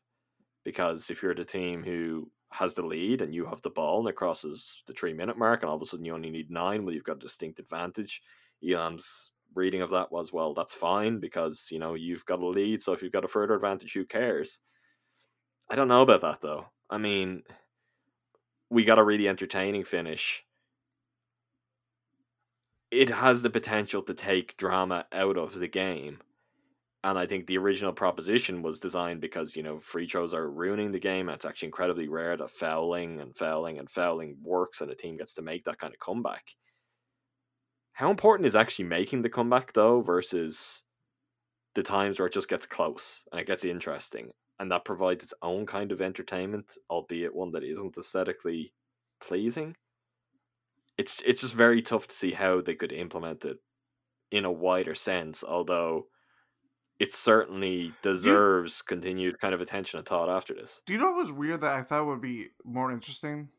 [0.64, 4.10] Because if you're the team who has the lead and you have the ball and
[4.10, 6.84] it crosses the three minute mark and all of a sudden you only need nine,
[6.84, 8.22] well, you've got a distinct advantage.
[8.68, 12.82] Elam's reading of that was, well, that's fine because, you know, you've got a lead.
[12.82, 14.60] So if you've got a further advantage, who cares?
[15.70, 16.66] I don't know about that though.
[16.90, 17.44] I mean,
[18.70, 20.44] we got a really entertaining finish.
[22.92, 26.20] It has the potential to take drama out of the game.
[27.04, 30.92] And I think the original proposition was designed because, you know, free throws are ruining
[30.92, 31.30] the game.
[31.30, 35.34] It's actually incredibly rare that fouling and fouling and fouling works and a team gets
[35.36, 36.56] to make that kind of comeback.
[37.94, 40.84] How important is actually making the comeback, though, versus
[41.76, 44.32] the times where it just gets close and it gets interesting?
[44.60, 48.74] And that provides its own kind of entertainment, albeit one that isn't aesthetically
[49.22, 49.78] pleasing.
[50.98, 53.58] It's it's just very tough to see how they could implement it
[54.32, 56.08] in a wider sense, although
[57.00, 60.82] it certainly deserves continued kind of attention and thought after this.
[60.86, 63.50] Do you know what was weird that I thought would be more interesting?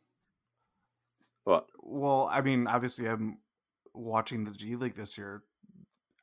[1.45, 1.67] What?
[1.79, 3.39] Well, I mean, obviously, I'm
[3.95, 5.43] watching the G League this year.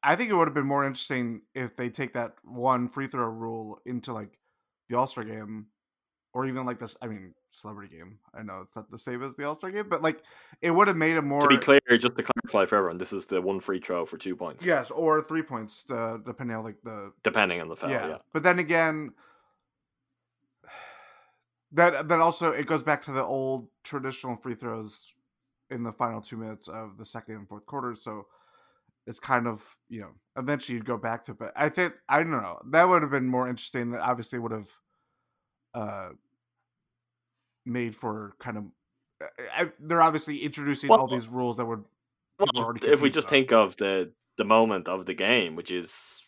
[0.04, 3.26] I think it would have been more interesting if they take that one free throw
[3.26, 4.38] rule into like
[4.88, 5.68] the All Star game,
[6.38, 6.96] or even like this.
[7.02, 8.20] I mean, celebrity game.
[8.32, 10.22] I know it's not the same as the All Star game, but like
[10.62, 11.42] it would have made it more.
[11.42, 14.18] To be clear, just to clarify for everyone, this is the one free throw for
[14.18, 14.64] two points.
[14.64, 17.90] Yes, or three points, uh, depending on like the depending on the foul.
[17.90, 18.08] Yeah.
[18.08, 18.18] yeah.
[18.34, 19.14] But then again,
[21.72, 25.12] that that also it goes back to the old traditional free throws
[25.72, 28.04] in the final two minutes of the second and fourth quarters.
[28.04, 28.28] So
[29.08, 31.40] it's kind of you know eventually you'd go back to it.
[31.40, 33.90] But I think I don't know that would have been more interesting.
[33.90, 34.70] That obviously would have
[35.74, 36.10] uh
[37.68, 38.64] made for kind of.
[39.56, 41.84] I, they're obviously introducing Well- all these rules that would.
[42.40, 43.32] Well, people are already if we just about.
[43.32, 46.22] think of the the moment of the game, which is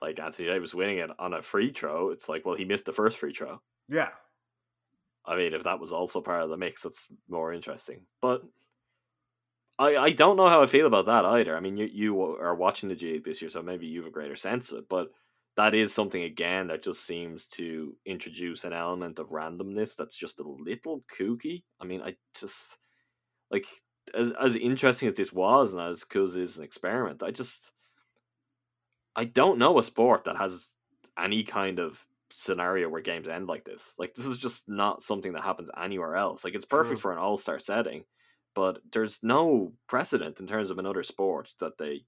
[0.00, 2.92] like Anthony Davis winning it on a free throw, it's like, well, he missed the
[2.92, 3.60] first free throw.
[3.88, 4.08] yeah,
[5.24, 8.00] I mean, if that was also part of the mix, that's more interesting.
[8.20, 8.42] But
[9.78, 11.56] I I don't know how I feel about that either.
[11.56, 14.08] I mean, you you are watching the G League this year, so maybe you have
[14.08, 14.88] a greater sense of it.
[14.88, 15.12] But
[15.56, 20.40] that is something again that just seems to introduce an element of randomness that's just
[20.40, 21.64] a little kooky.
[21.80, 22.78] I mean, I just
[23.50, 23.66] like
[24.14, 27.22] as as interesting as this was and as cool as is an experiment.
[27.22, 27.72] I just
[29.14, 30.70] I don't know a sport that has
[31.18, 33.92] any kind of scenario where games end like this.
[33.98, 36.44] Like this is just not something that happens anywhere else.
[36.44, 37.10] Like it's perfect True.
[37.10, 38.04] for an all star setting,
[38.54, 42.04] but there's no precedent in terms of another sport that they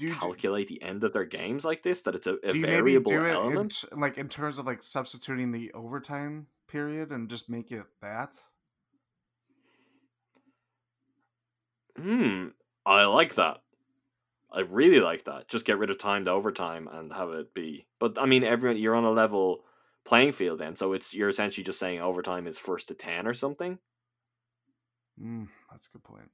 [0.00, 2.00] Do you calculate the end of their games like this.
[2.02, 3.72] That it's a, a do you maybe variable do it in, element.
[3.82, 8.32] t- like in terms of like substituting the overtime period and just make it that?
[12.00, 12.48] Hmm,
[12.86, 13.58] I like that.
[14.50, 15.48] I really like that.
[15.48, 17.86] Just get rid of time timed overtime and have it be.
[17.98, 19.64] But I mean, everyone you're on a level
[20.06, 23.34] playing field then, so it's you're essentially just saying overtime is first to ten or
[23.34, 23.78] something.
[25.22, 26.30] Mm, that's a good point.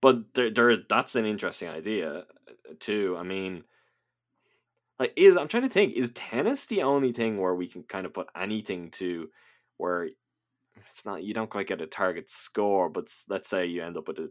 [0.00, 3.16] But there, there, that's an interesting idea uh, too.
[3.18, 3.64] I mean,
[4.98, 8.06] like, is I'm trying to think, is tennis the only thing where we can kind
[8.06, 9.28] of put anything to
[9.76, 10.08] where
[10.90, 14.08] it's not you don't quite get a target score, but let's say you end up
[14.08, 14.30] with a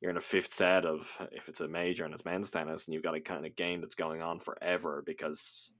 [0.00, 2.94] you're in a fifth set of if it's a major and it's men's tennis and
[2.94, 5.70] you've got a kind of game that's going on forever because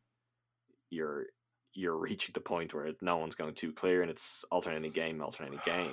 [0.91, 1.27] you're
[1.75, 5.61] you're reaching the point where no one's going too clear and it's alternating game, alternating
[5.65, 5.91] game.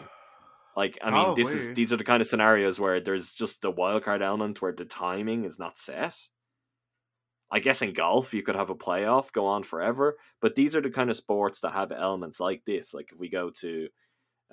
[0.75, 3.71] Like I mean, this is these are the kind of scenarios where there's just the
[3.71, 6.15] wild card element where the timing is not set.
[7.51, 10.81] I guess in golf you could have a playoff go on forever, but these are
[10.81, 12.93] the kind of sports that have elements like this.
[12.93, 13.87] Like if we go to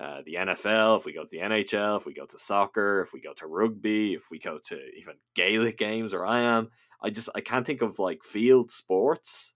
[0.01, 3.13] uh, the NFL, if we go to the NHL, if we go to soccer, if
[3.13, 6.71] we go to rugby, if we go to even Gaelic games or I am,
[7.03, 9.55] I just I can't think of like field sports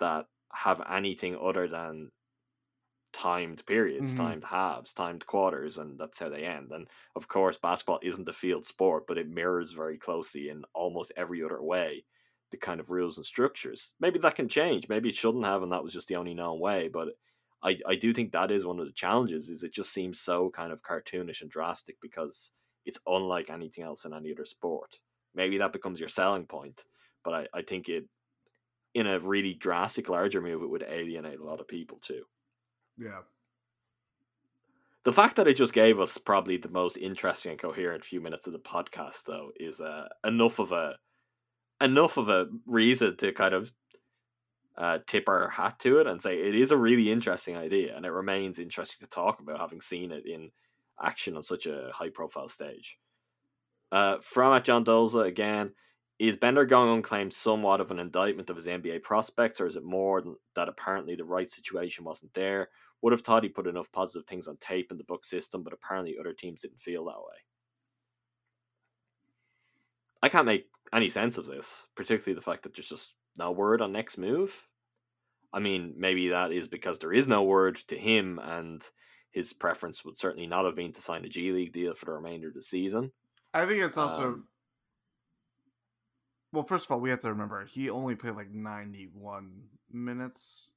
[0.00, 2.10] that have anything other than
[3.12, 4.14] timed periods, Mhm.
[4.14, 6.72] timed halves, timed quarters, and that's how they end.
[6.72, 11.12] And of course, basketball isn't a field sport, but it mirrors very closely in almost
[11.16, 12.06] every other way
[12.50, 13.92] the kind of rules and structures.
[13.98, 14.88] Maybe that can change.
[14.88, 16.88] Maybe it shouldn't have, and that was just the only known way.
[16.88, 17.14] But
[17.62, 19.48] I, I do think that is one of the challenges.
[19.48, 22.52] Is it just seems so kind of cartoonish and drastic because
[22.84, 24.98] it's unlike anything else in any other sport.
[25.34, 26.84] Maybe that becomes your selling point,
[27.24, 28.08] but I, I think it
[28.94, 32.24] in a really drastic larger move it would alienate a lot of people too.
[32.96, 33.20] Yeah.
[35.04, 38.46] The fact that it just gave us probably the most interesting and coherent few minutes
[38.46, 40.96] of the podcast, though, is uh, enough of a
[41.80, 43.72] enough of a reason to kind of
[44.78, 48.06] uh, tip our hat to it and say it is a really interesting idea, and
[48.06, 50.50] it remains interesting to talk about, having seen it in
[51.02, 52.98] action on such a high profile stage.
[53.90, 55.72] Uh, from at John Doza again,
[56.28, 59.82] is Bender going unclaimed somewhat of an indictment of his NBA prospects, or is it
[59.82, 62.68] more than that apparently the right situation wasn't there?
[63.00, 65.72] Would have thought he put enough positive things on tape in the Bucks system, but
[65.72, 67.38] apparently other teams didn't feel that way.
[70.22, 71.66] I can't make any sense of this,
[71.96, 74.68] particularly the fact that there's just no word on next move.
[75.52, 78.80] I mean, maybe that is because there is no word to him, and
[79.32, 82.12] his preference would certainly not have been to sign a G League deal for the
[82.12, 83.10] remainder of the season.
[83.52, 84.48] I think it's also Um,
[86.52, 86.64] well.
[86.64, 90.68] First of all, we have to remember he only played like ninety-one minutes.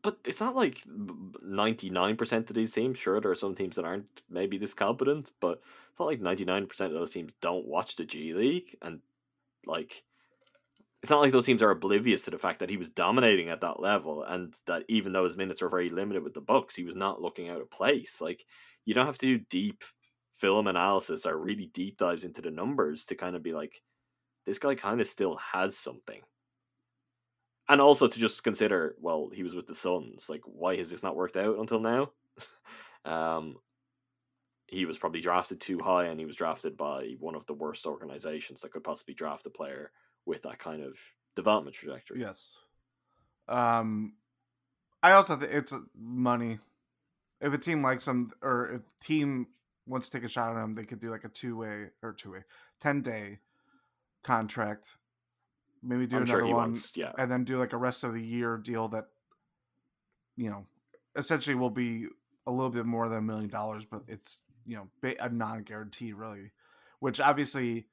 [0.00, 2.98] But it's not like ninety nine percent of these teams.
[2.98, 5.60] Sure, there are some teams that aren't maybe this competent, but
[5.90, 9.00] it's not like ninety nine percent of those teams don't watch the G League, and
[9.66, 10.04] like
[11.02, 13.60] it's not like those teams are oblivious to the fact that he was dominating at
[13.60, 16.84] that level, and that even though his minutes were very limited with the Bucks, he
[16.84, 18.20] was not looking out of place.
[18.20, 18.44] Like
[18.84, 19.82] you don't have to do deep
[20.32, 23.82] film analysis or really deep dives into the numbers to kind of be like,
[24.48, 26.22] this guy kind of still has something
[27.68, 30.28] and also to just consider, well, he was with the Suns.
[30.28, 32.10] Like, why has this not worked out until now?
[33.04, 33.56] um,
[34.66, 37.84] he was probably drafted too high, and he was drafted by one of the worst
[37.84, 39.90] organizations that could possibly draft a player
[40.24, 40.94] with that kind of
[41.36, 42.20] development trajectory.
[42.20, 42.56] Yes.
[43.48, 44.14] Um,
[45.02, 46.58] I also think it's money.
[47.40, 49.46] If a team likes him, or if team
[49.86, 52.40] wants to take a shot at him, they could do like a two-way or two-way,
[52.80, 53.38] ten-day
[54.22, 54.96] contract.
[55.82, 57.12] Maybe do I'm another sure one, wants, yeah.
[57.16, 59.06] and then do like a rest of the year deal that,
[60.36, 60.66] you know,
[61.16, 62.06] essentially will be
[62.46, 66.52] a little bit more than a million dollars, but it's you know a non-guarantee really,
[66.98, 67.86] which obviously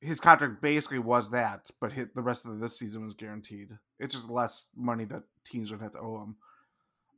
[0.00, 3.70] his contract basically was that, but hit the rest of this season was guaranteed.
[3.98, 6.36] It's just less money that teams would have to owe him.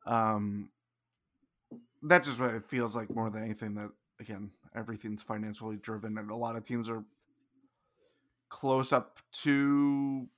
[0.05, 0.71] Um,
[2.03, 3.75] that's just what it feels like more than anything.
[3.75, 3.91] That
[4.21, 7.05] again, everything's financially driven, and a lot of teams are
[8.53, 10.29] close up to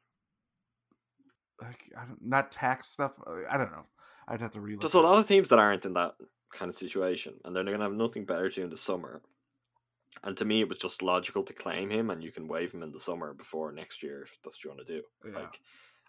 [1.61, 3.12] like I don't, not tax stuff.
[3.27, 3.85] uh, I don't know.
[4.28, 4.81] I'd have to read.
[4.81, 6.15] There's a lot of teams that aren't in that
[6.53, 9.20] kind of situation, and they're going to have nothing better to do in the summer.
[10.23, 12.82] And to me, it was just logical to claim him, and you can waive him
[12.82, 15.03] in the summer before next year if that's what you want to do.
[15.27, 15.41] Yeah.
[15.41, 15.61] Like,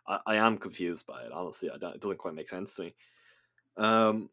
[0.07, 1.32] I, I am confused by it.
[1.34, 2.95] Honestly, I don't, it doesn't quite make sense to me.
[3.77, 4.30] Um,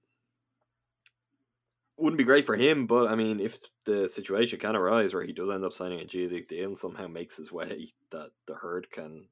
[1.97, 5.33] wouldn't be great for him, but I mean, if the situation can arise where he
[5.33, 8.55] does end up signing a G League deal and somehow makes his way, that the
[8.55, 9.29] herd can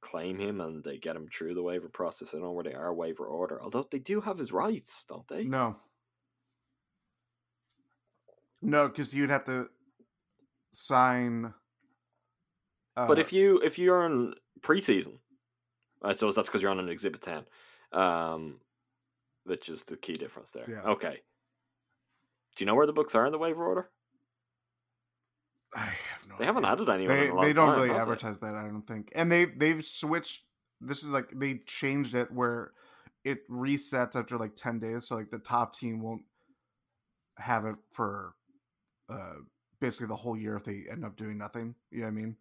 [0.00, 2.28] claim him and they get him through the waiver process.
[2.28, 5.26] I don't know where they are waiver order, although they do have his rights, don't
[5.28, 5.44] they?
[5.44, 5.76] No,
[8.60, 9.68] No, because you'd have to
[10.72, 11.54] sign.
[12.96, 15.18] Uh, but if you if you're in preseason,
[16.02, 17.44] I suppose that's because you're on an exhibit ten,
[17.92, 18.60] um,
[19.44, 20.68] which is the key difference there.
[20.68, 20.82] Yeah.
[20.92, 21.20] Okay.
[22.58, 23.88] Do you know where the Bucks are in the waiver order?
[25.76, 27.16] I have no They haven't added anyone.
[27.16, 28.56] They in a long they don't time, really advertise that.
[28.56, 30.44] I don't think, and they they've switched.
[30.80, 32.72] This is like they changed it where
[33.22, 36.22] it resets after like ten days, so like the top team won't
[37.36, 38.34] have it for
[39.08, 39.34] uh
[39.80, 41.76] basically the whole year if they end up doing nothing.
[41.92, 42.36] You know what I mean?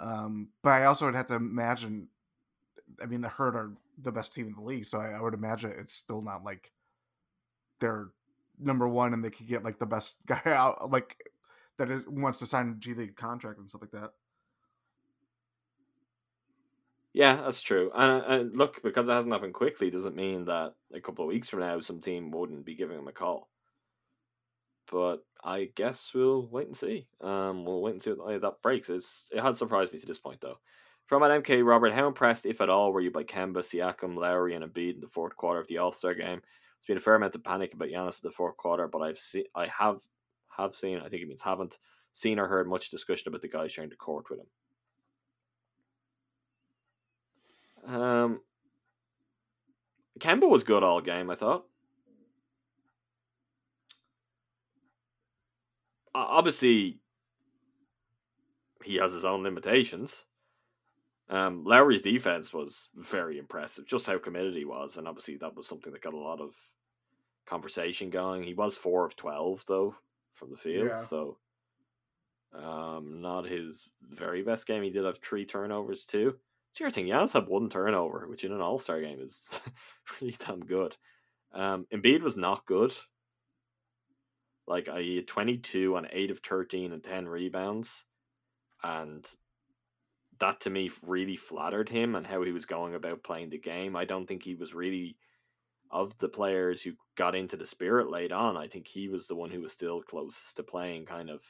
[0.00, 2.08] Um, but I also would have to imagine.
[3.00, 3.70] I mean, the Herd are
[4.02, 6.72] the best team in the league, so I, I would imagine it's still not like
[7.78, 8.08] they're
[8.58, 11.16] number one and they could get like the best guy out, like
[11.78, 14.12] that is wants to sign a G League contract and stuff like that.
[17.12, 17.92] Yeah, that's true.
[17.94, 21.48] And, and look, because it hasn't happened quickly, doesn't mean that a couple of weeks
[21.48, 23.48] from now some team wouldn't be giving him a call.
[24.90, 27.06] But I guess we'll wait and see.
[27.20, 28.88] Um, we'll wait and see what that breaks.
[28.88, 30.58] It's it has surprised me to this point though.
[31.06, 34.54] From an MK Robert, how impressed, if at all, were you by Kemba, Siakam, Lowry,
[34.54, 36.40] and Embiid in the fourth quarter of the All Star game?
[36.86, 39.18] There's been a fair amount of panic about Giannis in the fourth quarter, but I've
[39.18, 40.00] seen, I have,
[40.58, 41.78] have seen, I think it means haven't
[42.12, 44.40] seen or heard much discussion about the guys sharing the court with
[47.86, 47.94] him.
[47.94, 48.40] Um,
[50.18, 51.64] Kemba was good all game, I thought.
[56.14, 57.00] Obviously,
[58.84, 60.26] he has his own limitations.
[61.30, 65.66] Um, Lowry's defense was very impressive, just how committed he was, and obviously that was
[65.66, 66.54] something that got a lot of
[67.46, 68.42] conversation going.
[68.42, 69.94] He was four of twelve though
[70.34, 71.04] from the field, Yeah.
[71.04, 71.38] so
[72.54, 74.82] um, not his very best game.
[74.82, 76.36] He did have three turnovers too.
[76.70, 77.06] It's your thing.
[77.06, 79.42] Giannis had one turnover, which in an All Star game is
[80.06, 80.96] pretty damn good.
[81.52, 82.92] Um, Embiid was not good.
[84.66, 88.04] Like I he had twenty two on eight of thirteen and ten rebounds,
[88.82, 89.26] and
[90.40, 93.94] that to me really flattered him and how he was going about playing the game.
[93.94, 95.16] I don't think he was really
[95.90, 98.56] of the players who got into the spirit late on.
[98.56, 101.42] I think he was the one who was still closest to playing kind of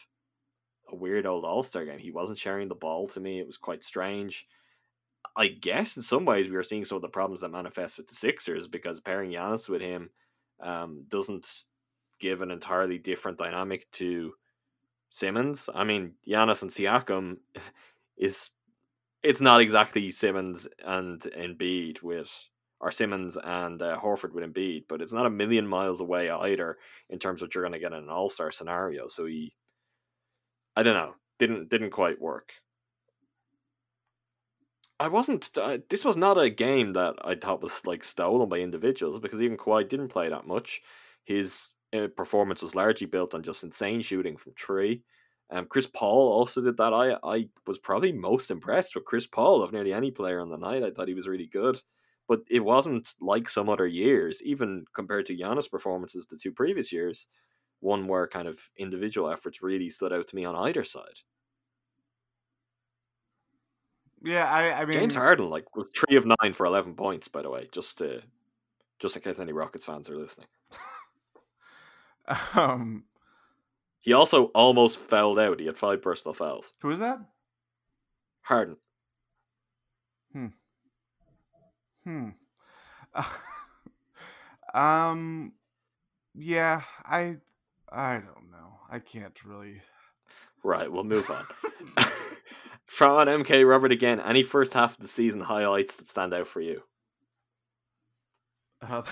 [0.91, 1.99] a weird old All Star game.
[1.99, 3.41] He wasn't sharing the ball to me.
[3.41, 4.47] It was quite strange.
[5.37, 8.09] I guess in some ways we are seeing some of the problems that manifest with
[8.09, 10.11] the Sixers because pairing Giannis with him
[10.63, 11.65] um, doesn't
[12.21, 14.35] give an entirely different dynamic to
[15.11, 15.69] Simmons.
[15.75, 17.39] I mean, Giannis and Siakam
[18.17, 18.51] is
[19.23, 22.31] it's not exactly Simmons and Embiid with
[22.85, 26.77] or Simmons and uh, Horford with Embiid, but it's not a million miles away either
[27.09, 29.09] in terms of what you're going to get in an All Star scenario.
[29.09, 29.55] So he,
[30.77, 32.53] I don't know, didn't didn't quite work.
[35.01, 35.51] I wasn't.
[35.57, 39.41] Uh, this was not a game that I thought was like stolen by individuals because
[39.41, 40.83] even Kawhi didn't play that much.
[41.25, 45.03] His uh, performance was largely built on just insane shooting from three.
[45.51, 46.93] Um, Chris Paul also did that.
[46.93, 50.59] I I was probably most impressed with Chris Paul of nearly any player on the
[50.59, 50.83] night.
[50.83, 51.81] I thought he was really good,
[52.29, 56.93] but it wasn't like some other years, even compared to Giannis' performances the two previous
[56.93, 57.27] years.
[57.81, 61.21] One where kind of individual efforts really stood out to me on either side.
[64.23, 67.29] Yeah, I, I mean, James Harden like was three of nine for eleven points.
[67.29, 68.23] By the way, just to
[68.99, 70.47] just in case any Rockets fans are listening.
[72.55, 73.05] um,
[74.01, 75.61] He also almost fouled out.
[75.61, 76.71] He had five personal fouls.
[76.81, 77.19] who is that?
[78.43, 78.77] Harden.
[82.05, 82.31] Hmm.
[84.75, 85.53] um.
[86.35, 87.37] Yeah, I.
[87.91, 88.81] I don't know.
[88.91, 89.81] I can't really.
[90.63, 91.45] Right, we'll move on.
[92.87, 96.61] From MK Robert again, any first half of the season highlights that stand out for
[96.61, 96.83] you?
[98.81, 99.03] Uh,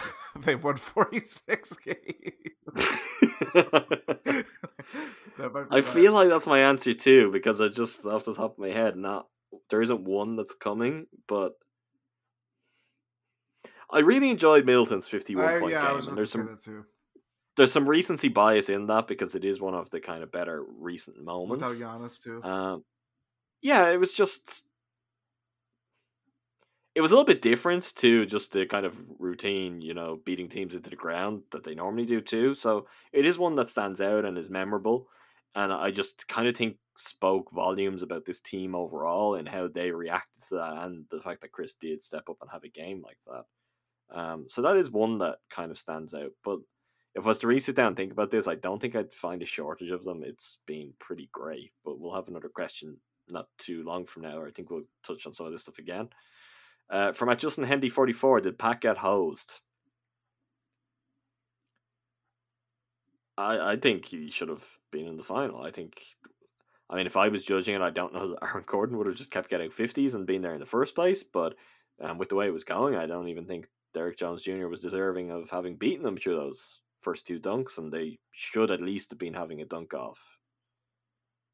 [0.40, 1.96] they won forty six games.
[5.38, 8.34] That might be I feel like that's my answer too, because I just off the
[8.34, 9.26] top of my head, not
[9.70, 11.52] there isn't one that's coming, but
[13.92, 16.86] I really enjoyed Middleton's fifty-one I, point yeah, game, was and about there's some
[17.56, 20.64] there's some recency bias in that because it is one of the kind of better
[20.78, 21.62] recent moments.
[21.62, 22.42] Without Giannis too.
[22.42, 22.84] Um,
[23.60, 24.62] yeah, it was just.
[26.94, 30.50] It was a little bit different to just the kind of routine, you know, beating
[30.50, 32.54] teams into the ground that they normally do too.
[32.54, 35.08] So it is one that stands out and is memorable,
[35.54, 39.90] and I just kind of think spoke volumes about this team overall and how they
[39.90, 43.00] reacted to that, and the fact that Khris did step up and have a game
[43.02, 43.44] like that.
[44.10, 46.32] Um, so that is one that kind of stands out.
[46.44, 46.58] But
[47.14, 49.12] if I was to really sit down and think about this, I don't think I'd
[49.12, 50.22] find a shortage of them.
[50.24, 51.72] It's been pretty great.
[51.84, 52.96] But we'll have another question
[53.28, 55.78] not too long from now, or I think we'll touch on some of this stuff
[55.78, 56.08] again.
[56.90, 59.60] Uh, from at Justin Hendy forty four, did Pat get hosed?
[63.38, 65.62] I, I think he should have been in the final.
[65.62, 66.00] I think,
[66.90, 69.16] I mean, if I was judging it, I don't know that Aaron Gordon would have
[69.16, 71.22] just kept getting 50s and been there in the first place.
[71.22, 71.54] But
[72.00, 74.66] um, with the way it was going, I don't even think Derrick Jones Jr.
[74.68, 78.80] was deserving of having beaten them through those first two dunks, and they should at
[78.80, 80.18] least have been having a dunk off,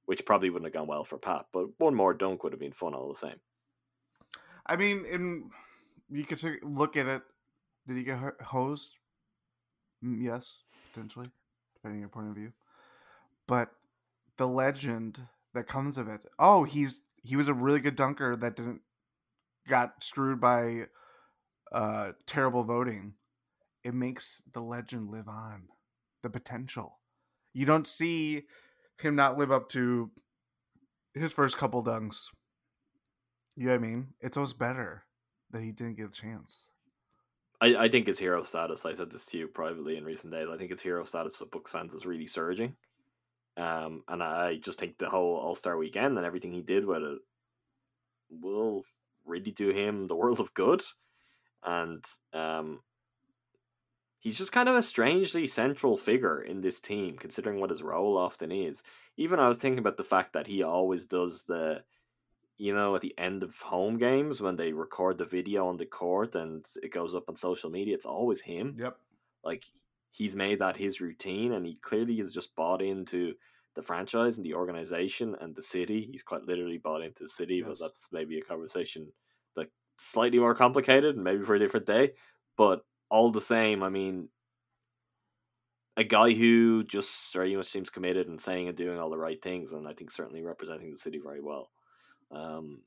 [0.06, 1.46] which probably wouldn't have gone well for Pat.
[1.52, 3.40] But one more dunk would have been fun all the same.
[4.66, 5.50] I mean, in
[6.10, 7.22] you could look at it.
[7.86, 8.94] Did he get ho- hosed?
[10.04, 10.60] Mm, Yes,
[10.92, 11.30] potentially,
[11.74, 12.52] depending on your point of view.
[13.46, 13.70] But
[14.36, 15.22] the legend
[15.54, 16.24] that comes of it.
[16.38, 18.82] Oh, he's he was a really good dunker that didn't
[19.66, 20.84] got screwed by
[21.72, 23.14] uh terrible voting.
[23.84, 25.68] It makes the legend live on.
[26.22, 26.98] The potential.
[27.52, 28.42] You don't see
[29.00, 30.10] him not live up to
[31.14, 32.30] his first couple dunks.
[33.54, 34.08] You know what I mean?
[34.20, 35.04] It's always better
[35.50, 36.70] that he didn't get a chance.
[37.60, 40.48] I, I think his hero status, I said this to you privately in recent days,
[40.52, 42.76] I think his hero status with Bucks fans is really surging.
[43.56, 47.02] Um, and I just think the whole All Star weekend and everything he did with
[47.02, 47.18] it
[48.30, 48.84] will
[49.24, 50.82] really do him the world of good.
[51.64, 52.80] And um,
[54.18, 58.16] he's just kind of a strangely central figure in this team, considering what his role
[58.16, 58.82] often is.
[59.16, 61.82] Even I was thinking about the fact that he always does the,
[62.56, 65.86] you know, at the end of home games when they record the video on the
[65.86, 68.76] court and it goes up on social media, it's always him.
[68.78, 68.96] Yep.
[69.44, 69.64] Like
[70.10, 73.34] he's made that his routine and he clearly has just bought into
[73.74, 76.08] the franchise and the organization and the city.
[76.10, 77.66] He's quite literally bought into the city, Yes.
[77.66, 79.12] but that's maybe a conversation
[79.56, 82.12] like slightly more complicated and maybe for a different day.
[82.56, 84.28] But all the same, I mean
[85.96, 89.42] a guy who just very much seems committed and saying and doing all the right
[89.42, 91.70] things and I think certainly representing the city very well.
[92.30, 92.82] Um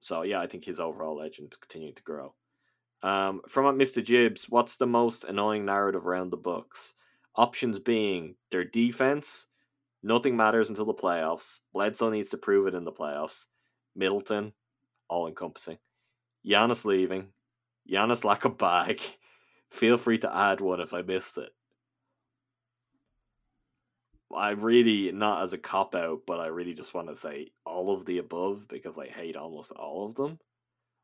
[0.00, 2.34] so yeah, I think his overall legend continuing to grow.
[3.02, 4.04] Um, from Mr.
[4.04, 6.94] Gibbs, what's the most annoying narrative around the Bucks?
[7.34, 9.46] Options being their defense,
[10.02, 11.60] nothing matters until the playoffs.
[11.72, 13.46] Bledsoe needs to prove it in the playoffs.
[13.96, 14.52] Middleton,
[15.08, 15.78] all encompassing.
[16.46, 17.28] Giannis leaving.
[17.90, 19.00] Giannis lack of bag.
[19.70, 21.50] Feel free to add one if I missed it.
[24.34, 27.92] I really not as a cop out, but I really just want to say all
[27.94, 30.38] of the above because I hate almost all of them.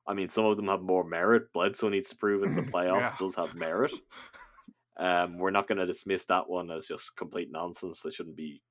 [0.06, 1.52] I mean, some of them have more merit.
[1.52, 3.14] Bledsoe needs to prove in the playoffs Yeah.
[3.18, 3.92] does have merit.
[4.98, 8.04] Um, we're not going to dismiss that one as just complete nonsense.
[8.04, 8.62] It shouldn't be.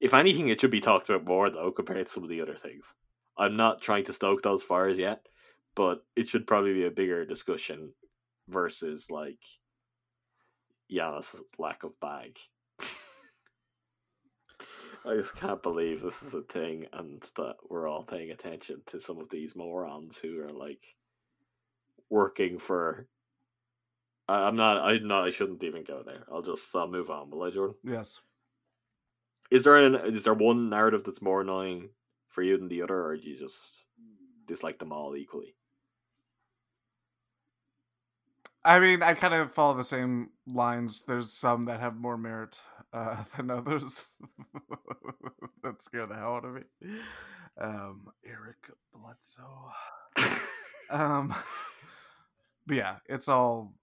[0.00, 2.56] If anything, it should be talked about more though compared to some of the other
[2.56, 2.94] things.
[3.38, 5.20] I'm not trying to stoke those fires yet,
[5.76, 7.92] but it should probably be a bigger discussion
[8.48, 9.38] versus like
[10.90, 12.38] Giannis' lack of bag.
[15.04, 18.98] I just can't believe this is a thing and that we're all paying attention to
[18.98, 20.82] some of these morons who are like
[22.10, 23.06] working for.
[24.28, 24.78] I, I'm not.
[24.78, 25.24] I'm not.
[25.24, 26.24] I shouldn't even go there.
[26.32, 26.74] I'll just.
[26.74, 27.30] I'll move on.
[27.30, 27.76] Will I, Jordan?
[27.84, 28.20] Yes.
[29.50, 29.94] Is there an?
[30.14, 31.90] Is there one narrative that's more annoying
[32.28, 33.86] for you than the other, or do you just
[34.46, 35.55] dislike them all equally?
[38.66, 41.04] I mean, I kind of follow the same lines.
[41.04, 42.58] There's some that have more merit
[42.92, 44.04] uh, than others
[45.62, 46.62] that scare the hell out of me.
[47.58, 49.70] Um, Eric Bledsoe.
[50.88, 51.34] Um,
[52.64, 53.74] but yeah, it's all.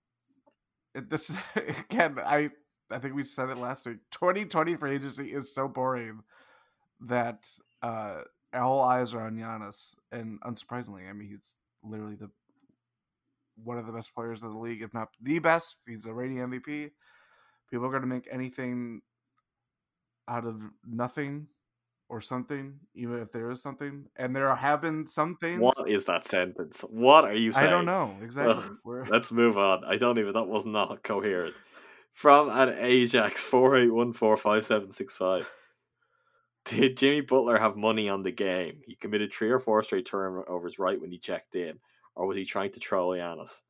[0.96, 2.18] It, this again.
[2.26, 2.50] I
[2.90, 3.98] I think we said it last week.
[4.12, 6.22] 2020 free agency is so boring
[7.02, 7.46] that
[7.82, 8.22] uh,
[8.54, 12.30] all eyes are on Giannis, and unsurprisingly, I mean he's literally the
[13.56, 15.82] one of the best players of the league, if not the best.
[15.86, 16.92] He's a reigning MVP.
[17.70, 19.02] People are going to make anything
[20.28, 21.48] out of nothing
[22.10, 24.06] or something, even if there is something.
[24.16, 25.60] And there have been some things.
[25.60, 26.82] What is that sentence?
[26.82, 27.68] What are you saying?
[27.68, 28.64] I don't know exactly.
[28.86, 29.84] Ugh, Let's move on.
[29.84, 30.34] I don't even.
[30.34, 31.56] That was not coherent.
[32.14, 35.50] From an Ajax four eight one four five seven six five.
[36.66, 38.82] Did Jimmy Butler have money on the game?
[38.86, 41.80] He committed three or four straight turnovers right when he checked in,
[42.16, 43.62] or was he trying to troll Giannis?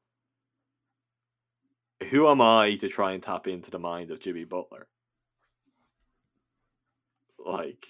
[2.10, 4.88] Who am I to try and tap into the mind of Jimmy Butler?
[7.45, 7.86] Like,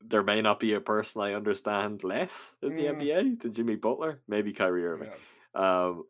[0.00, 3.00] there may not be a person I understand less in the Mm.
[3.02, 4.22] NBA than Jimmy Butler.
[4.28, 5.10] Maybe Kyrie Irving.
[5.54, 5.86] yeah.
[5.86, 6.04] Um,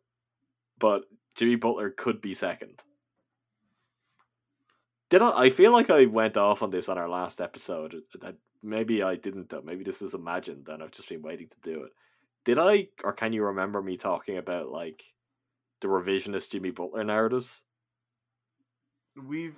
[0.79, 1.03] but
[1.35, 2.81] Jimmy Butler could be second.
[5.09, 5.43] Did I?
[5.45, 7.95] I feel like I went off on this on our last episode.
[8.19, 9.49] That maybe I didn't.
[9.49, 9.61] Though.
[9.61, 11.91] Maybe this is imagined, and I've just been waiting to do it.
[12.47, 15.03] Did I, or can you remember me talking about like
[15.81, 17.61] the revisionist Jimmy Butler narratives?
[19.21, 19.57] We've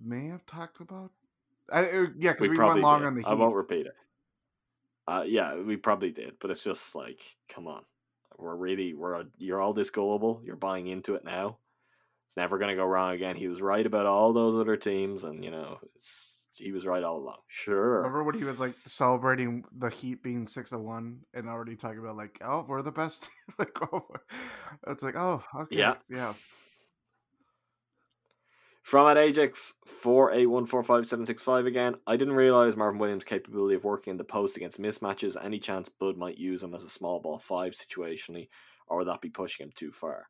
[0.00, 1.10] may have talked about.
[1.72, 3.06] I, uh, yeah, because We we, went long did.
[3.06, 3.94] on the I won't repeat it.
[5.08, 7.18] Uh, yeah, we probably did, but it's just like,
[7.52, 7.82] come on,
[8.38, 10.40] we're really we're you're all this gullible.
[10.44, 11.56] You're buying into it now.
[12.28, 13.34] It's never going to go wrong again.
[13.34, 17.02] He was right about all those other teams, and you know, it's he was right
[17.02, 17.38] all along.
[17.48, 17.98] Sure.
[17.98, 21.98] Remember when he was like celebrating the Heat being six and one, and already talking
[21.98, 23.30] about like, oh, we're the best.
[23.58, 24.06] like, oh,
[24.86, 25.94] it's like, oh, okay, Yeah.
[26.08, 26.34] yeah.
[28.82, 31.94] From at Ajax four eight one four five seven six five again.
[32.06, 35.36] I didn't realize Marvin Williams' capability of working in the post against mismatches.
[35.42, 38.48] Any chance Bud might use him as a small ball five situationally,
[38.88, 40.26] or would that be pushing him too far?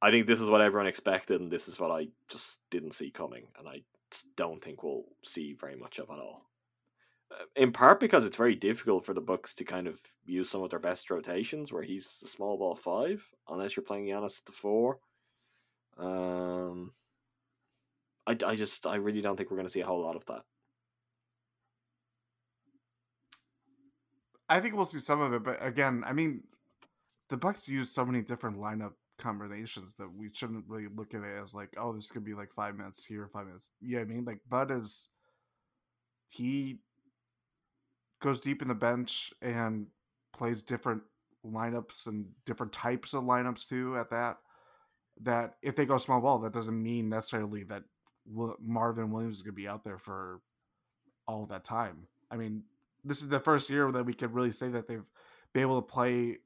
[0.00, 3.10] I think this is what everyone expected, and this is what I just didn't see
[3.10, 3.82] coming, and I
[4.36, 6.46] don't think we'll see very much of at all.
[7.30, 10.62] Uh, In part because it's very difficult for the Bucks to kind of use some
[10.62, 14.44] of their best rotations, where he's the small ball five, unless you're playing Giannis at
[14.46, 14.98] the four.
[15.98, 16.92] Um,
[18.26, 20.24] I, I just I really don't think we're going to see a whole lot of
[20.26, 20.42] that.
[24.48, 26.44] I think we'll see some of it, but again, I mean,
[27.28, 31.36] the Bucks use so many different lineup combinations that we shouldn't really look at it
[31.40, 33.70] as like, oh, this could be like five minutes here, five minutes.
[33.80, 35.08] Yeah, I mean, like Bud is
[36.28, 36.78] he
[38.20, 39.86] goes deep in the bench and
[40.32, 41.02] plays different
[41.44, 43.96] lineups and different types of lineups too.
[43.96, 44.38] At that,
[45.22, 47.82] that if they go small ball, that doesn't mean necessarily that
[48.60, 50.40] Marvin Williams is going to be out there for
[51.26, 52.06] all that time.
[52.30, 52.62] I mean,
[53.04, 55.04] this is the first year that we could really say that they've
[55.52, 56.38] been able to play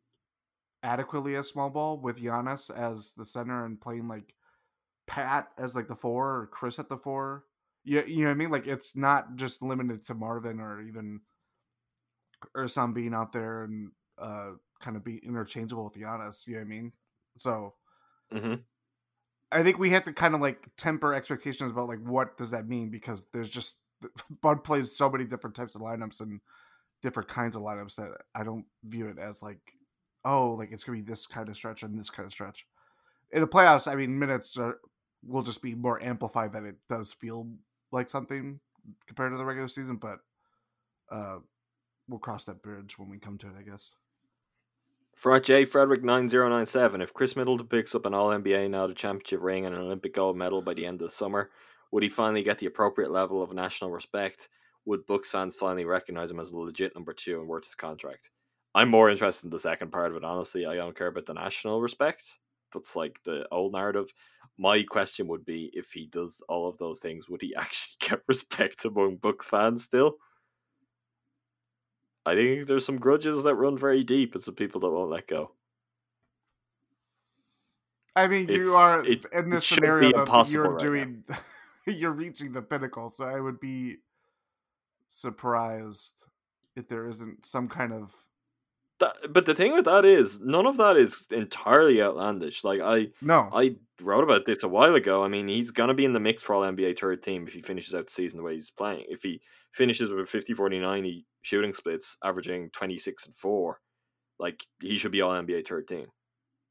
[0.83, 4.35] adequately as small ball with Giannis as the center and playing like
[5.07, 7.45] Pat as like the four or Khris at the four.
[7.85, 8.51] Yeah, you know what I mean?
[8.51, 11.21] Like it's not just limited to Marvin or even
[12.57, 16.47] Ersan being out there and uh kind of be interchangeable with Giannis.
[16.47, 16.93] You know what I mean?
[17.37, 17.75] So
[18.33, 18.55] Mm-hmm.
[19.51, 22.69] I think we have to kind of like temper expectations about like what does that
[22.69, 23.81] mean because there's just
[24.43, 26.41] Bud plays so many different types of lineups and
[27.03, 29.61] different kinds of lineups that I don't view it as like
[30.24, 32.66] oh like it's gonna be this kind of stretch and this kind of stretch.
[33.32, 34.78] In the playoffs, I mean minutes are,
[35.27, 37.49] will just be more amplified that it does feel
[37.90, 38.61] like something
[39.07, 40.19] compared to the regular season, but
[41.11, 41.39] uh
[42.09, 43.93] we'll cross that bridge when we come to it, I guess.
[45.15, 48.31] For at J Frederick nine zero nine seven, if Khris Middleton picks up an All
[48.31, 51.15] NBA now, the championship ring, and an Olympic gold medal by the end of the
[51.15, 51.51] summer,
[51.93, 54.49] would he finally get the appropriate level of national respect?
[54.85, 58.31] Would Bucks fans finally recognize him as a legit number two and worth his contract?
[58.74, 60.24] I'm more interested in the second part of it.
[60.24, 62.39] Honestly, I don't care about the national respect.
[62.73, 64.12] That's like the old narrative.
[64.59, 68.23] My question would be if he does all of those things, would he actually get
[68.27, 70.16] respect among Bucks fans still?
[72.24, 75.27] I think there's some grudges that run very deep and some people that won't let
[75.27, 75.53] go.
[78.15, 81.24] I mean, It's- you are it- in this scenario you're right doing
[81.86, 83.97] you're reaching the pinnacle, so I would be
[85.09, 86.24] surprised
[86.77, 88.15] if there isn't some kind of
[89.03, 92.62] That, but the thing with that is, none of that is entirely outlandish.
[92.62, 93.51] Like I, no.
[93.53, 95.24] I wrote about this a while ago.
[95.24, 97.62] I mean, he's gonna be in the mix for all NBA third team if he
[97.62, 99.05] finishes out the season the way he's playing.
[99.09, 99.41] If he
[99.73, 103.81] finishes with a 50 40 90 shooting splits, averaging 26 and 4,
[104.39, 106.07] like he should be all NBA third team.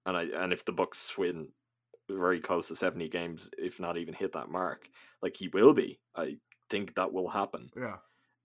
[0.06, 1.49] And I and if the Bucks win
[2.10, 4.88] very close to 70 games, if not even hit that mark,
[5.22, 5.99] like he will be.
[6.16, 6.38] I
[6.70, 7.70] think that will happen.
[7.76, 7.98] yeah.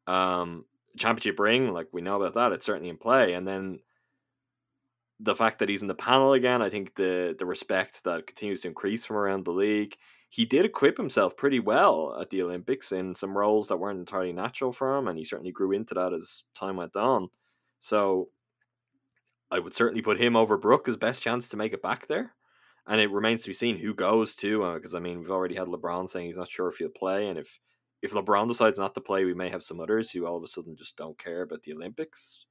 [0.09, 0.65] um
[0.97, 3.79] championship ring like we know about that it's certainly in play and then
[5.21, 8.63] the fact that he's in the panel again i think the the respect that continues
[8.63, 9.97] to increase from around the league.
[10.29, 14.33] He did equip himself pretty well at the olympics in some roles that weren't entirely
[14.33, 17.29] natural for him and he certainly grew into that as time went on.
[17.81, 18.29] So
[19.51, 22.35] i would certainly put him over brook as best chance to make it back there
[22.87, 25.55] and it remains to be seen who goes to uh, because i mean we've already
[25.55, 27.59] had lebron saying he's not sure if he'll play and if
[28.07, 30.49] if LeBron decides not to play, we may have some others who all of a
[30.49, 32.47] sudden just don't care about the Olympics.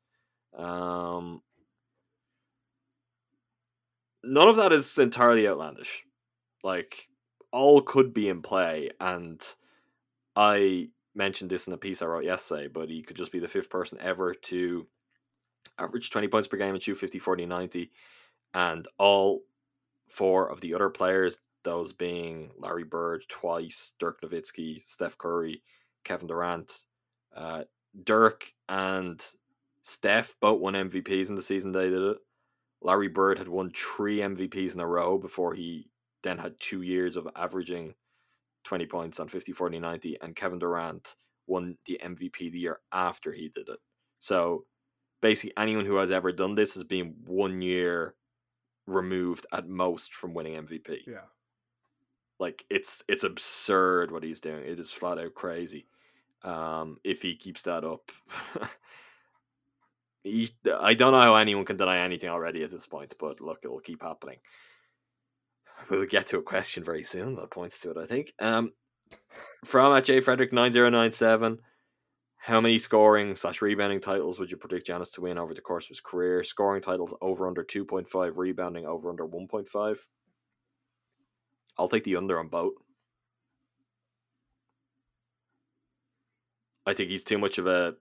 [0.57, 1.41] Um,
[4.23, 6.03] none of that is entirely outlandish.
[6.63, 7.07] Like
[7.51, 9.41] all could be in play, and
[10.35, 13.47] I mentioned this in a piece I wrote yesterday, but he could just be the
[13.47, 14.87] fifth person ever to
[15.79, 17.91] average 20 points per game and shoot 50, 40, 90.
[18.53, 19.41] And all
[20.07, 25.61] four of the other players, those being Larry Bird twice, Dirk Nowitzki, Steph Curry,
[26.05, 26.85] Kevin Durant,
[27.35, 27.63] uh,
[28.01, 29.21] Dirk and
[29.83, 32.17] Steph both won MVPs in the season they did it.
[32.81, 35.89] Larry Bird had won three MVPs in a row before he
[36.23, 37.95] then had two years of averaging
[38.63, 40.17] 20 points on 50, 40, 90.
[40.21, 41.15] And Kevin Durant
[41.47, 43.79] won the MVP the year after he did it.
[44.19, 44.65] So
[45.21, 48.15] basically, anyone who has ever done this has been one year
[48.87, 50.99] removed at most from winning MVP.
[51.07, 51.25] Yeah.
[52.39, 54.63] Like it's it's absurd what he's doing.
[54.65, 55.87] It is flat out crazy.
[56.43, 58.11] Um, if he keeps that up,
[60.23, 63.13] he, I don't know how anyone can deny anything already at this point.
[63.19, 64.37] But look, it will keep happening.
[65.89, 67.97] we'll get to a question very soon that points to it.
[67.97, 68.33] I think.
[68.39, 68.73] Um,
[69.63, 71.59] from at J Frederick nine zero nine seven.
[72.37, 75.85] How many scoring slash rebounding titles would you predict Giannis to win over the course
[75.85, 76.43] of his career?
[76.43, 80.07] Scoring titles over under two point five, rebounding over under one point five.
[81.77, 82.73] I'll take the under on both.
[86.85, 87.95] I think he's too much of a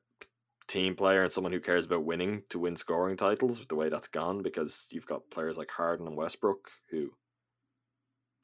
[0.67, 3.89] team player and someone who cares about winning to win scoring titles with the way
[3.89, 7.11] that's gone because you've got players like Harden and Westbrook who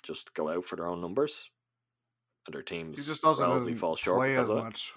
[0.03, 1.51] just go out for their own numbers
[2.47, 4.95] and their teams He just doesn't fall short play as much.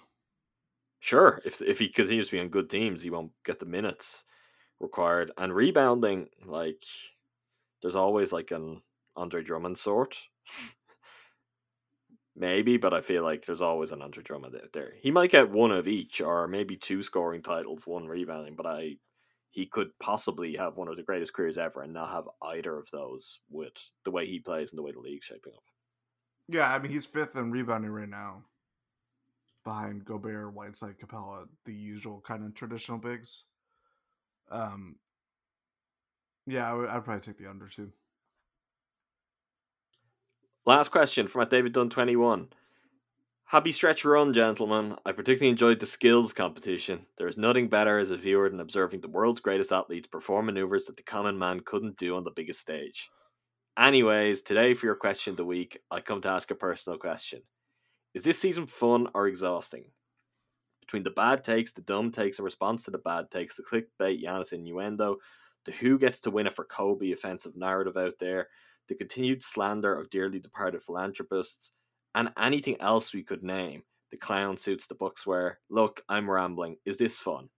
[0.99, 4.23] Sure, if if he continues to be on good teams, he won't get the minutes
[4.79, 5.31] required.
[5.37, 6.85] And rebounding, like
[7.81, 8.81] there's always like an
[9.15, 10.17] Andre Drummond sort.
[12.35, 14.93] Maybe, but I feel like there's always an Andre Drummond out there.
[14.99, 18.55] He might get one of each, or maybe two scoring titles, one rebounding.
[18.55, 18.97] But I,
[19.51, 22.89] he could possibly have one of the greatest careers ever and not have either of
[22.91, 23.73] those with
[24.03, 25.63] the way he plays and the way the league's shaping up.
[26.49, 28.45] Yeah, I mean he's fifth in rebounding right now,
[29.63, 33.43] behind Gobert, Whiteside, Capela, the usual kind of traditional bigs.
[34.51, 34.95] Um,
[36.47, 37.91] yeah, I would, I'd probably take the under too.
[40.65, 42.47] Last question from at David Dunn twenty one.
[43.47, 44.95] Happy stretch run, gentlemen.
[45.05, 47.05] I particularly enjoyed the skills competition.
[47.17, 50.85] There is nothing better as a viewer than observing the world's greatest athletes perform maneuvers
[50.85, 53.09] that the common man couldn't do on the biggest stage.
[53.77, 57.41] Anyways, today for your question of the week, I come to ask a personal question.
[58.13, 59.87] Is this season fun or exhausting?
[60.79, 64.23] Between the bad takes, the dumb takes in response to the bad takes, the clickbait
[64.23, 65.17] Giannis innuendo,
[65.65, 68.47] the who gets to win it for Kobe offensive narrative out there,
[68.87, 71.71] the continued slander of dearly departed philanthropists,
[72.15, 73.83] and anything else we could name.
[74.11, 75.59] The clown suits the Bucks wear.
[75.69, 76.77] Look, I'm rambling.
[76.85, 77.49] Is this fun?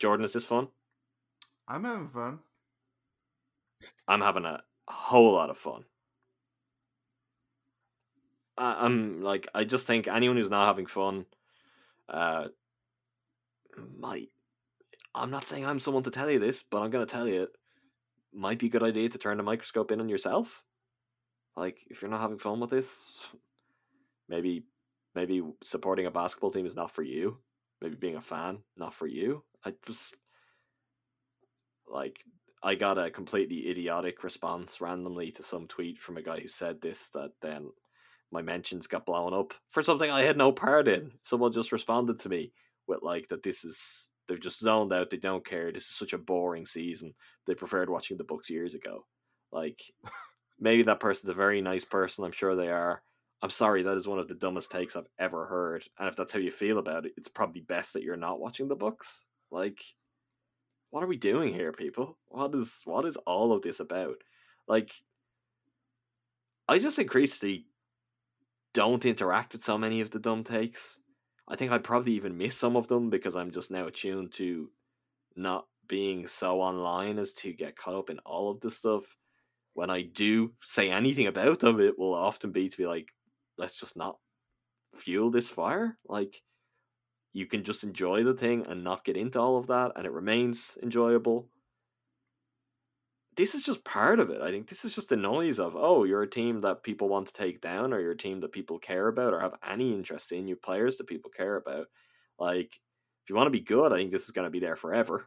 [0.00, 0.68] Jordan, is this fun?
[1.68, 2.40] I'm having fun.
[4.08, 5.84] I'm having a whole lot of fun.
[8.58, 11.26] I- I'm like, I just think anyone who's not having fun,
[12.08, 12.48] uh,
[13.98, 14.30] might.
[15.14, 17.44] I'm not saying I'm someone to tell you this, but I'm going to tell you
[17.44, 17.56] it
[18.36, 20.62] might be a good idea to turn the microscope in on yourself.
[21.56, 23.02] Like, if you're not having fun with this,
[24.28, 24.64] maybe,
[25.14, 27.38] maybe supporting a basketball team is not for you.
[27.80, 29.42] Maybe being a fan not for you.
[29.64, 30.14] I just
[31.86, 32.18] like
[32.62, 36.80] I got a completely idiotic response randomly to some tweet from a guy who said
[36.80, 37.70] this that then
[38.32, 41.12] my mentions got blown up for something I had no part in.
[41.22, 42.52] Someone just responded to me
[42.88, 45.72] with like that this is they're just zoned out, they don't care.
[45.72, 47.14] This is such a boring season.
[47.46, 49.06] They preferred watching the Bucks years ago.
[49.52, 49.80] Like
[50.58, 53.02] maybe that person's a very nice person, I'm sure they are.
[53.42, 55.84] I'm sorry, that is one of the dumbest takes I've ever heard.
[55.98, 58.68] And if that's how you feel about it, it's probably best that you're not watching
[58.68, 59.20] the Bucks.
[59.50, 59.78] Like
[60.90, 62.16] what are we doing here, people?
[62.28, 64.16] What is what is all of this about?
[64.66, 64.92] Like,
[66.68, 67.66] I just increasingly
[68.72, 70.98] don't interact with so many of the dumb takes.
[71.48, 74.70] I think I'd probably even miss some of them because I'm just now attuned to
[75.36, 79.16] not being so online as to get caught up in all of this stuff.
[79.74, 83.08] When I do say anything about them, it will often be to be like,
[83.58, 84.16] let's just not
[84.94, 85.98] fuel this fire.
[86.08, 86.42] Like,
[87.32, 90.12] you can just enjoy the thing and not get into all of that, and it
[90.12, 91.48] remains enjoyable.
[93.36, 94.40] This is just part of it.
[94.40, 97.26] I think this is just the noise of, oh, you're a team that people want
[97.26, 100.32] to take down, or you're a team that people care about, or have any interest
[100.32, 101.88] in, you players that people care about.
[102.38, 102.80] Like,
[103.22, 105.26] if you want to be good, I think this is going to be there forever.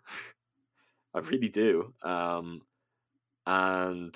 [1.14, 1.94] I really do.
[2.02, 2.61] Um,
[3.45, 4.15] and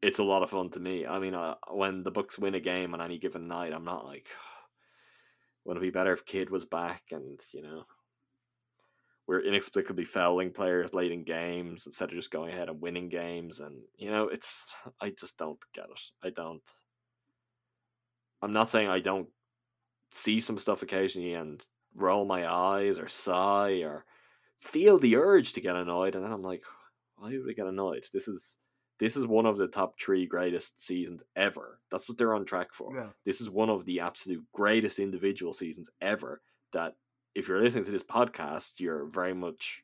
[0.00, 1.06] it's a lot of fun to me.
[1.06, 4.06] I mean, uh, when the Bucks win a game on any given night, I'm not
[4.06, 4.28] like,
[5.66, 7.84] would it be better if Kidd was back and you know
[9.26, 13.60] we're inexplicably fouling players late in games instead of just going ahead and winning games
[13.60, 14.64] and you know it's
[15.00, 16.00] I just don't get it.
[16.26, 16.62] I don't
[18.42, 19.28] I'm not saying I don't
[20.12, 24.04] see some stuff occasionally and roll my eyes or sigh or
[24.60, 26.62] feel the urge to get annoyed and then I'm like
[27.16, 28.04] why would I get annoyed?
[28.12, 28.58] This is
[28.98, 31.80] this is one of the top three greatest seasons ever.
[31.90, 33.08] That's what they're on track for Yeah.
[33.24, 36.40] this is one of the absolute greatest individual seasons ever
[36.72, 36.94] that
[37.36, 39.82] if you're listening to this podcast you're very much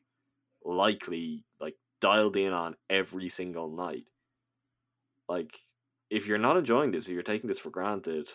[0.65, 4.05] likely like dialed in on every single night.
[5.29, 5.59] Like
[6.09, 8.29] if you're not enjoying this if you're taking this for granted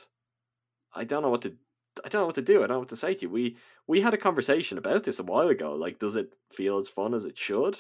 [0.95, 1.55] i don't know what to
[2.05, 2.59] i don't know what to do.
[2.59, 3.31] I don't know what to say to you.
[3.31, 5.75] We we had a conversation about this a while ago.
[5.75, 7.77] Like does it feel as fun as it should?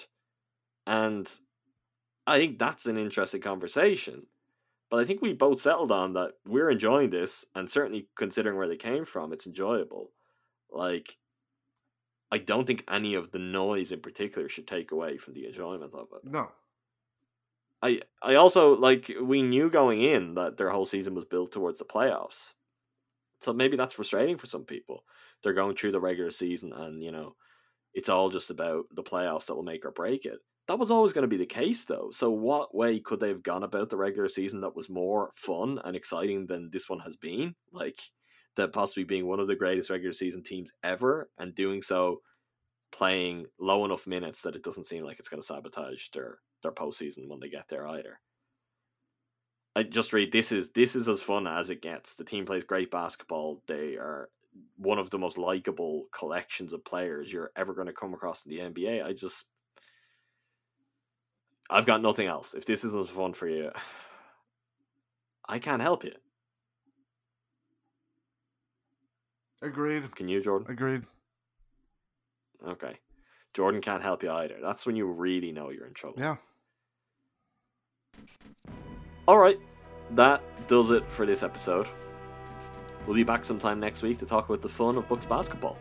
[0.87, 1.31] And
[2.27, 4.27] i think that's an interesting conversation.
[4.91, 8.69] But I think we both settled on that we're enjoying this, and certainly considering where
[8.69, 10.13] they came from, it's enjoyable.
[10.71, 11.17] Like,
[12.31, 15.95] I don't think any of the noise in particular should take away from the enjoyment
[15.95, 16.31] of it.
[16.31, 16.51] No.
[17.83, 21.79] I I also like we knew going in that their whole season was built towards
[21.79, 22.53] the playoffs.
[23.41, 25.05] So maybe that's frustrating for some people.
[25.43, 27.37] They're going through the regular season and, you know,
[27.95, 30.41] it's all just about the playoffs that will make or break it.
[30.67, 32.11] That was always going to be the case though.
[32.13, 35.81] So what way could they have gone about the regular season that was more fun
[35.85, 37.55] and exciting than this one has been?
[37.73, 38.01] Like
[38.59, 42.21] that possibly being one of the greatest regular season teams ever and doing so
[42.93, 46.73] playing low enough minutes that it doesn't seem like it's going to sabotage their their
[46.73, 48.21] postseason when they get there either.
[49.77, 52.15] I just read this is this is as fun as it gets.
[52.15, 53.63] The team plays great basketball.
[53.69, 54.29] They are
[54.77, 58.51] one of the most likable collections of players you're ever going to come across in
[58.51, 59.05] the NBA.
[59.05, 59.45] I just
[61.71, 62.55] I've got nothing else.
[62.55, 63.71] If this isn't fun for you,
[65.49, 66.13] I can't help you.
[69.63, 70.15] Agreed.
[70.15, 70.71] Can you, Jordan?
[70.71, 71.05] Agreed.
[72.67, 72.99] Okay.
[73.55, 74.57] Jordan can't help you either.
[74.63, 76.21] That's when you really know you're in trouble.
[76.21, 76.37] Yeah.
[79.27, 79.59] All right.
[80.13, 81.89] That does it for this episode.
[83.07, 85.77] We'll be back sometime next week to talk about the fun of Bucks basketball.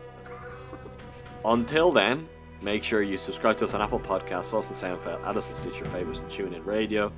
[1.44, 2.28] Until then,
[2.62, 5.48] make sure you subscribe to us on Apple Podcasts, follow us on SoundCloud, add us
[5.50, 7.12] on Stitcher Favorites, and TuneIn Radio.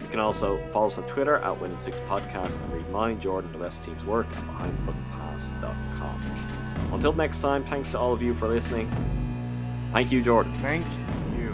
[0.00, 3.20] You can also follow us on Twitter at Win In Six Podcast and read mine,
[3.20, 6.92] Jordan, the rest team's work at BehindTheBuckPass.com.
[6.92, 8.90] Until next time, thanks to all of you for listening.
[9.92, 10.54] Thank you, Jordan.
[10.54, 10.86] Thank
[11.36, 11.53] you.